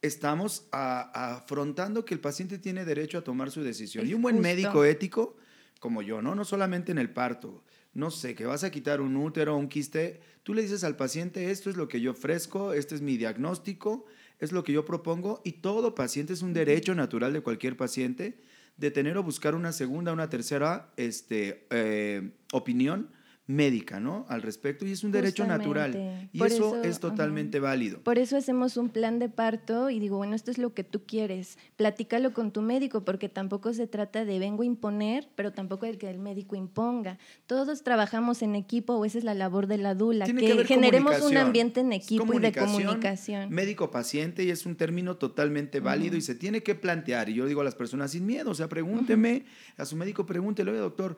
estamos 0.00 0.66
a- 0.72 1.34
afrontando 1.36 2.04
que 2.04 2.14
el 2.14 2.20
paciente 2.20 2.58
tiene 2.58 2.84
derecho 2.84 3.18
a 3.18 3.24
tomar 3.24 3.50
su 3.50 3.62
decisión. 3.62 4.04
Es 4.04 4.10
Y 4.10 4.14
un 4.14 4.22
buen 4.22 4.36
justo. 4.36 4.48
médico 4.48 4.84
ético, 4.84 5.36
como 5.80 6.02
yo, 6.02 6.22
¿no? 6.22 6.34
No 6.34 6.44
solamente 6.44 6.92
en 6.92 6.98
el 6.98 7.10
parto. 7.10 7.64
No 7.94 8.10
sé, 8.10 8.34
que 8.34 8.46
vas 8.46 8.64
a 8.64 8.70
quitar 8.70 9.00
un 9.00 9.16
útero 9.16 9.54
o 9.54 9.58
un 9.58 9.68
quiste, 9.68 10.20
tú 10.44 10.54
le 10.54 10.62
dices 10.62 10.82
al 10.82 10.96
paciente, 10.96 11.50
esto 11.50 11.68
es 11.70 11.76
lo 11.76 11.88
que 11.88 12.00
yo 12.00 12.12
ofrezco, 12.12 12.72
este 12.72 12.94
es 12.94 13.02
mi 13.02 13.16
diagnóstico, 13.18 14.06
es 14.38 14.50
lo 14.50 14.64
que 14.64 14.72
yo 14.72 14.84
propongo, 14.84 15.42
y 15.44 15.52
todo 15.60 15.94
paciente 15.94 16.32
es 16.32 16.40
un 16.42 16.54
derecho 16.54 16.94
natural 16.94 17.32
de 17.34 17.42
cualquier 17.42 17.76
paciente 17.76 18.40
de 18.82 18.90
tener 18.90 19.16
o 19.16 19.22
buscar 19.22 19.54
una 19.54 19.70
segunda, 19.70 20.12
una 20.12 20.28
tercera 20.28 20.90
este, 20.96 21.66
eh, 21.70 22.32
opinión 22.52 23.10
médica, 23.52 24.00
¿no? 24.00 24.26
Al 24.28 24.42
respecto, 24.42 24.86
y 24.86 24.92
es 24.92 25.04
un 25.04 25.12
derecho 25.12 25.46
natural. 25.46 26.28
Y 26.32 26.42
eso, 26.42 26.76
eso, 26.76 26.82
es 26.82 27.00
totalmente 27.00 27.60
válido. 27.60 28.00
Por 28.00 28.18
eso 28.18 28.36
hacemos 28.36 28.76
un 28.76 28.88
plan 28.88 29.18
de 29.18 29.28
parto 29.28 29.90
y 29.90 30.00
digo, 30.00 30.16
bueno, 30.16 30.34
esto 30.34 30.50
es 30.50 30.58
lo 30.58 30.74
que 30.74 30.84
tú 30.84 31.02
quieres. 31.06 31.58
Platícalo 31.76 32.32
con 32.32 32.52
tu 32.52 32.62
médico, 32.62 33.04
porque 33.04 33.28
tampoco 33.28 33.72
se 33.72 33.86
trata 33.86 34.24
de 34.24 34.38
vengo 34.38 34.62
a 34.62 34.66
imponer, 34.66 35.28
pero 35.34 35.52
tampoco 35.52 35.86
de 35.86 35.98
que 35.98 36.08
el 36.08 36.18
médico 36.18 36.56
imponga. 36.56 37.18
Todos 37.46 37.82
trabajamos 37.82 38.42
en 38.42 38.54
equipo, 38.54 38.94
o 38.94 39.04
esa 39.04 39.18
es 39.18 39.24
la 39.24 39.34
labor 39.34 39.66
de 39.66 39.78
la 39.78 39.94
dula, 39.94 40.24
Tiene 40.24 40.40
que, 40.40 40.64
generemos 40.64 41.20
un 41.22 41.36
ambiente 41.36 41.80
en 41.80 41.92
equipo 41.92 42.34
y 42.34 42.38
de 42.38 42.52
comunicación. 42.52 43.50
Médico-paciente 43.50 44.44
y 44.44 44.50
es 44.50 44.66
un 44.66 44.76
término 44.76 45.16
totalmente 45.16 45.80
válido 45.80 46.16
y 46.16 46.22
se 46.22 46.34
tiene 46.34 46.62
que 46.62 46.74
plantear. 46.74 47.28
Y 47.28 47.34
yo 47.34 47.46
digo 47.46 47.60
a 47.60 47.64
las 47.64 47.74
personas 47.74 48.12
sin 48.12 48.26
miedo, 48.26 48.50
o 48.50 48.54
sea, 48.54 48.68
pregúnteme, 48.68 49.44
a 49.76 49.84
su 49.84 49.96
médico 49.96 50.26
pregúntele, 50.26 50.70
oye, 50.70 50.80
doctor, 50.80 51.16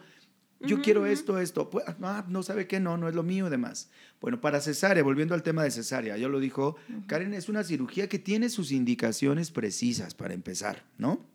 yo 0.61 0.82
quiero 0.82 1.07
esto, 1.07 1.38
esto. 1.38 1.70
Pues, 1.70 1.84
ah, 1.86 2.24
no 2.28 2.42
sabe 2.42 2.66
qué, 2.66 2.80
no, 2.80 2.96
no 2.96 3.09
es 3.09 3.14
lo 3.14 3.22
mío 3.22 3.46
y 3.46 3.50
demás. 3.50 3.90
Bueno, 4.20 4.40
para 4.40 4.61
cesárea, 4.61 5.02
volviendo 5.02 5.34
al 5.34 5.42
tema 5.42 5.62
de 5.62 5.70
cesárea, 5.70 6.16
ya 6.16 6.28
lo 6.28 6.40
dijo 6.40 6.76
Karen, 7.07 7.34
es 7.34 7.48
una 7.48 7.64
cirugía 7.64 8.09
que 8.09 8.18
tiene 8.18 8.48
sus 8.48 8.72
indicaciones 8.72 9.50
precisas 9.50 10.14
para 10.14 10.34
empezar, 10.34 10.84
¿no? 10.98 11.26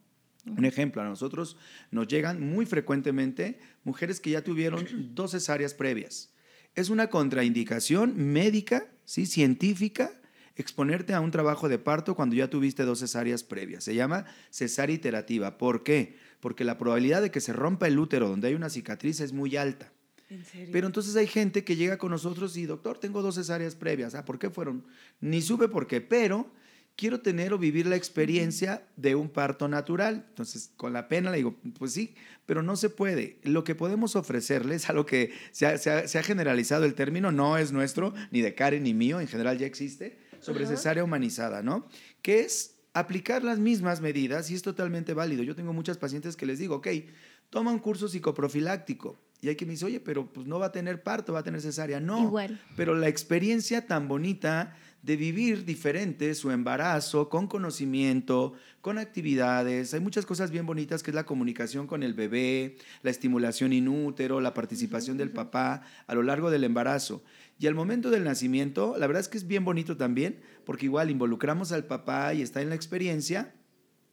Un 0.46 0.64
ejemplo, 0.64 1.02
a 1.02 1.04
nosotros 1.04 1.56
nos 1.90 2.08
llegan 2.08 2.40
muy 2.40 2.64
frecuentemente 2.64 3.58
mujeres 3.84 4.20
que 4.20 4.30
ya 4.30 4.42
tuvieron 4.42 4.86
dos 5.14 5.32
cesáreas 5.32 5.74
previas. 5.74 6.30
Es 6.74 6.88
una 6.88 7.08
contraindicación 7.08 8.14
médica, 8.16 8.90
¿sí? 9.04 9.26
científica, 9.26 10.12
exponerte 10.56 11.14
a 11.14 11.20
un 11.20 11.30
trabajo 11.30 11.68
de 11.68 11.78
parto 11.78 12.14
cuando 12.14 12.36
ya 12.36 12.48
tuviste 12.48 12.84
dos 12.84 13.00
cesáreas 13.00 13.42
previas. 13.42 13.84
Se 13.84 13.94
llama 13.94 14.26
cesárea 14.50 14.94
iterativa. 14.94 15.58
¿Por 15.58 15.82
qué? 15.82 16.16
Porque 16.40 16.64
la 16.64 16.78
probabilidad 16.78 17.22
de 17.22 17.30
que 17.30 17.40
se 17.40 17.52
rompa 17.52 17.86
el 17.86 17.98
útero 17.98 18.28
donde 18.28 18.48
hay 18.48 18.54
una 18.54 18.70
cicatriz 18.70 19.20
es 19.20 19.32
muy 19.32 19.56
alta. 19.56 19.92
¿En 20.30 20.44
serio? 20.44 20.68
Pero 20.72 20.86
entonces 20.86 21.14
hay 21.16 21.26
gente 21.26 21.64
que 21.64 21.76
llega 21.76 21.98
con 21.98 22.10
nosotros 22.10 22.56
y, 22.56 22.64
doctor, 22.66 22.98
tengo 22.98 23.20
dos 23.22 23.34
cesáreas 23.34 23.74
previas. 23.74 24.14
Ah, 24.14 24.24
¿por 24.24 24.38
qué 24.38 24.48
fueron? 24.50 24.84
Ni 25.20 25.42
supe 25.42 25.68
por 25.68 25.86
qué, 25.86 26.00
pero 26.00 26.50
quiero 26.96 27.20
tener 27.20 27.52
o 27.52 27.58
vivir 27.58 27.86
la 27.86 27.96
experiencia 27.96 28.86
de 28.96 29.14
un 29.14 29.28
parto 29.28 29.68
natural. 29.68 30.26
Entonces, 30.28 30.70
con 30.76 30.92
la 30.92 31.08
pena 31.08 31.30
le 31.30 31.38
digo, 31.38 31.56
pues 31.78 31.92
sí, 31.92 32.14
pero 32.46 32.62
no 32.62 32.76
se 32.76 32.90
puede. 32.90 33.38
Lo 33.42 33.64
que 33.64 33.74
podemos 33.74 34.16
ofrecerles, 34.16 34.88
a 34.88 34.92
lo 34.92 35.04
que 35.06 35.32
se 35.50 35.66
ha, 35.66 35.78
se 35.78 35.90
ha- 35.90 36.06
se 36.08 36.18
ha 36.18 36.22
generalizado 36.22 36.84
el 36.84 36.94
término, 36.94 37.32
no 37.32 37.58
es 37.58 37.72
nuestro, 37.72 38.14
ni 38.30 38.40
de 38.40 38.54
Karen 38.54 38.82
ni 38.84 38.94
mío, 38.94 39.20
en 39.20 39.28
general 39.28 39.58
ya 39.58 39.66
existe, 39.66 40.18
sobre 40.40 40.64
Ajá. 40.64 40.76
cesárea 40.76 41.02
humanizada, 41.04 41.62
¿no? 41.62 41.86
Que 42.22 42.40
es 42.40 42.76
aplicar 42.92 43.44
las 43.44 43.58
mismas 43.58 44.00
medidas 44.00 44.50
y 44.50 44.54
es 44.54 44.62
totalmente 44.62 45.14
válido. 45.14 45.42
Yo 45.42 45.54
tengo 45.54 45.72
muchas 45.72 45.98
pacientes 45.98 46.36
que 46.36 46.46
les 46.46 46.58
digo, 46.58 46.76
ok, 46.76 46.88
toma 47.50 47.70
un 47.70 47.78
curso 47.78 48.08
psicoprofiláctico. 48.08 49.18
Y 49.42 49.48
hay 49.48 49.56
que 49.56 49.64
me 49.64 49.72
dice, 49.72 49.86
oye, 49.86 50.00
pero 50.00 50.30
pues 50.30 50.46
no 50.46 50.58
va 50.58 50.66
a 50.66 50.72
tener 50.72 51.02
parto, 51.02 51.32
va 51.32 51.38
a 51.40 51.42
tener 51.42 51.62
cesárea. 51.62 51.98
No, 51.98 52.24
Igual. 52.24 52.60
pero 52.76 52.94
la 52.94 53.08
experiencia 53.08 53.86
tan 53.86 54.06
bonita 54.06 54.76
de 55.02 55.16
vivir 55.16 55.64
diferente 55.64 56.34
su 56.34 56.50
embarazo 56.50 57.28
con 57.28 57.46
conocimiento, 57.46 58.52
con 58.80 58.98
actividades. 58.98 59.94
Hay 59.94 60.00
muchas 60.00 60.26
cosas 60.26 60.50
bien 60.50 60.66
bonitas 60.66 61.02
que 61.02 61.10
es 61.10 61.14
la 61.14 61.24
comunicación 61.24 61.86
con 61.86 62.02
el 62.02 62.14
bebé, 62.14 62.76
la 63.02 63.10
estimulación 63.10 63.72
inútero, 63.72 64.40
la 64.40 64.54
participación 64.54 65.16
del 65.16 65.30
papá 65.30 65.82
a 66.06 66.14
lo 66.14 66.22
largo 66.22 66.50
del 66.50 66.64
embarazo. 66.64 67.22
Y 67.58 67.66
al 67.66 67.74
momento 67.74 68.10
del 68.10 68.24
nacimiento, 68.24 68.96
la 68.98 69.06
verdad 69.06 69.20
es 69.20 69.28
que 69.28 69.38
es 69.38 69.46
bien 69.46 69.64
bonito 69.64 69.96
también, 69.96 70.40
porque 70.64 70.86
igual 70.86 71.10
involucramos 71.10 71.72
al 71.72 71.84
papá 71.84 72.34
y 72.34 72.42
está 72.42 72.60
en 72.60 72.68
la 72.68 72.74
experiencia 72.74 73.54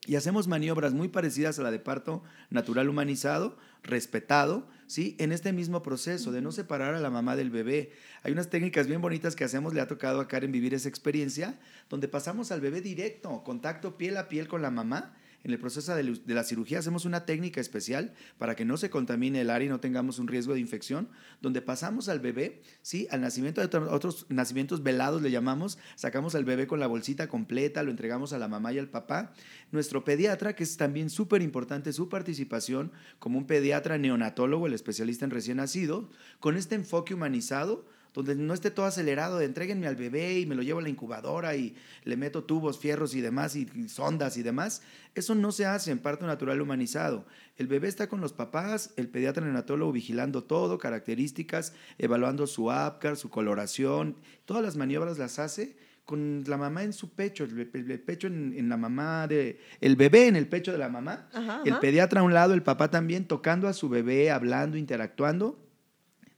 y 0.06 0.16
hacemos 0.16 0.48
maniobras 0.48 0.94
muy 0.94 1.10
parecidas 1.10 1.60
a 1.60 1.64
la 1.64 1.72
de 1.72 1.80
parto 1.80 2.24
natural 2.50 2.88
humanizado, 2.88 3.58
respetado, 3.84 4.68
¿sí? 4.88 5.16
En 5.20 5.32
este 5.32 5.54
mismo 5.54 5.84
proceso 5.84 6.32
de 6.32 6.42
no 6.42 6.52
separar 6.52 6.94
a 6.94 7.00
la 7.00 7.10
mamá 7.10 7.36
del 7.36 7.50
bebé. 7.50 7.92
Hay 8.24 8.32
unas 8.32 8.50
técnicas 8.50 8.88
bien 8.88 9.02
bonitas 9.02 9.36
que 9.36 9.44
hacemos, 9.44 9.74
le 9.74 9.82
ha 9.82 9.88
tocado 9.88 10.20
a 10.20 10.28
Karen 10.28 10.52
vivir 10.52 10.74
esa 10.74 10.90
experiencia, 10.90 11.60
donde 11.90 12.08
pasamos 12.08 12.52
al 12.52 12.62
bebé 12.62 12.82
directo, 12.82 13.44
contacto 13.44 13.98
piel 13.98 14.18
a 14.18 14.28
piel 14.30 14.48
con 14.48 14.62
la 14.62 14.72
mamá. 14.72 15.16
En 15.48 15.54
el 15.54 15.60
proceso 15.60 15.96
de, 15.96 16.04
la 16.34 16.44
cirugía 16.44 16.80
hacemos 16.80 17.06
una 17.06 17.26
técnica 17.26 17.62
especial 17.62 18.14
para 18.38 18.54
que 18.58 18.66
no 18.66 18.76
se 18.76 18.90
contamine 18.90 19.40
el 19.40 19.50
área 19.50 19.68
y 19.68 19.70
no 19.70 19.80
tengamos 19.80 20.20
un 20.20 20.28
riesgo 20.28 20.54
de 20.54 20.60
infección, 20.60 21.08
donde 21.42 21.62
pasamos 21.62 22.10
al 22.10 22.20
bebé, 22.20 22.62
¿sí? 22.82 23.08
Al 23.12 23.22
nacimiento 23.22 23.62
de 23.62 23.68
otro- 23.68 23.90
otros 23.90 24.26
nacimientos 24.28 24.84
velados 24.84 25.22
le 25.22 25.32
llamamos, 25.32 25.78
sacamos 25.96 26.36
al 26.36 26.44
bebé 26.44 26.68
con 26.68 26.82
la 26.82 26.88
bolsita 26.88 27.30
completa, 27.30 27.82
lo 27.84 27.92
entregamos 27.92 28.34
a 28.34 28.40
la 28.40 28.50
mamá 28.50 28.74
y 28.74 28.80
al 28.80 28.90
papá. 28.90 29.32
Nuestro 29.72 30.04
pediatra, 30.04 30.54
que 30.54 30.64
es 30.64 30.76
también 30.76 31.10
súper 31.10 31.42
importante 31.42 31.94
su 31.94 32.10
participación 32.10 32.92
como 33.18 33.38
un 33.38 33.48
pediatra 33.48 33.98
neonatólogo, 33.98 34.68
el 34.68 34.74
especialista 34.74 35.24
en 35.24 35.32
recién 35.32 35.58
nacido, 35.58 36.10
con 36.42 36.58
este 36.58 36.76
enfoque 36.76 37.14
humanizado, 37.14 37.86
donde 38.24 38.44
no 38.44 38.54
esté 38.54 38.72
todo 38.72 38.86
acelerado 38.86 39.38
de 39.38 39.46
entréguenme 39.46 39.88
al 39.88 39.96
bebé 39.96 40.40
y 40.40 40.46
me 40.46 40.56
lo 40.56 40.64
llevo 40.64 40.80
a 40.80 40.82
la 40.82 40.90
incubadora 40.90 41.56
y 41.56 41.76
le 42.04 42.18
meto 42.18 42.44
tubos, 42.44 42.80
fierros 42.80 43.14
y 43.14 43.22
demás, 43.22 43.56
y, 43.56 43.70
y 43.76 43.90
sondas 43.90 44.38
y 44.38 44.44
demás. 44.44 44.82
Eso 45.14 45.36
no 45.36 45.52
se 45.52 45.66
hace 45.66 45.92
en 45.92 46.00
parto 46.00 46.26
natural 46.26 46.60
humanizado. 46.62 47.26
El 47.58 47.68
bebé 47.68 47.88
está 47.88 48.10
con 48.10 48.20
los 48.20 48.34
papás, 48.34 48.92
el 48.98 49.08
pediatra 49.08 49.44
neonatólogo 49.44 49.92
vigilando 49.92 50.44
todo, 50.44 50.78
características, 50.80 51.74
evaluando 51.98 52.48
su 52.48 52.72
APCAR, 52.72 53.18
su 53.18 53.30
coloración, 53.30 54.16
todas 54.46 54.64
las 54.64 54.76
maniobras 54.78 55.18
las 55.18 55.40
hace 55.40 55.78
con 56.06 56.44
la 56.48 56.56
mamá 56.56 56.84
en 56.84 56.94
su 56.94 57.10
pecho, 57.10 57.44
el, 57.44 58.00
pecho 58.00 58.28
en, 58.28 58.56
en 58.58 58.70
la 58.70 58.78
mamá 58.78 59.28
de, 59.28 59.60
el 59.82 59.98
bebé 59.98 60.28
en 60.28 60.38
el 60.38 60.48
pecho 60.48 60.72
de 60.72 60.78
la 60.78 60.88
mamá, 60.88 61.28
Ajá, 61.34 61.62
el 61.66 61.74
ajá. 61.74 61.82
pediatra 61.82 62.22
a 62.22 62.24
un 62.24 62.34
lado, 62.34 62.54
el 62.54 62.64
papá 62.64 62.90
también, 62.90 63.26
tocando 63.26 63.68
a 63.68 63.74
su 63.74 63.90
bebé, 63.90 64.32
hablando, 64.32 64.78
interactuando. 64.78 65.60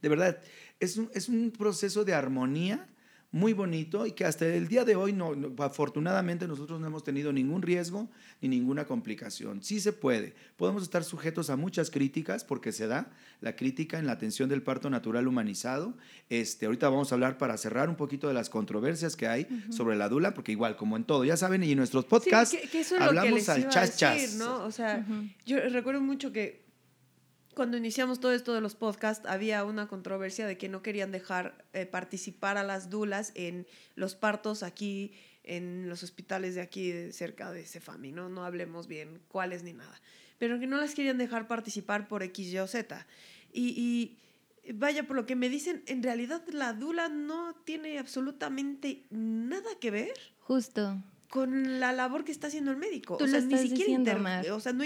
De 0.02 0.10
verdad, 0.10 0.40
es 0.80 0.98
un, 0.98 1.10
es 1.14 1.30
un 1.30 1.52
proceso 1.52 2.04
de 2.06 2.14
armonía 2.14 2.88
muy 3.32 3.54
bonito 3.54 4.08
y 4.08 4.14
que 4.14 4.26
hasta 4.26 4.48
el 4.48 4.68
día 4.68 4.86
de 4.86 4.96
hoy, 4.96 5.14
no, 5.14 5.36
no- 5.36 5.54
afortunadamente, 5.64 6.48
nosotros 6.48 6.80
no 6.80 6.88
hemos 6.88 7.04
tenido 7.04 7.32
ningún 7.32 7.62
riesgo 7.62 8.10
ni 8.42 8.48
ninguna 8.50 8.86
complicación. 8.86 9.62
Sí 9.62 9.80
se 9.80 9.94
puede. 9.94 10.34
Podemos 10.58 10.82
estar 10.82 11.04
sujetos 11.04 11.52
a 11.52 11.56
muchas 11.56 11.92
críticas 11.92 12.44
porque 12.44 12.72
se 12.72 12.88
da 12.88 13.12
la 13.40 13.56
crítica 13.56 14.00
en 14.00 14.08
la 14.08 14.14
atención 14.14 14.50
del 14.50 14.64
parto 14.64 14.90
natural 14.90 15.28
humanizado. 15.28 15.94
Este, 16.32 16.66
ahorita 16.66 16.90
vamos 16.90 17.12
a 17.12 17.16
hablar 17.16 17.38
para 17.38 17.56
cerrar 17.58 17.88
un 17.88 17.96
poquito 17.98 18.28
de 18.28 18.34
las 18.34 18.50
controversias 18.50 19.16
que 19.16 19.28
hay 19.28 19.46
sobre 19.70 19.96
la 19.96 20.10
dula, 20.10 20.34
porque 20.34 20.52
igual, 20.52 20.76
como 20.76 20.98
en 20.98 21.04
todo, 21.04 21.24
ya 21.24 21.38
saben, 21.38 21.62
y 21.64 21.72
en 21.74 21.78
nuestros 21.78 22.06
Sí, 22.06 22.10
podcasts 22.10 22.58
que, 22.60 22.68
que 22.68 22.80
eso 22.80 22.96
es 22.96 23.02
lo 23.02 23.12
que 23.12 23.20
hablamos 23.20 23.34
les 23.42 23.50
al 23.50 23.66
a 23.66 23.70
chas 23.70 23.86
decir, 23.92 24.00
chas. 24.00 24.36
¿no? 24.38 24.64
O 24.64 24.72
sea, 24.72 25.06
yo 25.46 25.60
recuerdo 25.70 26.02
mucho 26.02 26.32
que 26.32 26.68
cuando 27.60 27.76
iniciamos 27.76 28.22
todo 28.22 28.32
esto 28.32 28.54
de 28.54 28.62
los 28.62 28.76
podcasts 28.76 29.28
había 29.28 29.66
una 29.66 29.90
controversia 29.90 30.48
de 30.48 30.58
que 30.58 30.70
no 30.70 30.82
querían 30.82 31.12
dejar 31.12 31.66
eh, 31.74 31.86
participar 31.86 32.58
a 32.58 32.64
las 32.64 32.90
dulas 32.90 33.34
en 33.36 33.68
los 33.96 34.16
partos 34.16 34.64
aquí 34.64 35.12
en 35.44 35.90
los 35.90 36.02
hospitales 36.02 36.56
de 36.56 36.62
aquí 36.62 37.12
cerca 37.12 37.52
de 37.52 37.66
Cefami, 37.66 38.14
¿no? 38.14 38.30
No 38.30 38.46
hablemos 38.46 38.88
bien 38.88 39.20
cuáles 39.28 39.64
ni 39.64 39.74
nada. 39.74 40.00
Pero 40.38 40.58
que 40.58 40.68
no 40.68 40.78
las 40.78 40.96
querían 40.96 41.18
dejar 41.18 41.50
participar 41.50 42.08
por 42.08 42.24
X, 42.24 42.48
Y 42.48 42.60
o 42.60 42.66
Z. 42.66 43.06
Y, 43.52 44.18
y 44.66 44.72
vaya, 44.72 45.06
por 45.06 45.18
lo 45.18 45.26
que 45.26 45.36
me 45.36 45.50
dicen, 45.50 45.84
en 45.88 46.02
realidad 46.02 46.42
la 46.54 46.72
dula 46.72 47.10
no 47.10 47.56
tiene 47.66 48.00
absolutamente 48.00 49.04
nada 49.10 49.68
que 49.82 49.92
ver 49.92 50.14
Justo. 50.40 50.96
con 51.30 51.82
la 51.82 51.92
labor 51.92 52.24
que 52.24 52.32
está 52.32 52.48
haciendo 52.48 52.72
el 52.72 52.78
médico. 52.78 53.18
Tú 53.18 53.26
o 53.26 53.28
lo 53.28 53.34
sea, 53.34 53.42
ni 53.42 53.58
siquiera 53.58 53.98
diciendo, 53.98 54.18
Mar. 54.20 54.50
O 54.52 54.62
sea, 54.62 54.72
no. 54.72 54.86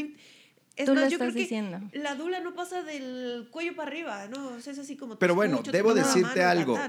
Es 0.76 0.86
Tú 0.86 0.96
más, 0.96 1.04
lo 1.04 1.10
yo 1.10 1.16
estás 1.16 1.28
creo 1.28 1.34
que 1.34 1.40
diciendo. 1.42 1.80
la 1.94 2.16
dula 2.16 2.40
no 2.40 2.56
pasa 2.56 2.82
del 2.82 3.48
cuello 3.52 3.76
para 3.76 3.92
arriba, 3.92 4.28
¿no? 4.28 4.48
O 4.50 4.60
sea, 4.60 4.74
es 4.74 4.80
así 4.80 4.96
como. 4.96 5.16
te 5.16 5.20
Pero 5.20 5.36
bueno, 5.36 5.62
debo 5.72 5.94
decirte 5.94 6.40
mano, 6.40 6.50
algo. 6.50 6.80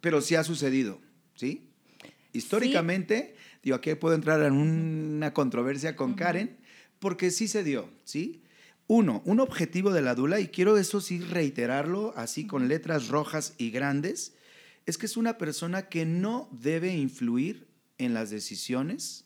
Pero 0.00 0.20
sí 0.20 0.36
ha 0.36 0.44
sucedido, 0.44 1.00
¿sí? 1.34 1.68
Históricamente, 2.32 3.34
digo, 3.62 3.76
aquí 3.76 3.94
puedo 3.94 4.14
entrar 4.14 4.40
en 4.42 4.52
una 4.52 5.32
controversia 5.32 5.96
con 5.96 6.14
Karen, 6.14 6.58
porque 6.98 7.30
sí 7.30 7.48
se 7.48 7.64
dio, 7.64 7.88
¿sí? 8.04 8.42
Uno, 8.86 9.22
un 9.24 9.40
objetivo 9.40 9.92
de 9.92 10.02
la 10.02 10.14
dula, 10.14 10.40
y 10.40 10.48
quiero 10.48 10.76
eso 10.76 11.00
sí 11.00 11.18
reiterarlo 11.20 12.12
así 12.16 12.46
con 12.46 12.68
letras 12.68 13.08
rojas 13.08 13.54
y 13.56 13.70
grandes, 13.70 14.34
es 14.86 14.98
que 14.98 15.06
es 15.06 15.16
una 15.16 15.38
persona 15.38 15.88
que 15.88 16.04
no 16.04 16.48
debe 16.52 16.94
influir 16.94 17.66
en 17.98 18.14
las 18.14 18.30
decisiones 18.30 19.24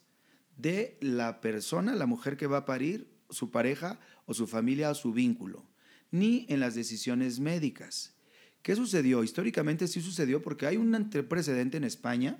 de 0.56 0.96
la 1.00 1.40
persona, 1.40 1.94
la 1.94 2.06
mujer 2.06 2.36
que 2.36 2.46
va 2.46 2.58
a 2.58 2.64
parir, 2.66 3.08
su 3.30 3.50
pareja 3.50 3.98
o 4.26 4.34
su 4.34 4.46
familia 4.46 4.90
o 4.90 4.94
su 4.94 5.12
vínculo, 5.12 5.64
ni 6.10 6.46
en 6.48 6.60
las 6.60 6.74
decisiones 6.74 7.40
médicas. 7.40 8.14
¿Qué 8.62 8.74
sucedió? 8.76 9.24
Históricamente 9.24 9.88
sí 9.88 10.00
sucedió 10.00 10.42
porque 10.42 10.66
hay 10.66 10.76
un 10.76 11.10
precedente 11.28 11.76
en 11.76 11.84
España 11.84 12.38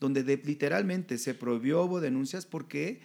donde 0.00 0.22
literalmente 0.44 1.18
se 1.18 1.34
prohibió, 1.34 1.84
hubo 1.84 2.00
denuncias 2.00 2.46
porque 2.46 3.00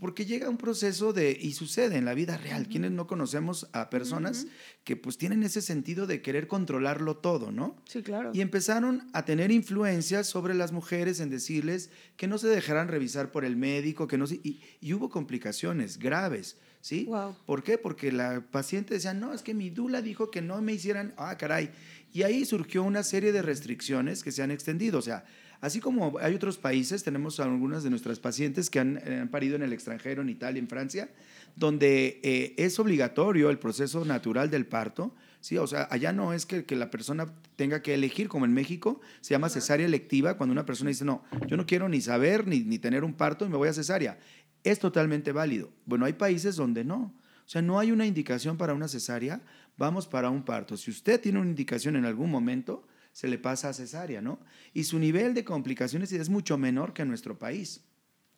porque 0.00 0.26
llega 0.26 0.48
un 0.48 0.56
proceso 0.56 1.12
de, 1.12 1.36
y 1.40 1.52
sucede 1.52 1.96
en 1.96 2.04
la 2.04 2.14
vida 2.14 2.36
real, 2.36 2.68
quienes 2.68 2.92
no 2.92 3.06
conocemos 3.06 3.68
a 3.72 3.90
personas 3.90 4.46
que 4.84 4.96
pues 4.96 5.18
tienen 5.18 5.42
ese 5.42 5.60
sentido 5.60 6.06
de 6.06 6.22
querer 6.22 6.46
controlarlo 6.46 7.16
todo, 7.16 7.50
¿no? 7.50 7.76
Sí, 7.84 8.02
claro. 8.02 8.30
Y 8.32 8.40
empezaron 8.40 9.08
a 9.12 9.24
tener 9.24 9.50
influencias 9.50 10.28
sobre 10.28 10.54
las 10.54 10.70
mujeres 10.70 11.18
en 11.18 11.30
decirles 11.30 11.90
que 12.16 12.28
no 12.28 12.38
se 12.38 12.46
dejaran 12.46 12.88
revisar 12.88 13.32
por 13.32 13.44
el 13.44 13.56
médico, 13.56 14.06
que 14.06 14.18
no 14.18 14.26
se, 14.26 14.36
y, 14.36 14.62
y 14.80 14.94
hubo 14.94 15.10
complicaciones 15.10 15.98
graves, 15.98 16.56
¿sí? 16.80 17.04
Wow. 17.06 17.34
¿Por 17.44 17.64
qué? 17.64 17.76
Porque 17.76 18.12
la 18.12 18.40
paciente 18.40 18.94
decía, 18.94 19.14
no, 19.14 19.34
es 19.34 19.42
que 19.42 19.52
mi 19.52 19.70
dula 19.70 20.00
dijo 20.00 20.30
que 20.30 20.42
no 20.42 20.62
me 20.62 20.74
hicieran, 20.74 21.12
ah, 21.16 21.36
caray. 21.36 21.70
Y 22.12 22.22
ahí 22.22 22.44
surgió 22.44 22.84
una 22.84 23.02
serie 23.02 23.32
de 23.32 23.42
restricciones 23.42 24.22
que 24.22 24.30
se 24.30 24.42
han 24.42 24.52
extendido, 24.52 25.00
o 25.00 25.02
sea, 25.02 25.24
Así 25.60 25.80
como 25.80 26.18
hay 26.20 26.34
otros 26.34 26.56
países, 26.56 27.02
tenemos 27.02 27.40
algunas 27.40 27.82
de 27.82 27.90
nuestras 27.90 28.20
pacientes 28.20 28.70
que 28.70 28.78
han, 28.78 29.00
eh, 29.04 29.26
parido 29.30 29.56
en 29.56 29.62
el 29.62 29.72
extranjero, 29.72 30.22
en 30.22 30.28
Italia, 30.28 30.60
en 30.60 30.68
Francia, 30.68 31.10
donde 31.56 32.20
eh, 32.22 32.54
es 32.56 32.78
obligatorio 32.78 33.50
el 33.50 33.58
proceso 33.58 34.04
natural 34.04 34.50
del 34.50 34.66
parto. 34.66 35.14
Sí, 35.40 35.56
o 35.58 35.66
sea, 35.66 35.88
allá 35.90 36.12
no 36.12 36.32
es 36.32 36.46
que, 36.46 36.64
que, 36.64 36.76
la 36.76 36.90
persona 36.90 37.32
tenga 37.56 37.82
que 37.82 37.94
elegir, 37.94 38.28
como 38.28 38.44
en 38.44 38.52
México, 38.52 39.00
se 39.20 39.34
llama 39.34 39.48
cesárea 39.48 39.86
electiva, 39.86 40.36
cuando 40.36 40.52
una 40.52 40.66
persona 40.66 40.90
dice, 40.90 41.04
no, 41.04 41.24
yo 41.46 41.56
no 41.56 41.66
quiero 41.66 41.88
ni 41.88 42.00
saber 42.00 42.46
ni, 42.46 42.60
ni 42.60 42.78
tener 42.78 43.02
un 43.02 43.14
parto 43.14 43.44
y 43.44 43.48
me 43.48 43.56
voy 43.56 43.68
a 43.68 43.72
cesárea. 43.72 44.18
Es 44.62 44.78
totalmente 44.78 45.32
válido. 45.32 45.70
Bueno, 45.86 46.04
hay 46.04 46.12
países 46.12 46.56
donde 46.56 46.84
no. 46.84 47.14
O 47.48 47.50
sea, 47.50 47.62
no 47.62 47.78
hay 47.78 47.92
una 47.92 48.06
indicación 48.06 48.58
para 48.58 48.74
una 48.74 48.88
cesárea, 48.88 49.40
vamos 49.76 50.06
para 50.06 50.28
un 50.28 50.44
parto. 50.44 50.76
Si 50.76 50.90
usted 50.90 51.20
tiene 51.20 51.40
una 51.40 51.48
indicación 51.48 51.96
en 51.96 52.04
algún 52.04 52.30
momento, 52.30 52.86
se 53.18 53.26
le 53.26 53.36
pasa 53.36 53.70
a 53.70 53.72
cesárea, 53.72 54.20
¿no? 54.20 54.38
Y 54.72 54.84
su 54.84 54.96
nivel 55.00 55.34
de 55.34 55.42
complicaciones 55.42 56.12
es 56.12 56.28
mucho 56.28 56.56
menor 56.56 56.92
que 56.92 57.02
en 57.02 57.08
nuestro 57.08 57.36
país. 57.36 57.80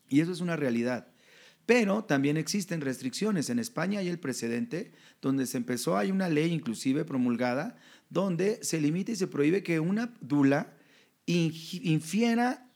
Y 0.08 0.20
eso 0.20 0.32
es 0.32 0.40
una 0.40 0.56
realidad. 0.56 1.08
Pero 1.66 2.04
también 2.04 2.38
existen 2.38 2.80
restricciones. 2.80 3.50
En 3.50 3.58
España 3.58 3.98
hay 3.98 4.08
el 4.08 4.18
precedente 4.18 4.92
donde 5.20 5.46
se 5.46 5.58
empezó, 5.58 5.98
hay 5.98 6.10
una 6.10 6.30
ley 6.30 6.50
inclusive 6.50 7.04
promulgada, 7.04 7.76
donde 8.08 8.58
se 8.64 8.80
limita 8.80 9.12
y 9.12 9.16
se 9.16 9.26
prohíbe 9.26 9.62
que 9.62 9.80
una 9.80 10.16
dula 10.22 10.72
infiera 11.26 12.66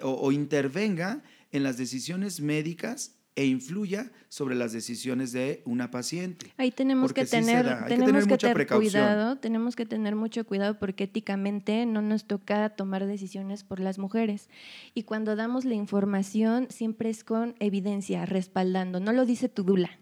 o, 0.00 0.12
o 0.12 0.32
intervenga 0.32 1.22
en 1.52 1.62
las 1.62 1.76
decisiones 1.76 2.40
médicas 2.40 3.19
e 3.36 3.46
influya 3.46 4.10
sobre 4.28 4.54
las 4.54 4.72
decisiones 4.72 5.32
de 5.32 5.62
una 5.64 5.90
paciente. 5.90 6.52
Ahí 6.56 6.70
tenemos 6.70 7.12
que 7.12 7.24
tener, 7.24 7.86
tenemos 7.86 8.26
que 8.26 8.36
tener, 8.36 8.66
cuidado, 8.66 9.38
tenemos 9.38 9.76
que 9.76 9.86
tener 9.86 10.16
mucho 10.16 10.44
cuidado 10.44 10.78
porque 10.78 11.04
éticamente 11.04 11.86
no 11.86 12.02
nos 12.02 12.24
toca 12.24 12.70
tomar 12.70 13.06
decisiones 13.06 13.64
por 13.64 13.80
las 13.80 13.98
mujeres. 13.98 14.48
Y 14.94 15.04
cuando 15.04 15.36
damos 15.36 15.64
la 15.64 15.74
información 15.74 16.66
siempre 16.70 17.10
es 17.10 17.24
con 17.24 17.54
evidencia, 17.60 18.26
respaldando, 18.26 19.00
no 19.00 19.12
lo 19.12 19.24
dice 19.24 19.48
tu 19.48 19.62
dula. 19.62 19.98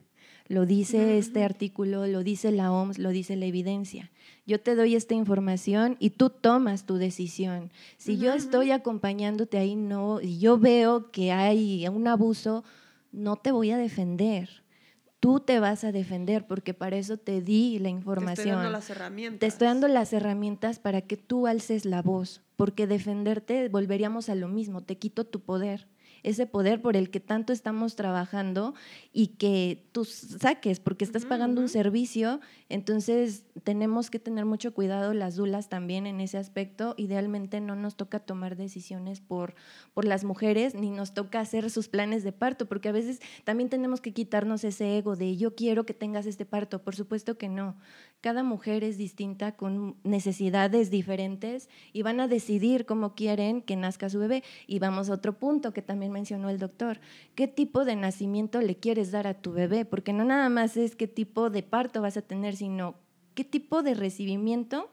Lo 0.49 0.65
dice 0.65 1.19
este 1.19 1.45
artículo, 1.45 2.07
lo 2.07 2.23
dice 2.23 2.51
la 2.53 2.73
OMS, 2.73 2.99
lo 2.99 3.11
dice 3.11 3.37
la 3.37 3.45
evidencia. 3.45 4.11
Yo 4.47 4.59
te 4.59 4.75
doy 4.75 4.95
esta 4.95 5.15
información 5.15 5.97
y 5.99 6.11
tú 6.11 6.31
tomas 6.31 6.87
tu 6.87 6.97
decisión. 6.97 7.71
Si 7.99 8.17
yo 8.17 8.33
estoy 8.33 8.71
acompañándote 8.71 9.59
ahí 9.59 9.77
no 9.77 10.23
y 10.23 10.39
yo 10.39 10.57
veo 10.57 11.11
que 11.11 11.33
hay 11.33 11.87
un 11.89 12.09
abuso, 12.09 12.65
no 13.13 13.37
te 13.37 13.53
voy 13.53 13.71
a 13.71 13.79
defender. 13.79 14.65
Tú 15.21 15.41
te 15.41 15.59
vas 15.59 15.83
a 15.83 15.91
defender 15.91 16.47
porque 16.47 16.75
para 16.75 16.97
eso 16.97 17.17
te 17.17 17.41
di 17.41 17.79
la 17.81 17.89
información. 17.89 18.37
Te 18.37 18.43
estoy 18.43 18.53
dando 18.53 18.71
las 18.71 18.91
herramientas. 18.91 19.41
Te 19.41 19.47
estoy 19.47 19.67
dando 19.67 19.89
las 19.89 20.13
herramientas 20.13 20.79
para 20.79 21.01
que 21.03 21.17
tú 21.17 21.47
alces 21.47 21.85
la 21.85 22.03
voz, 22.03 22.43
porque 22.57 22.87
defenderte 22.87 23.69
volveríamos 23.69 24.29
a 24.29 24.37
lo 24.37 24.49
mismo, 24.49 24.85
te 24.85 24.97
quito 24.99 25.25
tu 25.25 25.41
poder 25.41 25.89
ese 26.23 26.47
poder 26.47 26.83
por 26.83 26.97
el 26.97 27.11
que 27.11 27.21
tanto 27.21 27.53
estamos 27.53 27.97
trabajando 27.97 28.75
y 29.13 29.29
que 29.29 29.89
tú 29.93 30.05
saques, 30.05 30.81
porque 30.81 31.05
estás 31.05 31.25
pagando 31.25 31.61
un 31.61 31.69
servicio, 31.69 32.41
entonces 32.69 33.45
tenemos 33.65 34.11
que 34.11 34.19
tener 34.19 34.45
mucho 34.45 34.75
cuidado 34.75 35.15
las 35.15 35.37
dulas 35.37 35.69
también 35.69 36.07
en 36.07 36.21
ese 36.21 36.39
aspecto. 36.39 36.95
Idealmente 36.97 37.61
no 37.61 37.77
nos 37.77 37.97
toca 37.97 38.21
tomar 38.21 38.57
decisiones 38.57 39.21
por, 39.21 39.55
por 39.95 40.05
las 40.05 40.25
mujeres, 40.25 40.75
ni 40.75 40.91
nos 40.91 41.15
toca 41.15 41.41
hacer 41.41 41.71
sus 41.71 41.89
planes 41.89 42.25
de 42.25 42.33
parto, 42.33 42.67
porque 42.67 42.89
a 42.89 42.93
veces 42.93 43.21
también 43.45 43.69
tenemos 43.69 44.01
que 44.01 44.13
quitarnos 44.13 44.65
ese 44.65 44.99
ego 44.99 45.17
de 45.17 45.37
yo 45.37 45.55
quiero 45.55 45.85
que 45.85 45.95
tengas 45.95 46.27
este 46.27 46.45
parto, 46.45 46.83
por 46.83 46.95
supuesto 46.95 47.39
que 47.39 47.49
no. 47.49 47.77
Cada 48.21 48.43
mujer 48.43 48.83
es 48.83 48.99
distinta 48.99 49.53
con 49.53 49.97
necesidades 50.03 50.91
diferentes 50.91 51.69
y 51.93 52.03
van 52.03 52.21
a 52.21 52.29
decidir 52.29 52.85
cómo 52.85 53.15
quieren 53.15 53.63
que 53.63 53.77
nazca 53.77 54.11
su 54.11 54.19
bebé. 54.19 54.43
Y 54.67 54.79
vamos 54.81 55.09
a 55.09 55.15
otro 55.15 55.39
punto 55.39 55.73
que 55.73 55.83
también 55.83 56.08
mencionó 56.09 56.51
el 56.51 56.59
doctor. 56.59 57.01
¿Qué 57.35 57.49
tipo 57.49 57.85
de 57.85 57.97
nacimiento 57.97 58.61
le 58.61 58.77
quieres 58.77 59.11
dar 59.11 59.27
a 59.27 59.35
tu 59.35 59.53
bebé? 59.53 59.85
Porque 59.85 60.13
no 60.13 60.25
nada 60.25 60.49
más 60.49 60.77
es 60.77 60.97
qué 60.97 61.07
tipo 61.07 61.51
de 61.51 61.63
parto 61.63 62.03
vas 62.03 62.17
a 62.17 62.23
tener, 62.23 62.57
sino 62.57 62.97
qué 63.35 63.45
tipo 63.45 63.83
de 63.83 63.95
recibimiento 63.95 64.91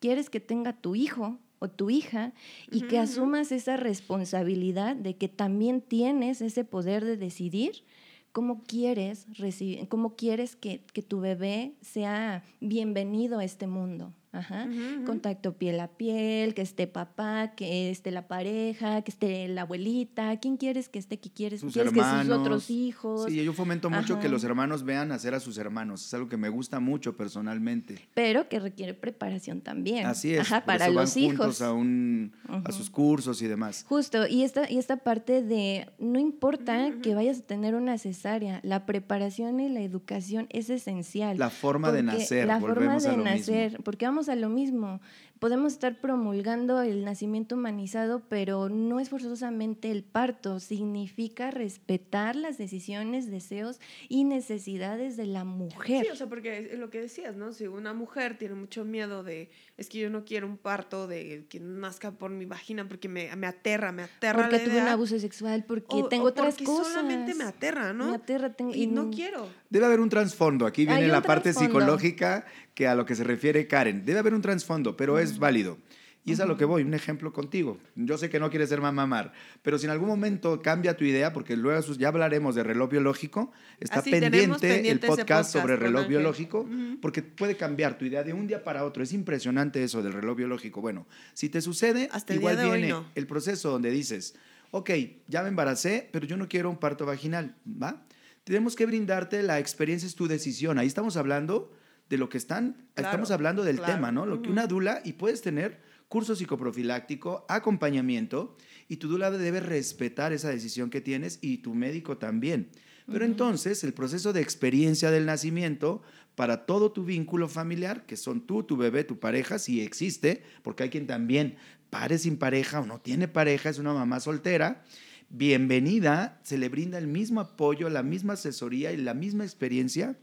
quieres 0.00 0.30
que 0.30 0.40
tenga 0.40 0.72
tu 0.74 0.94
hijo 0.94 1.38
o 1.58 1.68
tu 1.68 1.90
hija 1.90 2.32
y 2.70 2.82
que 2.82 2.98
asumas 2.98 3.52
esa 3.52 3.76
responsabilidad 3.76 4.96
de 4.96 5.16
que 5.16 5.28
también 5.28 5.80
tienes 5.80 6.40
ese 6.40 6.64
poder 6.64 7.04
de 7.04 7.16
decidir 7.16 7.84
cómo 8.32 8.62
quieres 8.64 9.26
recibir, 9.38 9.88
cómo 9.88 10.14
quieres 10.14 10.56
que, 10.56 10.84
que 10.92 11.00
tu 11.00 11.20
bebé 11.20 11.72
sea 11.80 12.44
bienvenido 12.60 13.38
a 13.38 13.44
este 13.44 13.66
mundo. 13.66 14.12
Ajá. 14.32 14.68
Contacto 15.06 15.54
piel 15.54 15.80
a 15.80 15.88
piel, 15.88 16.54
que 16.54 16.62
esté 16.62 16.86
papá, 16.86 17.52
que 17.56 17.90
esté 17.90 18.10
la 18.10 18.28
pareja, 18.28 19.02
que 19.02 19.10
esté 19.10 19.48
la 19.48 19.62
abuelita. 19.62 20.38
¿Quién 20.40 20.56
quieres 20.56 20.88
que 20.88 20.98
esté? 20.98 21.18
¿Qué 21.18 21.30
quieres? 21.30 21.60
Sus 21.60 21.72
¿Quieres 21.72 21.92
hermanos. 21.92 22.26
que 22.26 22.26
sus 22.26 22.38
otros 22.38 22.70
hijos? 22.70 23.24
Sí, 23.30 23.42
yo 23.42 23.52
fomento 23.52 23.88
mucho 23.90 24.20
que 24.20 24.28
los 24.28 24.44
hermanos 24.44 24.84
vean 24.84 25.12
hacer 25.12 25.34
a 25.34 25.40
sus 25.40 25.58
hermanos. 25.58 26.04
Es 26.04 26.14
algo 26.14 26.28
que 26.28 26.36
me 26.36 26.48
gusta 26.48 26.80
mucho 26.80 27.16
personalmente. 27.16 28.08
Pero 28.14 28.48
que 28.48 28.60
requiere 28.60 28.94
preparación 28.94 29.60
también. 29.60 30.06
Así 30.06 30.34
es. 30.34 30.40
Ajá, 30.40 30.64
para 30.64 30.88
los 30.88 31.16
hijos. 31.16 31.62
a, 31.62 31.72
un, 31.72 32.32
a 32.48 32.72
sus 32.72 32.90
cursos 32.90 33.40
y 33.42 33.46
demás. 33.46 33.84
Justo. 33.88 34.26
Y 34.26 34.42
esta, 34.42 34.70
y 34.70 34.78
esta 34.78 34.98
parte 34.98 35.42
de 35.42 35.88
no 35.98 36.18
importa 36.18 36.92
que 37.02 37.14
vayas 37.14 37.38
a 37.38 37.42
tener 37.42 37.74
una 37.74 37.98
cesárea, 37.98 38.60
la 38.62 38.86
preparación 38.86 39.60
y 39.60 39.68
la 39.68 39.80
educación 39.80 40.46
es 40.50 40.70
esencial. 40.70 41.38
La 41.38 41.50
forma 41.50 41.92
de 41.92 42.02
nacer. 42.02 42.46
La 42.46 42.60
forma 42.60 42.98
de 42.98 43.16
nacer. 43.16 43.80
Porque 43.82 44.06
vamos 44.06 44.15
a 44.28 44.34
lo 44.34 44.48
mismo. 44.48 45.00
Podemos 45.38 45.74
estar 45.74 46.00
promulgando 46.00 46.80
el 46.80 47.04
nacimiento 47.04 47.56
humanizado, 47.56 48.22
pero 48.28 48.68
no 48.68 49.00
es 49.00 49.10
forzosamente 49.10 49.90
el 49.90 50.02
parto. 50.02 50.60
Significa 50.60 51.50
respetar 51.50 52.36
las 52.36 52.58
decisiones, 52.58 53.30
deseos 53.30 53.80
y 54.08 54.24
necesidades 54.24 55.16
de 55.16 55.26
la 55.26 55.44
mujer. 55.44 56.04
Sí, 56.04 56.10
o 56.10 56.16
sea, 56.16 56.28
porque 56.28 56.70
es 56.72 56.78
lo 56.78 56.90
que 56.90 57.00
decías, 57.00 57.36
¿no? 57.36 57.52
Si 57.52 57.66
una 57.66 57.92
mujer 57.92 58.38
tiene 58.38 58.54
mucho 58.54 58.84
miedo 58.84 59.22
de, 59.22 59.50
es 59.76 59.88
que 59.88 59.98
yo 59.98 60.10
no 60.10 60.24
quiero 60.24 60.46
un 60.46 60.56
parto 60.56 61.06
de 61.06 61.46
que 61.48 61.60
nazca 61.60 62.12
por 62.12 62.30
mi 62.30 62.46
vagina 62.46 62.88
porque 62.88 63.08
me, 63.08 63.34
me 63.36 63.46
aterra, 63.46 63.92
me 63.92 64.04
aterra. 64.04 64.42
Porque 64.42 64.60
tuve 64.60 64.80
un 64.80 64.88
abuso 64.88 65.18
sexual, 65.18 65.64
porque 65.66 66.04
tengo 66.08 66.26
otras 66.26 66.54
porque 66.54 66.64
cosas. 66.64 66.94
solamente 66.94 67.34
me 67.34 67.44
aterra, 67.44 67.92
¿no? 67.92 68.06
Me 68.06 68.16
aterra, 68.16 68.52
tengo, 68.52 68.74
y 68.74 68.86
no 68.86 69.10
quiero. 69.10 69.48
Debe 69.68 69.86
haber 69.86 70.00
un 70.00 70.08
trasfondo. 70.08 70.66
Aquí 70.66 70.86
viene 70.86 71.08
la 71.08 71.22
parte 71.22 71.52
psicológica 71.52 72.46
que 72.74 72.86
a 72.86 72.94
lo 72.94 73.06
que 73.06 73.14
se 73.14 73.24
refiere 73.24 73.66
Karen. 73.66 74.04
Debe 74.04 74.18
haber 74.18 74.34
un 74.34 74.42
trasfondo, 74.42 74.96
pero 74.96 75.18
es 75.18 75.25
válido. 75.38 75.78
Y 76.26 76.32
es 76.32 76.40
a 76.40 76.46
lo 76.46 76.56
que 76.56 76.64
voy, 76.64 76.82
un 76.82 76.92
ejemplo 76.92 77.32
contigo. 77.32 77.78
Yo 77.94 78.18
sé 78.18 78.28
que 78.28 78.40
no 78.40 78.50
quieres 78.50 78.68
ser 78.68 78.80
mamá 78.80 79.06
mar, 79.06 79.32
pero 79.62 79.78
si 79.78 79.86
en 79.86 79.92
algún 79.92 80.08
momento 80.08 80.60
cambia 80.60 80.96
tu 80.96 81.04
idea, 81.04 81.32
porque 81.32 81.56
luego 81.56 81.80
ya 81.96 82.08
hablaremos 82.08 82.56
de 82.56 82.64
reloj 82.64 82.90
biológico, 82.90 83.52
está 83.78 84.02
pendiente, 84.02 84.58
pendiente 84.58 84.90
el 84.90 84.98
podcast, 84.98 85.20
podcast 85.20 85.52
sobre 85.52 85.76
reloj 85.76 86.00
Ángel. 86.00 86.10
biológico, 86.10 86.68
porque 87.00 87.22
puede 87.22 87.56
cambiar 87.56 87.96
tu 87.96 88.04
idea 88.04 88.24
de 88.24 88.32
un 88.32 88.48
día 88.48 88.64
para 88.64 88.84
otro. 88.84 89.04
Es 89.04 89.12
impresionante 89.12 89.84
eso 89.84 90.02
del 90.02 90.14
reloj 90.14 90.36
biológico. 90.36 90.80
Bueno, 90.80 91.06
si 91.32 91.48
te 91.48 91.60
sucede, 91.60 92.08
Hasta 92.10 92.34
igual 92.34 92.56
viene 92.56 92.88
no. 92.88 93.06
el 93.14 93.28
proceso 93.28 93.70
donde 93.70 93.92
dices, 93.92 94.34
ok, 94.72 94.90
ya 95.28 95.42
me 95.44 95.48
embaracé, 95.48 96.08
pero 96.10 96.26
yo 96.26 96.36
no 96.36 96.48
quiero 96.48 96.70
un 96.70 96.78
parto 96.78 97.06
vaginal, 97.06 97.54
¿va? 97.64 98.02
Tenemos 98.42 98.74
que 98.74 98.84
brindarte 98.84 99.44
la 99.44 99.60
experiencia, 99.60 100.08
es 100.08 100.16
tu 100.16 100.26
decisión. 100.26 100.80
Ahí 100.80 100.88
estamos 100.88 101.16
hablando 101.16 101.72
de 102.08 102.18
lo 102.18 102.28
que 102.28 102.38
están, 102.38 102.88
Claro, 102.94 103.08
estamos 103.08 103.30
hablando 103.30 103.64
del 103.64 103.76
claro. 103.76 103.94
tema, 103.94 104.12
¿no? 104.12 104.26
Lo 104.26 104.42
que 104.42 104.50
una 104.50 104.66
dula, 104.66 105.00
y 105.04 105.14
puedes 105.14 105.42
tener 105.42 105.80
curso 106.08 106.36
psicoprofiláctico, 106.36 107.44
acompañamiento, 107.48 108.56
y 108.88 108.96
tu 108.96 109.08
dula 109.08 109.30
debe 109.30 109.60
respetar 109.60 110.32
esa 110.32 110.50
decisión 110.50 110.90
que 110.90 111.00
tienes 111.00 111.38
y 111.42 111.58
tu 111.58 111.74
médico 111.74 112.18
también. 112.18 112.70
Pero 113.10 113.24
entonces 113.24 113.84
el 113.84 113.92
proceso 113.92 114.32
de 114.32 114.40
experiencia 114.40 115.12
del 115.12 115.26
nacimiento 115.26 116.02
para 116.34 116.66
todo 116.66 116.92
tu 116.92 117.04
vínculo 117.04 117.48
familiar, 117.48 118.04
que 118.04 118.16
son 118.16 118.40
tú, 118.46 118.64
tu 118.64 118.76
bebé, 118.76 119.04
tu 119.04 119.18
pareja, 119.18 119.58
si 119.58 119.80
existe, 119.80 120.42
porque 120.62 120.84
hay 120.84 120.90
quien 120.90 121.06
también 121.06 121.56
pare 121.88 122.18
sin 122.18 122.36
pareja 122.36 122.80
o 122.80 122.86
no 122.86 123.00
tiene 123.00 123.28
pareja, 123.28 123.70
es 123.70 123.78
una 123.78 123.94
mamá 123.94 124.18
soltera, 124.20 124.84
bienvenida, 125.28 126.40
se 126.42 126.58
le 126.58 126.68
brinda 126.68 126.98
el 126.98 127.06
mismo 127.06 127.40
apoyo, 127.40 127.88
la 127.88 128.02
misma 128.02 128.34
asesoría 128.34 128.92
y 128.92 128.96
la 128.96 129.14
misma 129.14 129.44
experiencia, 129.44 130.18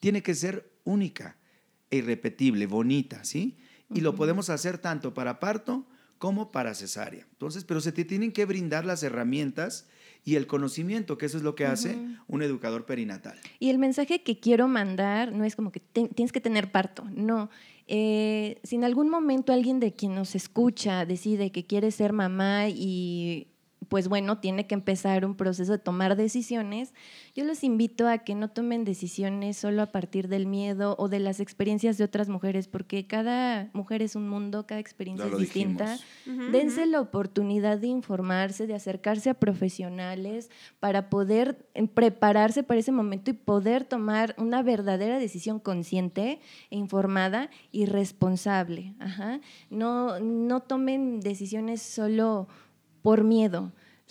tiene 0.00 0.22
que 0.22 0.34
ser 0.34 0.73
única 0.84 1.36
e 1.90 1.98
irrepetible, 1.98 2.66
bonita, 2.66 3.24
¿sí? 3.24 3.58
Y 3.92 4.00
lo 4.00 4.14
podemos 4.14 4.50
hacer 4.50 4.78
tanto 4.78 5.14
para 5.14 5.40
parto 5.40 5.86
como 6.18 6.50
para 6.50 6.74
cesárea. 6.74 7.26
Entonces, 7.32 7.64
pero 7.64 7.80
se 7.80 7.92
te 7.92 8.04
tienen 8.04 8.32
que 8.32 8.44
brindar 8.44 8.84
las 8.84 9.02
herramientas 9.02 9.86
y 10.24 10.36
el 10.36 10.46
conocimiento, 10.46 11.18
que 11.18 11.26
eso 11.26 11.36
es 11.36 11.42
lo 11.42 11.54
que 11.54 11.66
hace 11.66 11.98
un 12.28 12.42
educador 12.42 12.86
perinatal. 12.86 13.38
Y 13.58 13.68
el 13.68 13.78
mensaje 13.78 14.22
que 14.22 14.40
quiero 14.40 14.66
mandar 14.66 15.32
no 15.32 15.44
es 15.44 15.54
como 15.54 15.70
que 15.70 15.80
tienes 15.80 16.32
que 16.32 16.40
tener 16.40 16.72
parto, 16.72 17.04
no. 17.14 17.50
Eh, 17.86 18.58
si 18.62 18.76
en 18.76 18.84
algún 18.84 19.10
momento 19.10 19.52
alguien 19.52 19.80
de 19.80 19.92
quien 19.92 20.14
nos 20.14 20.34
escucha 20.34 21.04
decide 21.04 21.52
que 21.52 21.66
quiere 21.66 21.90
ser 21.90 22.14
mamá 22.14 22.68
y 22.70 23.48
pues 23.94 24.08
bueno, 24.08 24.38
tiene 24.38 24.66
que 24.66 24.74
empezar 24.74 25.24
un 25.24 25.36
proceso 25.36 25.70
de 25.70 25.78
tomar 25.78 26.16
decisiones, 26.16 26.92
yo 27.32 27.44
los 27.44 27.62
invito 27.62 28.08
a 28.08 28.18
que 28.18 28.34
no 28.34 28.50
tomen 28.50 28.84
decisiones 28.84 29.56
solo 29.56 29.82
a 29.82 29.86
partir 29.86 30.26
del 30.26 30.46
miedo 30.46 30.96
o 30.98 31.08
de 31.08 31.20
las 31.20 31.38
experiencias 31.38 31.96
de 31.96 32.02
otras 32.02 32.28
mujeres, 32.28 32.66
porque 32.66 33.06
cada 33.06 33.70
mujer 33.72 34.02
es 34.02 34.16
un 34.16 34.28
mundo, 34.28 34.66
cada 34.66 34.80
experiencia 34.80 35.26
es 35.26 35.38
distinta. 35.38 35.96
Dense 36.50 36.86
la 36.86 37.00
oportunidad 37.00 37.78
de 37.78 37.86
informarse, 37.86 38.66
de 38.66 38.74
acercarse 38.74 39.30
a 39.30 39.34
profesionales 39.34 40.50
para 40.80 41.08
poder 41.08 41.64
eh, 41.74 41.86
prepararse 41.86 42.64
para 42.64 42.80
ese 42.80 42.90
momento 42.90 43.30
y 43.30 43.34
poder 43.34 43.84
tomar 43.84 44.34
una 44.38 44.64
verdadera 44.64 45.20
decisión 45.20 45.60
consciente 45.60 46.40
e 46.70 46.76
informada 46.76 47.48
y 47.70 47.86
responsable. 47.86 48.92
No, 49.70 50.18
no 50.18 50.62
tomen 50.62 51.20
decisiones 51.20 51.80
solo 51.80 52.48
por 53.02 53.22
miedo. 53.22 53.70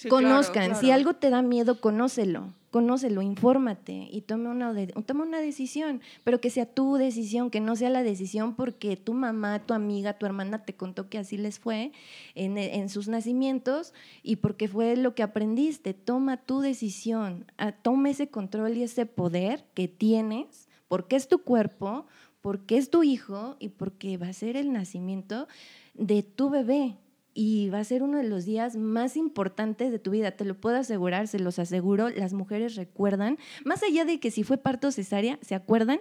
Conozcan, 0.09 0.75
si 0.75 0.91
algo 0.91 1.13
te 1.13 1.29
da 1.29 1.41
miedo, 1.41 1.79
conócelo, 1.79 2.51
conócelo, 2.71 3.21
infórmate 3.21 4.07
y 4.11 4.21
tome 4.21 4.49
una, 4.49 4.73
toma 5.05 5.23
una 5.23 5.39
decisión, 5.39 6.01
pero 6.23 6.41
que 6.41 6.49
sea 6.49 6.65
tu 6.65 6.95
decisión, 6.95 7.51
que 7.51 7.59
no 7.59 7.75
sea 7.75 7.91
la 7.91 8.01
decisión 8.01 8.55
porque 8.55 8.97
tu 8.97 9.13
mamá, 9.13 9.59
tu 9.59 9.73
amiga, 9.75 10.17
tu 10.17 10.25
hermana 10.25 10.65
te 10.65 10.73
contó 10.73 11.09
que 11.09 11.19
así 11.19 11.37
les 11.37 11.59
fue 11.59 11.91
en, 12.33 12.57
en 12.57 12.89
sus 12.89 13.07
nacimientos 13.07 13.93
y 14.23 14.37
porque 14.37 14.67
fue 14.67 14.97
lo 14.97 15.13
que 15.13 15.21
aprendiste. 15.21 15.93
Toma 15.93 16.37
tu 16.37 16.61
decisión, 16.61 17.45
ah, 17.57 17.71
toma 17.71 18.09
ese 18.09 18.27
control 18.29 18.75
y 18.75 18.83
ese 18.83 19.05
poder 19.05 19.63
que 19.75 19.87
tienes, 19.87 20.67
porque 20.87 21.15
es 21.15 21.27
tu 21.27 21.43
cuerpo, 21.43 22.07
porque 22.41 22.77
es 22.77 22.89
tu 22.89 23.03
hijo 23.03 23.55
y 23.59 23.69
porque 23.69 24.17
va 24.17 24.27
a 24.27 24.33
ser 24.33 24.57
el 24.57 24.73
nacimiento 24.73 25.47
de 25.93 26.23
tu 26.23 26.49
bebé 26.49 26.97
y 27.33 27.69
va 27.69 27.79
a 27.79 27.83
ser 27.83 28.03
uno 28.03 28.17
de 28.17 28.27
los 28.27 28.45
días 28.45 28.75
más 28.75 29.17
importantes 29.17 29.91
de 29.91 29.99
tu 29.99 30.11
vida, 30.11 30.31
te 30.31 30.45
lo 30.45 30.55
puedo 30.55 30.77
asegurar, 30.77 31.27
se 31.27 31.39
los 31.39 31.59
aseguro, 31.59 32.09
las 32.09 32.33
mujeres 32.33 32.75
recuerdan, 32.75 33.37
más 33.65 33.83
allá 33.83 34.05
de 34.05 34.19
que 34.19 34.31
si 34.31 34.43
fue 34.43 34.57
parto 34.57 34.91
cesárea, 34.91 35.39
se 35.41 35.55
acuerdan 35.55 35.99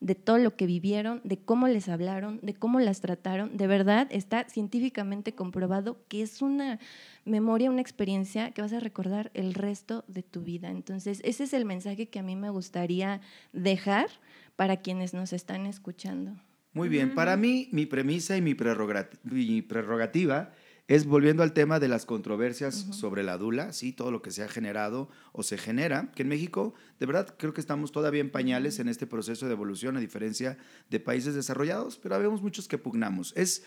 de 0.00 0.14
todo 0.14 0.38
lo 0.38 0.56
que 0.56 0.66
vivieron, 0.66 1.20
de 1.24 1.38
cómo 1.38 1.66
les 1.66 1.88
hablaron, 1.88 2.38
de 2.42 2.52
cómo 2.52 2.78
las 2.80 3.00
trataron, 3.00 3.56
de 3.56 3.66
verdad 3.66 4.06
está 4.10 4.46
científicamente 4.48 5.34
comprobado 5.34 6.04
que 6.08 6.20
es 6.20 6.42
una 6.42 6.78
memoria, 7.24 7.70
una 7.70 7.80
experiencia 7.80 8.50
que 8.50 8.60
vas 8.60 8.72
a 8.72 8.80
recordar 8.80 9.30
el 9.34 9.54
resto 9.54 10.04
de 10.08 10.22
tu 10.22 10.42
vida. 10.42 10.70
Entonces, 10.70 11.20
ese 11.24 11.44
es 11.44 11.54
el 11.54 11.64
mensaje 11.64 12.08
que 12.08 12.18
a 12.18 12.22
mí 12.22 12.36
me 12.36 12.50
gustaría 12.50 13.20
dejar 13.52 14.08
para 14.56 14.78
quienes 14.78 15.14
nos 15.14 15.32
están 15.32 15.64
escuchando. 15.64 16.36
Muy 16.74 16.88
bien, 16.88 17.14
para 17.14 17.36
mí 17.36 17.68
mi 17.70 17.86
premisa 17.86 18.36
y 18.36 18.42
mi 18.42 18.54
prerrogativa 18.54 20.52
es 20.86 21.06
volviendo 21.06 21.42
al 21.42 21.54
tema 21.54 21.80
de 21.80 21.88
las 21.88 22.04
controversias 22.04 22.74
sobre 22.74 23.22
la 23.22 23.38
dula, 23.38 23.72
sí, 23.72 23.92
todo 23.92 24.10
lo 24.10 24.20
que 24.20 24.30
se 24.30 24.42
ha 24.42 24.48
generado 24.48 25.08
o 25.32 25.42
se 25.42 25.56
genera, 25.56 26.12
que 26.14 26.22
en 26.22 26.28
México, 26.28 26.74
de 27.00 27.06
verdad, 27.06 27.34
creo 27.38 27.54
que 27.54 27.60
estamos 27.60 27.90
todavía 27.90 28.20
en 28.20 28.30
pañales 28.30 28.78
en 28.78 28.88
este 28.88 29.06
proceso 29.06 29.46
de 29.46 29.52
evolución, 29.52 29.96
a 29.96 30.00
diferencia 30.00 30.58
de 30.90 31.00
países 31.00 31.34
desarrollados, 31.34 31.96
pero 31.96 32.14
habemos 32.14 32.42
muchos 32.42 32.68
que 32.68 32.76
pugnamos. 32.76 33.32
Es 33.34 33.64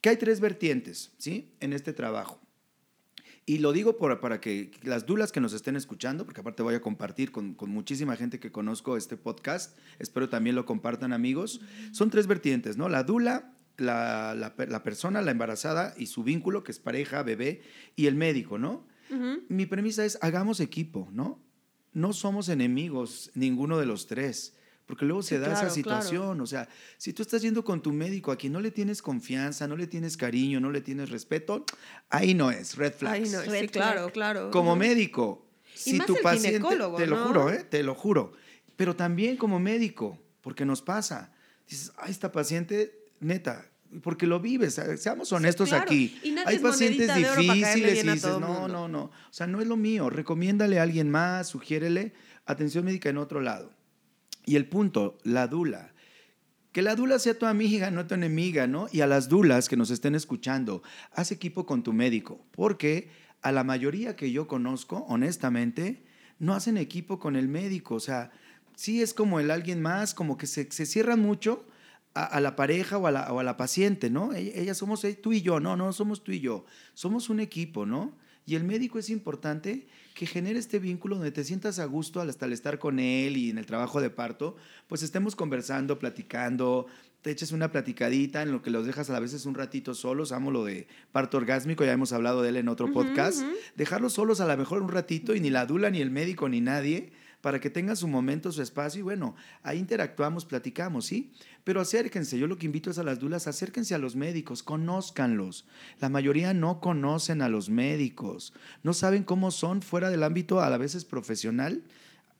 que 0.00 0.10
hay 0.10 0.16
tres 0.16 0.38
vertientes, 0.38 1.12
¿sí? 1.18 1.52
En 1.58 1.72
este 1.72 1.92
trabajo. 1.92 2.40
Y 3.44 3.58
lo 3.58 3.72
digo 3.72 3.96
por, 3.96 4.20
para 4.20 4.40
que 4.40 4.70
las 4.82 5.04
dulas 5.04 5.32
que 5.32 5.40
nos 5.40 5.52
estén 5.52 5.74
escuchando, 5.74 6.24
porque 6.24 6.42
aparte 6.42 6.62
voy 6.62 6.76
a 6.76 6.80
compartir 6.80 7.32
con, 7.32 7.54
con 7.54 7.70
muchísima 7.70 8.14
gente 8.14 8.38
que 8.38 8.52
conozco 8.52 8.96
este 8.96 9.16
podcast, 9.16 9.76
espero 9.98 10.28
también 10.28 10.54
lo 10.54 10.64
compartan 10.64 11.12
amigos, 11.12 11.60
son 11.90 12.08
tres 12.08 12.28
vertientes, 12.28 12.76
¿no? 12.76 12.88
La 12.88 13.02
dula 13.02 13.51
la, 13.76 14.34
la, 14.34 14.82
persona, 14.82 15.22
la 15.22 15.30
embarazada 15.30 15.94
y 15.96 16.06
su 16.06 16.22
vínculo, 16.22 16.62
que 16.62 16.72
es 16.72 16.78
pareja, 16.78 17.22
bebé, 17.22 17.62
y 17.96 18.06
el 18.06 18.14
médico, 18.14 18.58
¿no? 18.58 18.86
Mi 19.48 19.66
premisa 19.66 20.06
es, 20.06 20.18
hagamos 20.22 20.58
equipo, 20.60 21.06
¿no? 21.12 21.38
No 21.92 22.14
somos 22.14 22.48
enemigos 22.48 23.30
ninguno 23.34 23.78
de 23.78 23.84
los 23.84 24.06
tres, 24.06 24.56
porque 24.86 25.04
luego 25.04 25.22
se 25.22 25.38
da 25.38 25.52
esa 25.52 25.68
situación. 25.68 26.40
O 26.40 26.46
sea, 26.46 26.66
si 26.96 27.12
tú 27.12 27.20
estás 27.22 27.42
yendo 27.42 27.62
con 27.62 27.82
tu 27.82 27.92
médico 27.92 28.32
a 28.32 28.36
quien 28.36 28.54
no 28.54 28.60
le 28.60 28.70
tienes 28.70 29.02
confianza, 29.02 29.68
no 29.68 29.76
le 29.76 29.86
tienes 29.86 30.16
cariño, 30.16 30.60
no 30.60 30.70
le 30.70 30.80
tienes 30.80 31.10
respeto, 31.10 31.66
ahí 32.08 32.32
no 32.32 32.50
es, 32.50 32.76
red 32.76 32.94
flags. 32.94 33.14
Ahí 33.14 33.30
no 33.30 33.54
es, 33.54 33.70
claro, 33.70 34.10
claro. 34.10 34.50
Como 34.50 34.76
médico, 34.76 35.46
si 35.74 35.98
tu 35.98 36.16
paciente, 36.22 36.66
te 36.66 37.06
lo 37.06 37.26
juro, 37.26 37.50
¿eh? 37.50 37.64
te 37.68 37.82
lo 37.82 37.94
juro, 37.94 38.32
pero 38.76 38.96
también 38.96 39.36
como 39.36 39.60
médico, 39.60 40.18
porque 40.40 40.64
nos 40.64 40.80
pasa, 40.80 41.34
dices, 41.68 41.92
ah, 41.98 42.08
esta 42.08 42.32
paciente 42.32 43.01
neta, 43.22 43.66
porque 44.02 44.26
lo 44.26 44.40
vives, 44.40 44.80
seamos 44.96 45.32
honestos 45.32 45.72
aquí. 45.72 46.18
Hay 46.46 46.58
pacientes 46.58 47.14
difíciles 47.14 48.04
y 48.04 48.08
dices, 48.08 48.38
no, 48.38 48.68
no, 48.68 48.88
no. 48.88 49.04
O 49.04 49.32
sea, 49.32 49.46
no 49.46 49.60
es 49.60 49.66
lo 49.66 49.76
mío. 49.76 50.08
Recomiéndale 50.08 50.78
a 50.78 50.82
alguien 50.82 51.10
más, 51.10 51.48
sugiérele 51.48 52.14
atención 52.46 52.84
médica 52.84 53.10
en 53.10 53.18
otro 53.18 53.40
lado. 53.40 53.70
Y 54.46 54.56
el 54.56 54.66
punto, 54.66 55.18
la 55.24 55.46
dula. 55.46 55.92
Que 56.72 56.80
la 56.80 56.94
dula 56.94 57.18
sea 57.18 57.38
tu 57.38 57.44
amiga, 57.44 57.90
no 57.90 58.06
tu 58.06 58.14
enemiga, 58.14 58.66
¿no? 58.66 58.88
Y 58.90 59.02
a 59.02 59.06
las 59.06 59.28
dulas 59.28 59.68
que 59.68 59.76
nos 59.76 59.90
estén 59.90 60.14
escuchando, 60.14 60.82
haz 61.12 61.30
equipo 61.30 61.66
con 61.66 61.82
tu 61.82 61.92
médico, 61.92 62.46
porque 62.50 63.10
a 63.42 63.52
la 63.52 63.62
mayoría 63.62 64.16
que 64.16 64.32
yo 64.32 64.46
conozco, 64.46 65.04
honestamente, 65.08 66.02
no 66.38 66.54
hacen 66.54 66.78
equipo 66.78 67.18
con 67.18 67.36
el 67.36 67.48
médico. 67.48 67.96
O 67.96 68.00
sea, 68.00 68.30
sí 68.74 69.02
es 69.02 69.12
como 69.12 69.38
el 69.38 69.50
alguien 69.50 69.82
más, 69.82 70.14
como 70.14 70.38
que 70.38 70.46
se, 70.46 70.70
se 70.72 70.86
cierran 70.86 71.20
mucho 71.20 71.66
a, 72.14 72.40
la 72.40 72.56
pareja 72.56 72.98
o 72.98 73.06
a 73.06 73.10
la, 73.10 73.32
o 73.32 73.40
a 73.40 73.42
la 73.42 73.56
paciente, 73.56 74.10
¿no? 74.10 74.34
Ella, 74.34 74.52
ella 74.54 74.74
somos 74.74 75.02
eh, 75.04 75.14
tú 75.14 75.32
y 75.32 75.42
yo, 75.42 75.60
no, 75.60 75.76
no 75.76 75.92
somos 75.92 76.22
tú 76.22 76.32
y 76.32 76.40
yo, 76.40 76.64
somos 76.94 77.30
un 77.30 77.40
equipo, 77.40 77.86
¿no? 77.86 78.16
Y 78.44 78.56
el 78.56 78.64
médico 78.64 78.98
es 78.98 79.08
importante 79.08 79.86
que 80.14 80.26
genere 80.26 80.58
este 80.58 80.78
vínculo 80.78 81.16
donde 81.16 81.30
te 81.30 81.44
sientas 81.44 81.78
a 81.78 81.84
gusto 81.84 82.20
hasta 82.20 82.44
al 82.44 82.52
estar 82.52 82.78
con 82.78 82.98
él 82.98 83.36
y 83.36 83.50
en 83.50 83.58
el 83.58 83.66
trabajo 83.66 84.00
de 84.00 84.10
parto, 84.10 84.56
pues 84.88 85.02
estemos 85.02 85.36
conversando, 85.36 85.98
platicando, 85.98 86.86
te 87.22 87.30
eches 87.30 87.52
una 87.52 87.70
platicadita 87.70 88.42
en 88.42 88.50
lo 88.50 88.60
que 88.60 88.70
los 88.70 88.84
dejas 88.84 89.08
a 89.10 89.20
veces 89.20 89.46
un 89.46 89.54
ratito 89.54 89.94
solos, 89.94 90.32
amo 90.32 90.50
lo 90.50 90.64
de 90.64 90.88
parto 91.12 91.36
orgásmico, 91.36 91.84
ya 91.84 91.92
hemos 91.92 92.12
hablado 92.12 92.42
de 92.42 92.48
él 92.48 92.56
en 92.56 92.68
otro 92.68 92.92
podcast, 92.92 93.42
dejarlos 93.76 94.14
solos 94.14 94.40
a 94.40 94.46
lo 94.46 94.56
mejor 94.56 94.82
un 94.82 94.90
ratito 94.90 95.34
y 95.34 95.40
ni 95.40 95.48
la 95.48 95.64
dula, 95.64 95.90
ni 95.90 96.00
el 96.00 96.10
médico, 96.10 96.48
ni 96.48 96.60
nadie, 96.60 97.12
para 97.42 97.60
que 97.60 97.68
tengan 97.68 97.96
su 97.96 98.08
momento, 98.08 98.50
su 98.52 98.62
espacio 98.62 99.00
y 99.00 99.02
bueno, 99.02 99.34
ahí 99.62 99.78
interactuamos, 99.78 100.46
platicamos, 100.46 101.06
¿sí? 101.06 101.32
Pero 101.64 101.80
acérquense, 101.80 102.38
yo 102.38 102.46
lo 102.46 102.56
que 102.56 102.66
invito 102.66 102.90
es 102.90 102.98
a 102.98 103.02
las 103.02 103.18
dulas, 103.18 103.48
acérquense 103.48 103.94
a 103.94 103.98
los 103.98 104.16
médicos, 104.16 104.62
conózcanlos. 104.62 105.66
La 106.00 106.08
mayoría 106.08 106.54
no 106.54 106.80
conocen 106.80 107.42
a 107.42 107.48
los 107.48 107.68
médicos, 107.68 108.54
no 108.84 108.94
saben 108.94 109.24
cómo 109.24 109.50
son 109.50 109.82
fuera 109.82 110.08
del 110.08 110.22
ámbito 110.22 110.60
a 110.60 110.70
la 110.70 110.78
veces 110.78 111.04
profesional. 111.04 111.82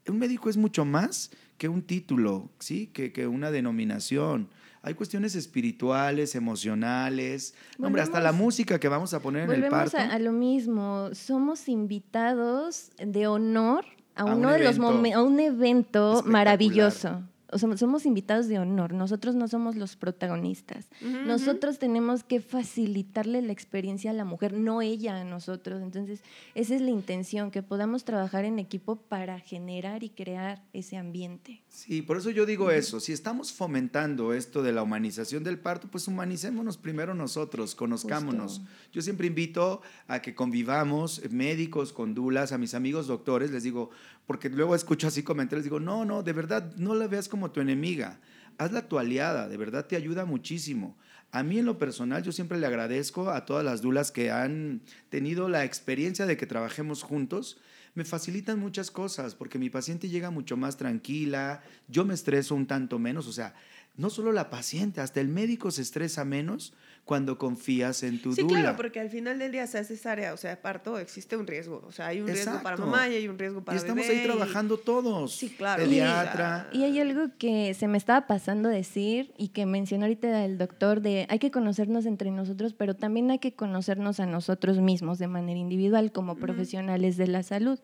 Un 0.06 0.18
médico 0.18 0.48
es 0.48 0.56
mucho 0.56 0.84
más 0.84 1.32
que 1.58 1.68
un 1.68 1.82
título, 1.82 2.50
¿sí? 2.60 2.86
Que, 2.86 3.12
que 3.12 3.26
una 3.26 3.50
denominación 3.50 4.48
hay 4.84 4.94
cuestiones 4.94 5.36
espirituales, 5.36 6.34
emocionales, 6.34 7.54
hombre, 7.78 8.02
hasta 8.02 8.18
la 8.18 8.32
música 8.32 8.80
que 8.80 8.88
vamos 8.88 9.14
a 9.14 9.20
poner 9.20 9.48
en 9.48 9.62
el 9.62 9.70
parto. 9.70 9.96
A, 9.96 10.06
a 10.06 10.18
lo 10.18 10.32
mismo, 10.32 11.10
somos 11.12 11.68
invitados 11.68 12.90
de 12.98 13.28
honor 13.28 13.84
a, 14.14 14.24
uno 14.24 14.52
de 14.52 14.58
los 14.58 14.78
a 14.78 15.22
un 15.22 15.40
evento 15.40 16.22
maravilloso 16.24 17.22
somos 17.58 18.06
invitados 18.06 18.48
de 18.48 18.58
honor, 18.58 18.92
nosotros 18.92 19.34
no 19.34 19.48
somos 19.48 19.76
los 19.76 19.96
protagonistas. 19.96 20.88
nosotros 21.26 21.78
tenemos 21.78 22.24
que 22.24 22.40
facilitarle 22.40 23.42
la 23.42 23.52
experiencia 23.52 24.10
a 24.10 24.14
la 24.14 24.24
mujer, 24.24 24.52
no 24.52 24.82
ella 24.82 25.20
a 25.20 25.24
nosotros. 25.24 25.82
Entonces, 25.82 26.20
esa 26.54 26.74
es 26.74 26.80
la 26.80 26.90
intención, 26.90 27.50
que 27.50 27.62
podamos 27.62 28.04
trabajar 28.04 28.44
en 28.44 28.58
equipo 28.58 28.96
para 28.96 29.38
generar 29.40 30.02
y 30.02 30.10
crear 30.10 30.62
ese 30.72 30.96
ambiente. 30.96 31.62
Sí, 31.68 32.02
por 32.02 32.16
eso 32.16 32.30
yo 32.30 32.46
digo 32.46 32.70
eso, 32.70 33.00
si 33.00 33.12
estamos 33.12 33.52
fomentando 33.52 34.32
esto 34.32 34.62
de 34.62 34.72
la 34.72 34.82
humanización 34.82 35.44
del 35.44 35.58
parto, 35.58 35.88
pues 35.90 36.08
humanicémonos 36.08 36.78
primero 36.78 37.14
nosotros, 37.14 37.74
conozcámonos. 37.74 38.62
Yo 38.92 39.02
siempre 39.02 39.26
invito 39.26 39.82
a 40.06 40.20
que 40.20 40.34
convivamos, 40.34 41.22
médicos, 41.30 41.92
con 41.92 42.14
dulas, 42.14 42.52
a 42.52 42.58
mis 42.58 42.74
amigos 42.74 43.06
doctores, 43.06 43.50
les 43.50 43.62
digo, 43.62 43.90
porque 44.26 44.48
luego 44.48 44.74
escucho 44.74 45.08
así 45.08 45.22
comentarios, 45.22 45.64
digo, 45.64 45.80
no, 45.80 46.04
no, 46.04 46.22
de 46.22 46.32
verdad, 46.32 46.74
no 46.76 46.94
la 46.94 47.06
veas 47.06 47.28
como 47.28 47.50
tu 47.50 47.60
enemiga, 47.60 48.20
hazla 48.58 48.88
tu 48.88 48.98
aliada, 48.98 49.48
de 49.48 49.56
verdad 49.56 49.86
te 49.86 49.96
ayuda 49.96 50.24
muchísimo. 50.24 50.96
A 51.30 51.42
mí 51.42 51.58
en 51.58 51.64
lo 51.64 51.78
personal, 51.78 52.22
yo 52.22 52.30
siempre 52.30 52.58
le 52.58 52.66
agradezco 52.66 53.30
a 53.30 53.46
todas 53.46 53.64
las 53.64 53.80
dulas 53.80 54.12
que 54.12 54.30
han 54.30 54.82
tenido 55.08 55.48
la 55.48 55.64
experiencia 55.64 56.26
de 56.26 56.36
que 56.36 56.46
trabajemos 56.46 57.02
juntos. 57.02 57.58
Me 57.94 58.04
facilitan 58.04 58.58
muchas 58.58 58.90
cosas 58.90 59.34
porque 59.34 59.58
mi 59.58 59.70
paciente 59.70 60.10
llega 60.10 60.30
mucho 60.30 60.56
más 60.56 60.76
tranquila, 60.76 61.62
yo 61.88 62.04
me 62.04 62.14
estreso 62.14 62.54
un 62.54 62.66
tanto 62.66 62.98
menos, 62.98 63.26
o 63.26 63.32
sea, 63.32 63.54
no 63.96 64.10
solo 64.10 64.32
la 64.32 64.50
paciente, 64.50 65.00
hasta 65.00 65.20
el 65.20 65.28
médico 65.28 65.70
se 65.70 65.82
estresa 65.82 66.24
menos 66.24 66.74
cuando 67.04 67.36
confías 67.36 68.04
en 68.04 68.22
tu 68.22 68.32
sí, 68.32 68.42
dula. 68.42 68.60
claro, 68.60 68.76
porque 68.76 69.00
al 69.00 69.10
final 69.10 69.38
del 69.38 69.50
día, 69.50 69.66
sea 69.66 69.82
cesárea 69.82 70.32
o 70.32 70.36
sea 70.36 70.62
parto, 70.62 70.98
existe 70.98 71.36
un 71.36 71.46
riesgo. 71.46 71.82
O 71.86 71.90
sea, 71.90 72.06
hay 72.06 72.20
un 72.20 72.28
riesgo 72.28 72.62
para 72.62 72.76
mamá 72.76 73.08
y 73.08 73.16
hay 73.16 73.28
un 73.28 73.38
riesgo 73.38 73.64
para 73.64 73.76
Y 73.76 73.78
estamos 73.80 74.06
bebé 74.06 74.20
ahí 74.20 74.26
trabajando 74.26 74.78
todos. 74.78 75.34
Sí, 75.34 75.50
claro. 75.50 75.82
Pediatra. 75.82 76.68
Y, 76.72 76.84
hay 76.84 77.00
algo 77.00 77.24
que 77.38 77.74
se 77.74 77.88
me 77.88 77.98
estaba 77.98 78.26
pasando 78.26 78.68
decir 78.68 79.34
y 79.36 79.48
que 79.48 79.66
mencionó 79.66 80.04
ahorita 80.04 80.44
el 80.44 80.58
doctor 80.58 81.00
de 81.00 81.26
hay 81.28 81.38
que 81.40 81.50
conocernos 81.50 82.06
entre 82.06 82.30
nosotros, 82.30 82.72
pero 82.72 82.94
también 82.94 83.30
hay 83.30 83.40
que 83.40 83.54
conocernos 83.54 84.20
a 84.20 84.26
nosotros 84.26 84.78
mismos 84.80 85.18
de 85.18 85.26
manera 85.26 85.58
individual 85.58 86.12
como 86.12 86.36
profesionales 86.36 87.16
de 87.16 87.26
la 87.26 87.42
salud. 87.42 87.80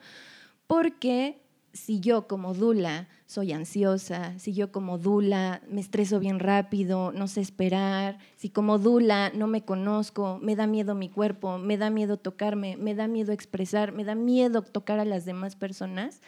Porque 0.68 1.42
si 1.78 2.00
yo 2.00 2.26
como 2.26 2.54
dula 2.54 3.08
soy 3.26 3.52
ansiosa, 3.52 4.38
si 4.38 4.52
yo 4.52 4.72
como 4.72 4.98
dula 4.98 5.62
me 5.70 5.80
estreso 5.80 6.18
bien 6.18 6.40
rápido, 6.40 7.12
no 7.12 7.28
sé 7.28 7.40
esperar, 7.40 8.18
si 8.36 8.50
como 8.50 8.78
dula 8.78 9.30
no 9.34 9.46
me 9.46 9.64
conozco, 9.64 10.38
me 10.42 10.56
da 10.56 10.66
miedo 10.66 10.94
mi 10.94 11.08
cuerpo, 11.08 11.58
me 11.58 11.76
da 11.76 11.90
miedo 11.90 12.16
tocarme, 12.16 12.76
me 12.76 12.94
da 12.94 13.06
miedo 13.06 13.32
expresar, 13.32 13.92
me 13.92 14.04
da 14.04 14.14
miedo 14.14 14.62
tocar 14.62 14.98
a 14.98 15.04
las 15.04 15.24
demás 15.24 15.56
personas, 15.56 16.20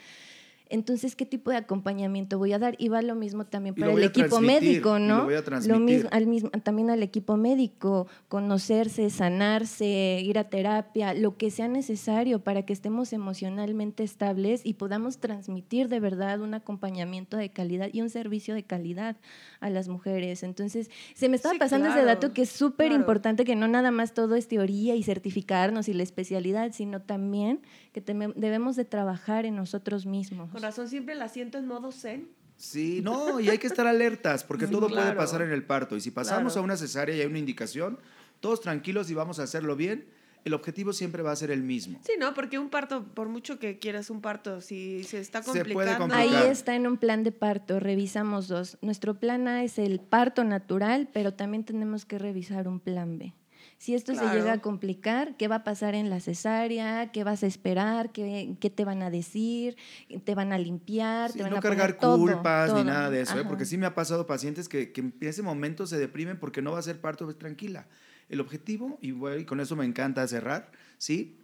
entonces, 0.71 1.15
¿qué 1.15 1.25
tipo 1.25 1.51
de 1.51 1.57
acompañamiento 1.57 2.37
voy 2.37 2.53
a 2.53 2.59
dar? 2.59 2.75
Y 2.77 2.87
va 2.87 3.01
lo 3.01 3.13
mismo 3.15 3.45
también 3.45 3.75
para 3.75 3.91
el 3.91 4.03
equipo 4.03 4.39
médico, 4.39 4.99
¿no? 4.99 5.17
Lo, 5.19 5.23
voy 5.25 5.35
a 5.35 5.41
lo 5.67 5.79
mismo, 5.79 6.09
al 6.11 6.27
mismo, 6.27 6.49
también 6.49 6.89
al 6.89 7.03
equipo 7.03 7.37
médico, 7.37 8.07
conocerse, 8.29 9.09
sanarse, 9.09 10.21
ir 10.23 10.39
a 10.39 10.45
terapia, 10.45 11.13
lo 11.13 11.35
que 11.37 11.51
sea 11.51 11.67
necesario 11.67 12.43
para 12.43 12.63
que 12.63 12.73
estemos 12.73 13.13
emocionalmente 13.13 14.03
estables 14.03 14.61
y 14.63 14.75
podamos 14.75 15.19
transmitir 15.19 15.89
de 15.89 15.99
verdad 15.99 16.41
un 16.41 16.53
acompañamiento 16.53 17.37
de 17.37 17.49
calidad 17.49 17.89
y 17.91 18.01
un 18.01 18.09
servicio 18.09 18.55
de 18.55 18.63
calidad 18.63 19.17
a 19.59 19.69
las 19.69 19.89
mujeres. 19.89 20.43
Entonces, 20.43 20.89
se 21.13 21.29
me 21.29 21.35
estaba 21.35 21.57
pasando 21.59 21.89
ese 21.89 22.03
dato 22.03 22.33
que 22.33 22.43
es 22.43 22.49
súper 22.49 22.91
importante, 22.91 23.43
que 23.43 23.55
no 23.55 23.67
nada 23.67 23.91
más 23.91 24.13
todo 24.13 24.35
es 24.35 24.47
teoría 24.47 24.95
y 24.95 25.03
certificarnos 25.03 25.89
y 25.89 25.93
la 25.93 26.03
especialidad, 26.03 26.71
sino 26.71 27.01
también 27.01 27.59
que 27.91 28.01
debemos 28.35 28.75
de 28.75 28.85
trabajar 28.85 29.45
en 29.45 29.55
nosotros 29.55 30.05
mismos 30.05 30.49
razón 30.71 30.87
siempre 30.87 31.15
la 31.15 31.27
siento 31.27 31.57
en 31.57 31.67
modo 31.67 31.91
zen. 31.91 32.29
Sí, 32.55 33.01
no, 33.01 33.39
y 33.39 33.49
hay 33.49 33.57
que 33.57 33.67
estar 33.67 33.87
alertas 33.87 34.43
porque 34.43 34.67
todo 34.67 34.87
puede 34.87 35.13
pasar 35.13 35.41
en 35.41 35.51
el 35.51 35.63
parto. 35.63 35.95
Y 35.95 36.01
si 36.01 36.11
pasamos 36.11 36.55
a 36.57 36.61
una 36.61 36.77
cesárea 36.77 37.15
y 37.15 37.21
hay 37.21 37.25
una 37.25 37.39
indicación, 37.39 37.97
todos 38.39 38.61
tranquilos 38.61 39.09
y 39.09 39.15
vamos 39.15 39.39
a 39.39 39.43
hacerlo 39.43 39.75
bien, 39.75 40.05
el 40.45 40.53
objetivo 40.53 40.93
siempre 40.93 41.23
va 41.23 41.31
a 41.31 41.35
ser 41.35 41.51
el 41.51 41.63
mismo. 41.63 41.99
Sí, 42.03 42.13
no, 42.19 42.33
porque 42.33 42.59
un 42.59 42.69
parto, 42.69 43.03
por 43.03 43.29
mucho 43.29 43.59
que 43.59 43.79
quieras 43.79 44.09
un 44.09 44.21
parto, 44.21 44.61
si 44.61 45.03
se 45.03 45.19
está 45.19 45.41
complicando. 45.41 46.13
Ahí 46.13 46.33
está 46.49 46.75
en 46.75 46.87
un 46.87 46.97
plan 46.97 47.23
de 47.23 47.31
parto, 47.31 47.79
revisamos 47.79 48.47
dos. 48.47 48.77
Nuestro 48.81 49.19
plan 49.19 49.47
A 49.47 49.63
es 49.63 49.77
el 49.77 49.99
parto 49.99 50.43
natural, 50.43 51.09
pero 51.11 51.33
también 51.33 51.63
tenemos 51.63 52.05
que 52.05 52.19
revisar 52.19 52.67
un 52.67 52.79
plan 52.79 53.17
B. 53.17 53.33
Si 53.77 53.95
esto 53.95 54.13
se 54.15 54.25
llega 54.25 54.53
a 54.53 54.61
complicar, 54.61 55.35
¿qué 55.37 55.47
va 55.47 55.57
a 55.57 55.63
pasar 55.63 55.95
en 55.95 56.09
la 56.09 56.19
cesárea? 56.19 57.11
¿Qué 57.11 57.23
vas 57.23 57.43
a 57.43 57.47
esperar? 57.47 58.11
¿Qué, 58.11 58.55
qué 58.59 58.69
te 58.69 58.85
van 58.85 59.01
a 59.01 59.09
decir? 59.09 59.77
¿Te 60.23 60.35
van 60.35 60.53
a 60.53 60.57
limpiar? 60.57 61.31
¿Te 61.31 61.43
van 61.43 61.51
no 61.51 61.57
a 61.57 61.61
cargar 61.61 61.97
culpas 61.97 62.73
ni 62.73 62.83
nada 62.83 63.09
de 63.09 63.21
eso, 63.21 63.39
¿eh? 63.39 63.43
porque 63.47 63.65
sí 63.65 63.77
me 63.77 63.85
ha 63.85 63.95
pasado 63.95 64.27
pacientes 64.27 64.69
que, 64.69 64.91
que, 64.91 65.01
en 65.01 65.15
ese 65.21 65.41
momento 65.41 65.87
se 65.87 65.97
deprimen 65.97 66.39
porque 66.39 66.61
no 66.61 66.71
va 66.71 66.79
a 66.79 66.83
ser 66.83 67.01
parto 67.01 67.25
pues, 67.25 67.37
tranquila. 67.37 67.87
El 68.29 68.39
objetivo, 68.39 68.97
y, 69.01 69.09
y 69.11 69.45
con 69.45 69.59
eso 69.59 69.75
me 69.75 69.83
encanta 69.85 70.25
cerrar, 70.27 70.71
¿sí? 70.97 71.37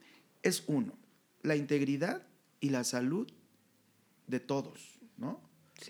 es 0.44 0.64
uno, 0.68 0.98
la 1.44 1.56
integridad 1.56 2.24
y 2.60 2.70
la 2.70 2.84
salud 2.84 3.28
de 4.28 4.40
todos, 4.40 5.00
¿no? 5.18 5.42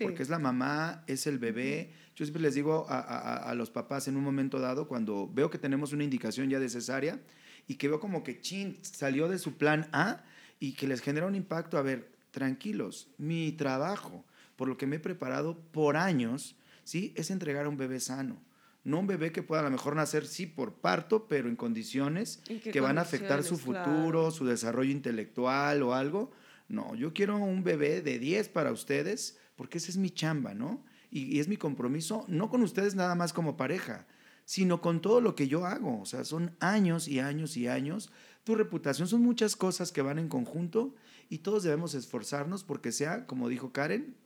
Porque 0.02 0.22
es 0.22 0.28
la 0.28 0.38
mamá, 0.38 1.02
es 1.06 1.26
el 1.26 1.38
bebé. 1.38 1.94
Yo 2.18 2.24
siempre 2.24 2.42
les 2.42 2.56
digo 2.56 2.84
a, 2.88 3.54
los 3.54 3.70
papás 3.70 4.08
en 4.08 4.16
un 4.16 4.24
momento 4.24 4.58
dado, 4.58 4.88
cuando 4.88 5.30
veo 5.32 5.50
que 5.50 5.58
tenemos 5.58 5.92
una 5.92 6.02
indicación 6.02 6.50
ya 6.50 6.58
de 6.58 6.68
cesárea 6.68 7.20
y 7.68 7.76
que 7.76 7.86
veo 7.86 8.00
como 8.00 8.24
que 8.24 8.40
chin 8.40 8.76
salió 8.82 9.28
de 9.28 9.38
su 9.38 9.56
plan 9.56 9.88
A 9.92 10.24
y 10.58 10.72
que 10.72 10.88
les 10.88 11.00
genera 11.00 11.28
un 11.28 11.36
impacto, 11.36 11.78
a 11.78 11.82
ver, 11.82 12.10
tranquilos, 12.32 13.06
mi 13.18 13.52
trabajo, 13.52 14.24
por 14.56 14.66
lo 14.66 14.76
que 14.76 14.88
me 14.88 14.96
he 14.96 14.98
preparado 14.98 15.60
por 15.70 15.96
años, 15.96 16.56
¿sí? 16.82 17.12
Es 17.14 17.30
entregar 17.30 17.66
a 17.66 17.68
un 17.68 17.76
bebé 17.76 18.00
sano. 18.00 18.42
No 18.82 18.98
un 18.98 19.06
bebé 19.06 19.30
que 19.30 19.44
pueda 19.44 19.60
a 19.60 19.64
lo 19.66 19.70
mejor 19.70 19.94
nacer, 19.94 20.26
sí, 20.26 20.46
por 20.46 20.72
parto, 20.72 21.28
pero 21.28 21.48
en 21.48 21.54
condiciones 21.54 22.42
que 22.48 22.80
van 22.80 22.98
a 22.98 23.02
afectar 23.02 23.44
su 23.44 23.56
futuro, 23.56 24.32
su 24.32 24.44
desarrollo 24.44 24.90
intelectual 24.90 25.84
o 25.84 25.94
algo. 25.94 26.32
No, 26.66 26.96
yo 26.96 27.14
quiero 27.14 27.36
un 27.36 27.62
bebé 27.62 28.02
de 28.02 28.18
10 28.18 28.48
para 28.48 28.72
ustedes, 28.72 29.38
porque 29.54 29.78
esa 29.78 29.92
es 29.92 29.98
mi 29.98 30.10
chamba, 30.10 30.52
¿no? 30.52 30.82
Y, 31.10 31.40
es 31.40 31.48
mi 31.48 31.56
compromiso, 31.56 32.24
no 32.28 32.50
con 32.50 32.62
ustedes 32.62 32.94
nada 32.94 33.14
más 33.14 33.32
como 33.32 33.56
pareja, 33.56 34.06
sino 34.44 34.80
con 34.80 35.00
todo 35.00 35.20
lo 35.20 35.34
que 35.34 35.48
yo 35.48 35.66
hago. 35.66 36.00
O 36.00 36.06
sea, 36.06 36.24
son 36.24 36.56
años 36.60 37.08
y 37.08 37.20
años 37.20 37.56
y 37.56 37.68
años. 37.68 38.10
Tu 38.44 38.54
reputación 38.54 39.08
son 39.08 39.22
muchas 39.22 39.56
cosas 39.56 39.92
que 39.92 40.02
van 40.02 40.18
en 40.18 40.28
conjunto 40.28 40.94
y 41.28 41.38
todos 41.38 41.62
debemos 41.62 41.94
esforzarnos 41.94 42.64
porque 42.64 42.92
sea, 42.92 43.26
como 43.26 43.48
dijo 43.48 43.72
Karen, 43.72 44.16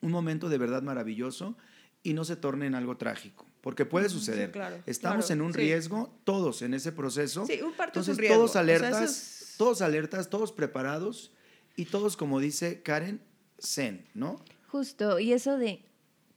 un 0.00 0.10
momento 0.10 0.48
de 0.48 0.58
verdad 0.58 0.82
maravilloso 0.82 1.56
y 2.02 2.14
no 2.14 2.24
se 2.24 2.36
torne 2.36 2.66
en 2.66 2.74
algo 2.74 2.96
trágico. 2.96 3.46
Porque 3.60 3.84
puede 3.84 4.08
suceder. 4.08 4.52
Estamos 4.86 5.30
en 5.30 5.42
un 5.42 5.52
riesgo, 5.52 6.14
todos 6.24 6.62
en 6.62 6.74
ese 6.74 6.92
proceso. 6.92 7.44
Sí, 7.44 7.60
un 7.60 7.72
parto 7.72 7.98
Entonces, 8.00 8.12
es 8.12 8.16
un 8.16 8.20
riesgo. 8.20 8.36
todos 8.36 8.56
alertas, 8.56 9.54
todos 9.58 9.82
alertas, 9.82 10.30
todos 10.30 10.52
preparados 10.52 11.32
y 11.76 11.86
todos, 11.86 12.16
como 12.16 12.40
dice 12.40 12.82
Karen, 12.82 13.20
zen, 13.60 14.06
¿no? 14.14 14.42
Justo, 14.68 15.18
y 15.18 15.32
eso 15.32 15.58
de 15.58 15.82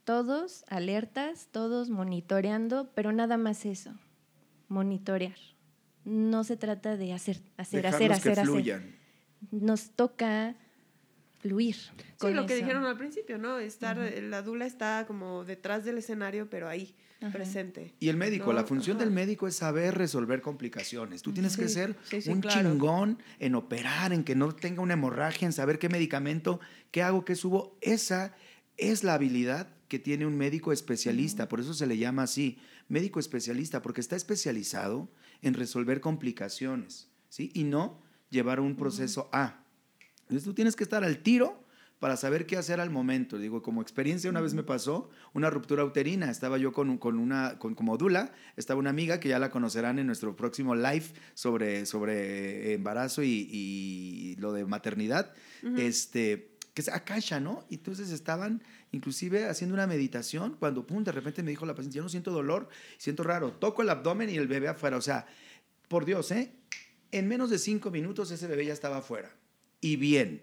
todos 0.04 0.64
alertas, 0.68 1.48
todos 1.50 1.90
monitoreando, 1.90 2.90
pero 2.94 3.12
nada 3.12 3.36
más 3.36 3.64
eso, 3.64 3.92
monitorear. 4.68 5.36
No 6.04 6.44
se 6.44 6.56
trata 6.56 6.96
de 6.96 7.12
hacer, 7.12 7.40
hacer, 7.56 7.86
hacer, 7.86 8.12
hacer, 8.12 8.40
hacer. 8.40 8.98
Nos 9.50 9.90
toca 9.90 10.56
fluir. 11.42 11.76
sí, 12.20 12.32
lo 12.32 12.46
que 12.46 12.54
dijeron 12.54 12.84
al 12.84 12.96
principio, 12.96 13.36
¿no? 13.36 13.58
Estar, 13.58 13.98
la 13.98 14.42
dula 14.42 14.66
está 14.66 15.04
como 15.06 15.44
detrás 15.44 15.84
del 15.84 15.98
escenario, 15.98 16.48
pero 16.48 16.68
ahí, 16.68 16.94
presente. 17.32 17.94
Y 18.00 18.08
el 18.08 18.16
médico, 18.16 18.52
la 18.52 18.64
función 18.64 18.98
del 18.98 19.10
médico 19.10 19.46
es 19.46 19.56
saber 19.56 19.96
resolver 19.96 20.40
complicaciones. 20.40 21.22
Tú 21.22 21.32
tienes 21.32 21.56
que 21.56 21.68
ser 21.68 21.96
un 22.26 22.42
chingón 22.42 23.18
en 23.38 23.54
operar, 23.54 24.12
en 24.12 24.24
que 24.24 24.34
no 24.34 24.54
tenga 24.54 24.82
una 24.82 24.94
hemorragia, 24.94 25.46
en 25.46 25.52
saber 25.52 25.78
qué 25.78 25.88
medicamento, 25.88 26.60
qué 26.90 27.02
hago, 27.02 27.24
qué 27.24 27.34
subo. 27.34 27.76
Esa 27.80 28.34
es 28.76 29.04
la 29.04 29.14
habilidad 29.14 29.68
que 29.92 29.98
tiene 29.98 30.24
un 30.24 30.38
médico 30.38 30.72
especialista, 30.72 31.50
por 31.50 31.60
eso 31.60 31.74
se 31.74 31.86
le 31.86 31.98
llama 31.98 32.22
así, 32.22 32.58
médico 32.88 33.20
especialista, 33.20 33.82
porque 33.82 34.00
está 34.00 34.16
especializado 34.16 35.10
en 35.42 35.52
resolver 35.52 36.00
complicaciones, 36.00 37.10
¿sí? 37.28 37.50
Y 37.52 37.64
no 37.64 38.00
llevar 38.30 38.58
un 38.60 38.74
proceso 38.74 39.28
A. 39.32 39.66
Entonces 40.22 40.44
tú 40.44 40.54
tienes 40.54 40.76
que 40.76 40.84
estar 40.84 41.04
al 41.04 41.18
tiro 41.18 41.62
para 41.98 42.16
saber 42.16 42.46
qué 42.46 42.56
hacer 42.56 42.80
al 42.80 42.88
momento. 42.88 43.36
Digo, 43.36 43.60
como 43.60 43.82
experiencia 43.82 44.30
una 44.30 44.40
vez 44.40 44.54
me 44.54 44.62
pasó 44.62 45.10
una 45.34 45.50
ruptura 45.50 45.84
uterina. 45.84 46.30
Estaba 46.30 46.56
yo 46.56 46.72
con, 46.72 46.96
con 46.96 47.18
una, 47.18 47.58
con, 47.58 47.74
como 47.74 47.98
dula, 47.98 48.32
estaba 48.56 48.80
una 48.80 48.88
amiga 48.88 49.20
que 49.20 49.28
ya 49.28 49.38
la 49.38 49.50
conocerán 49.50 49.98
en 49.98 50.06
nuestro 50.06 50.34
próximo 50.34 50.74
live 50.74 51.04
sobre, 51.34 51.84
sobre 51.84 52.72
embarazo 52.72 53.22
y, 53.22 54.36
lo 54.38 54.54
de 54.54 54.64
maternidad. 54.64 55.34
Este 55.76 56.51
que 56.74 56.82
es 56.82 56.88
akasha, 56.88 57.40
¿no? 57.40 57.64
Y 57.68 57.76
entonces 57.76 58.10
estaban 58.10 58.62
inclusive 58.92 59.46
haciendo 59.46 59.74
una 59.74 59.86
meditación 59.86 60.56
cuando, 60.58 60.86
pum, 60.86 61.04
de 61.04 61.12
repente 61.12 61.42
me 61.42 61.50
dijo 61.50 61.66
la 61.66 61.74
paciente, 61.74 61.96
yo 61.96 62.02
no 62.02 62.08
siento 62.08 62.30
dolor, 62.30 62.68
siento 62.98 63.22
raro, 63.22 63.52
toco 63.52 63.82
el 63.82 63.90
abdomen 63.90 64.30
y 64.30 64.36
el 64.36 64.48
bebé 64.48 64.68
afuera. 64.68 64.96
O 64.96 65.02
sea, 65.02 65.26
por 65.88 66.04
Dios, 66.04 66.30
¿eh? 66.30 66.52
En 67.10 67.28
menos 67.28 67.50
de 67.50 67.58
cinco 67.58 67.90
minutos 67.90 68.30
ese 68.30 68.46
bebé 68.46 68.66
ya 68.66 68.72
estaba 68.72 68.98
afuera. 68.98 69.36
Y 69.80 69.96
bien. 69.96 70.42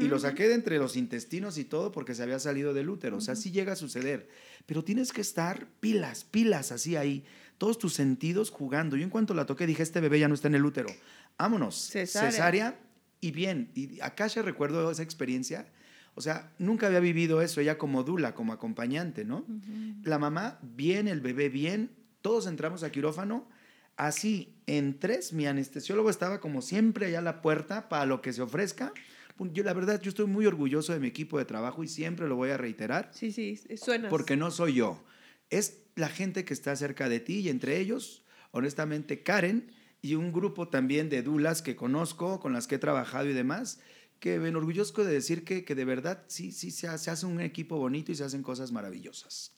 Y 0.00 0.06
lo 0.08 0.18
saqué 0.18 0.48
de 0.48 0.54
entre 0.54 0.76
los 0.76 0.96
intestinos 0.96 1.56
y 1.56 1.64
todo 1.64 1.92
porque 1.92 2.14
se 2.14 2.22
había 2.22 2.38
salido 2.38 2.74
del 2.74 2.90
útero. 2.90 3.16
O 3.16 3.20
sea, 3.22 3.34
sí 3.34 3.50
llega 3.50 3.72
a 3.72 3.76
suceder. 3.76 4.28
Pero 4.66 4.84
tienes 4.84 5.12
que 5.12 5.22
estar 5.22 5.66
pilas, 5.80 6.24
pilas 6.24 6.72
así 6.72 6.94
ahí. 6.94 7.24
Todos 7.56 7.78
tus 7.78 7.94
sentidos 7.94 8.50
jugando. 8.50 8.96
Yo 8.96 9.04
en 9.04 9.08
cuanto 9.08 9.32
la 9.32 9.46
toqué 9.46 9.66
dije, 9.66 9.82
este 9.82 10.00
bebé 10.00 10.18
ya 10.18 10.28
no 10.28 10.34
está 10.34 10.48
en 10.48 10.56
el 10.56 10.64
útero. 10.66 10.90
Vámonos. 11.38 11.88
Cesárea 11.90 12.78
y 13.20 13.30
bien, 13.30 13.70
y 13.74 14.00
acá 14.00 14.26
ya 14.26 14.42
recuerdo 14.42 14.90
esa 14.90 15.02
experiencia. 15.02 15.66
O 16.14 16.20
sea, 16.20 16.52
nunca 16.58 16.88
había 16.88 17.00
vivido 17.00 17.42
eso, 17.42 17.60
ella 17.60 17.78
como 17.78 18.02
dula, 18.02 18.34
como 18.34 18.52
acompañante, 18.52 19.24
¿no? 19.24 19.46
La 20.02 20.18
mamá 20.18 20.58
bien, 20.62 21.06
el 21.06 21.20
bebé 21.20 21.48
bien, 21.48 21.90
todos 22.22 22.46
entramos 22.46 22.82
a 22.82 22.90
quirófano. 22.90 23.48
Así, 23.96 24.54
en 24.66 24.98
tres, 24.98 25.32
mi 25.32 25.46
anestesiólogo 25.46 26.10
estaba 26.10 26.40
como 26.40 26.60
siempre 26.60 27.06
allá 27.06 27.20
a 27.20 27.22
la 27.22 27.40
puerta 27.40 27.88
para 27.88 28.04
lo 28.06 28.20
que 28.20 28.32
se 28.32 28.42
ofrezca. 28.42 28.92
Yo 29.38 29.62
la 29.62 29.72
verdad, 29.72 30.00
yo 30.00 30.08
estoy 30.08 30.26
muy 30.26 30.46
orgulloso 30.46 30.92
de 30.92 30.98
mi 30.98 31.06
equipo 31.06 31.38
de 31.38 31.44
trabajo 31.44 31.84
y 31.84 31.88
siempre 31.88 32.26
lo 32.26 32.34
voy 32.34 32.50
a 32.50 32.56
reiterar. 32.56 33.10
Sí, 33.12 33.30
sí, 33.30 33.56
suena. 33.76 34.08
Porque 34.08 34.36
no 34.36 34.50
soy 34.50 34.74
yo. 34.74 35.04
Es 35.50 35.84
la 35.94 36.08
gente 36.08 36.44
que 36.44 36.54
está 36.54 36.74
cerca 36.74 37.08
de 37.08 37.20
ti 37.20 37.40
y 37.40 37.48
entre 37.48 37.78
ellos, 37.78 38.24
honestamente, 38.50 39.22
Karen 39.22 39.70
y 40.00 40.14
un 40.14 40.32
grupo 40.32 40.68
también 40.68 41.08
de 41.08 41.22
dulas 41.22 41.62
que 41.62 41.76
conozco, 41.76 42.40
con 42.40 42.52
las 42.52 42.66
que 42.66 42.76
he 42.76 42.78
trabajado 42.78 43.26
y 43.26 43.32
demás, 43.32 43.80
que 44.20 44.38
me 44.38 44.48
enorgullezco 44.48 45.04
de 45.04 45.12
decir 45.12 45.44
que, 45.44 45.64
que 45.64 45.74
de 45.74 45.84
verdad 45.84 46.24
sí, 46.26 46.52
sí 46.52 46.70
se 46.70 46.88
hace, 46.88 47.26
un 47.26 47.40
equipo 47.40 47.78
bonito 47.78 48.12
y 48.12 48.14
se 48.14 48.24
hacen 48.24 48.42
cosas 48.42 48.72
maravillosas. 48.72 49.52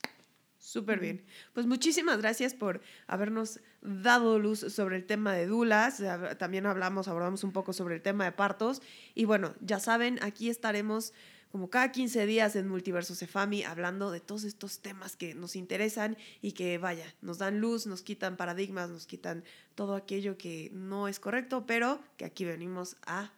Súper 0.57 0.99
bien. 0.99 1.25
Pues 1.53 1.65
muchísimas 1.65 2.19
gracias 2.19 2.53
por 2.53 2.81
habernos 3.07 3.59
dado 3.81 4.37
luz 4.37 4.59
sobre 4.59 4.95
el 4.95 5.05
tema 5.05 5.33
de 5.33 5.47
dulas. 5.47 6.01
También 6.37 6.67
hablamos, 6.67 7.07
abordamos 7.07 7.43
un 7.43 7.51
poco 7.51 7.73
sobre 7.73 7.95
el 7.95 8.01
tema 8.01 8.25
de 8.25 8.31
partos. 8.31 8.81
Y 9.15 9.25
bueno, 9.25 9.55
ya 9.59 9.79
saben, 9.79 10.19
aquí 10.21 10.49
estaremos 10.49 11.13
como 11.51 11.69
cada 11.69 11.91
15 11.91 12.25
días 12.25 12.55
en 12.55 12.67
Multiverso 12.67 13.13
Cefami 13.13 13.63
hablando 13.63 14.09
de 14.11 14.21
todos 14.21 14.45
estos 14.45 14.79
temas 14.79 15.15
que 15.15 15.35
nos 15.35 15.55
interesan 15.55 16.17
y 16.41 16.53
que, 16.53 16.77
vaya, 16.77 17.05
nos 17.21 17.37
dan 17.37 17.59
luz, 17.59 17.87
nos 17.87 18.01
quitan 18.01 18.37
paradigmas, 18.37 18.89
nos 18.89 19.05
quitan 19.05 19.43
todo 19.75 19.95
aquello 19.95 20.37
que 20.37 20.69
no 20.73 21.07
es 21.07 21.19
correcto, 21.19 21.65
pero 21.65 21.99
que 22.17 22.25
aquí 22.25 22.45
venimos 22.45 22.95
a 23.05 23.31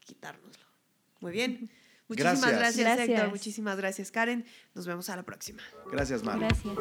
quitárnoslo. 0.00 0.64
Muy 1.20 1.32
bien. 1.32 1.70
Muchísimas 2.08 2.52
gracias. 2.52 2.98
Héctor. 2.98 3.28
Muchísimas 3.28 3.76
gracias, 3.76 4.10
Karen. 4.10 4.44
Nos 4.74 4.84
vemos 4.84 5.08
a 5.10 5.16
la 5.16 5.22
próxima. 5.22 5.62
Gracias, 5.92 6.24
Mar. 6.24 6.40
Gracias. 6.40 6.74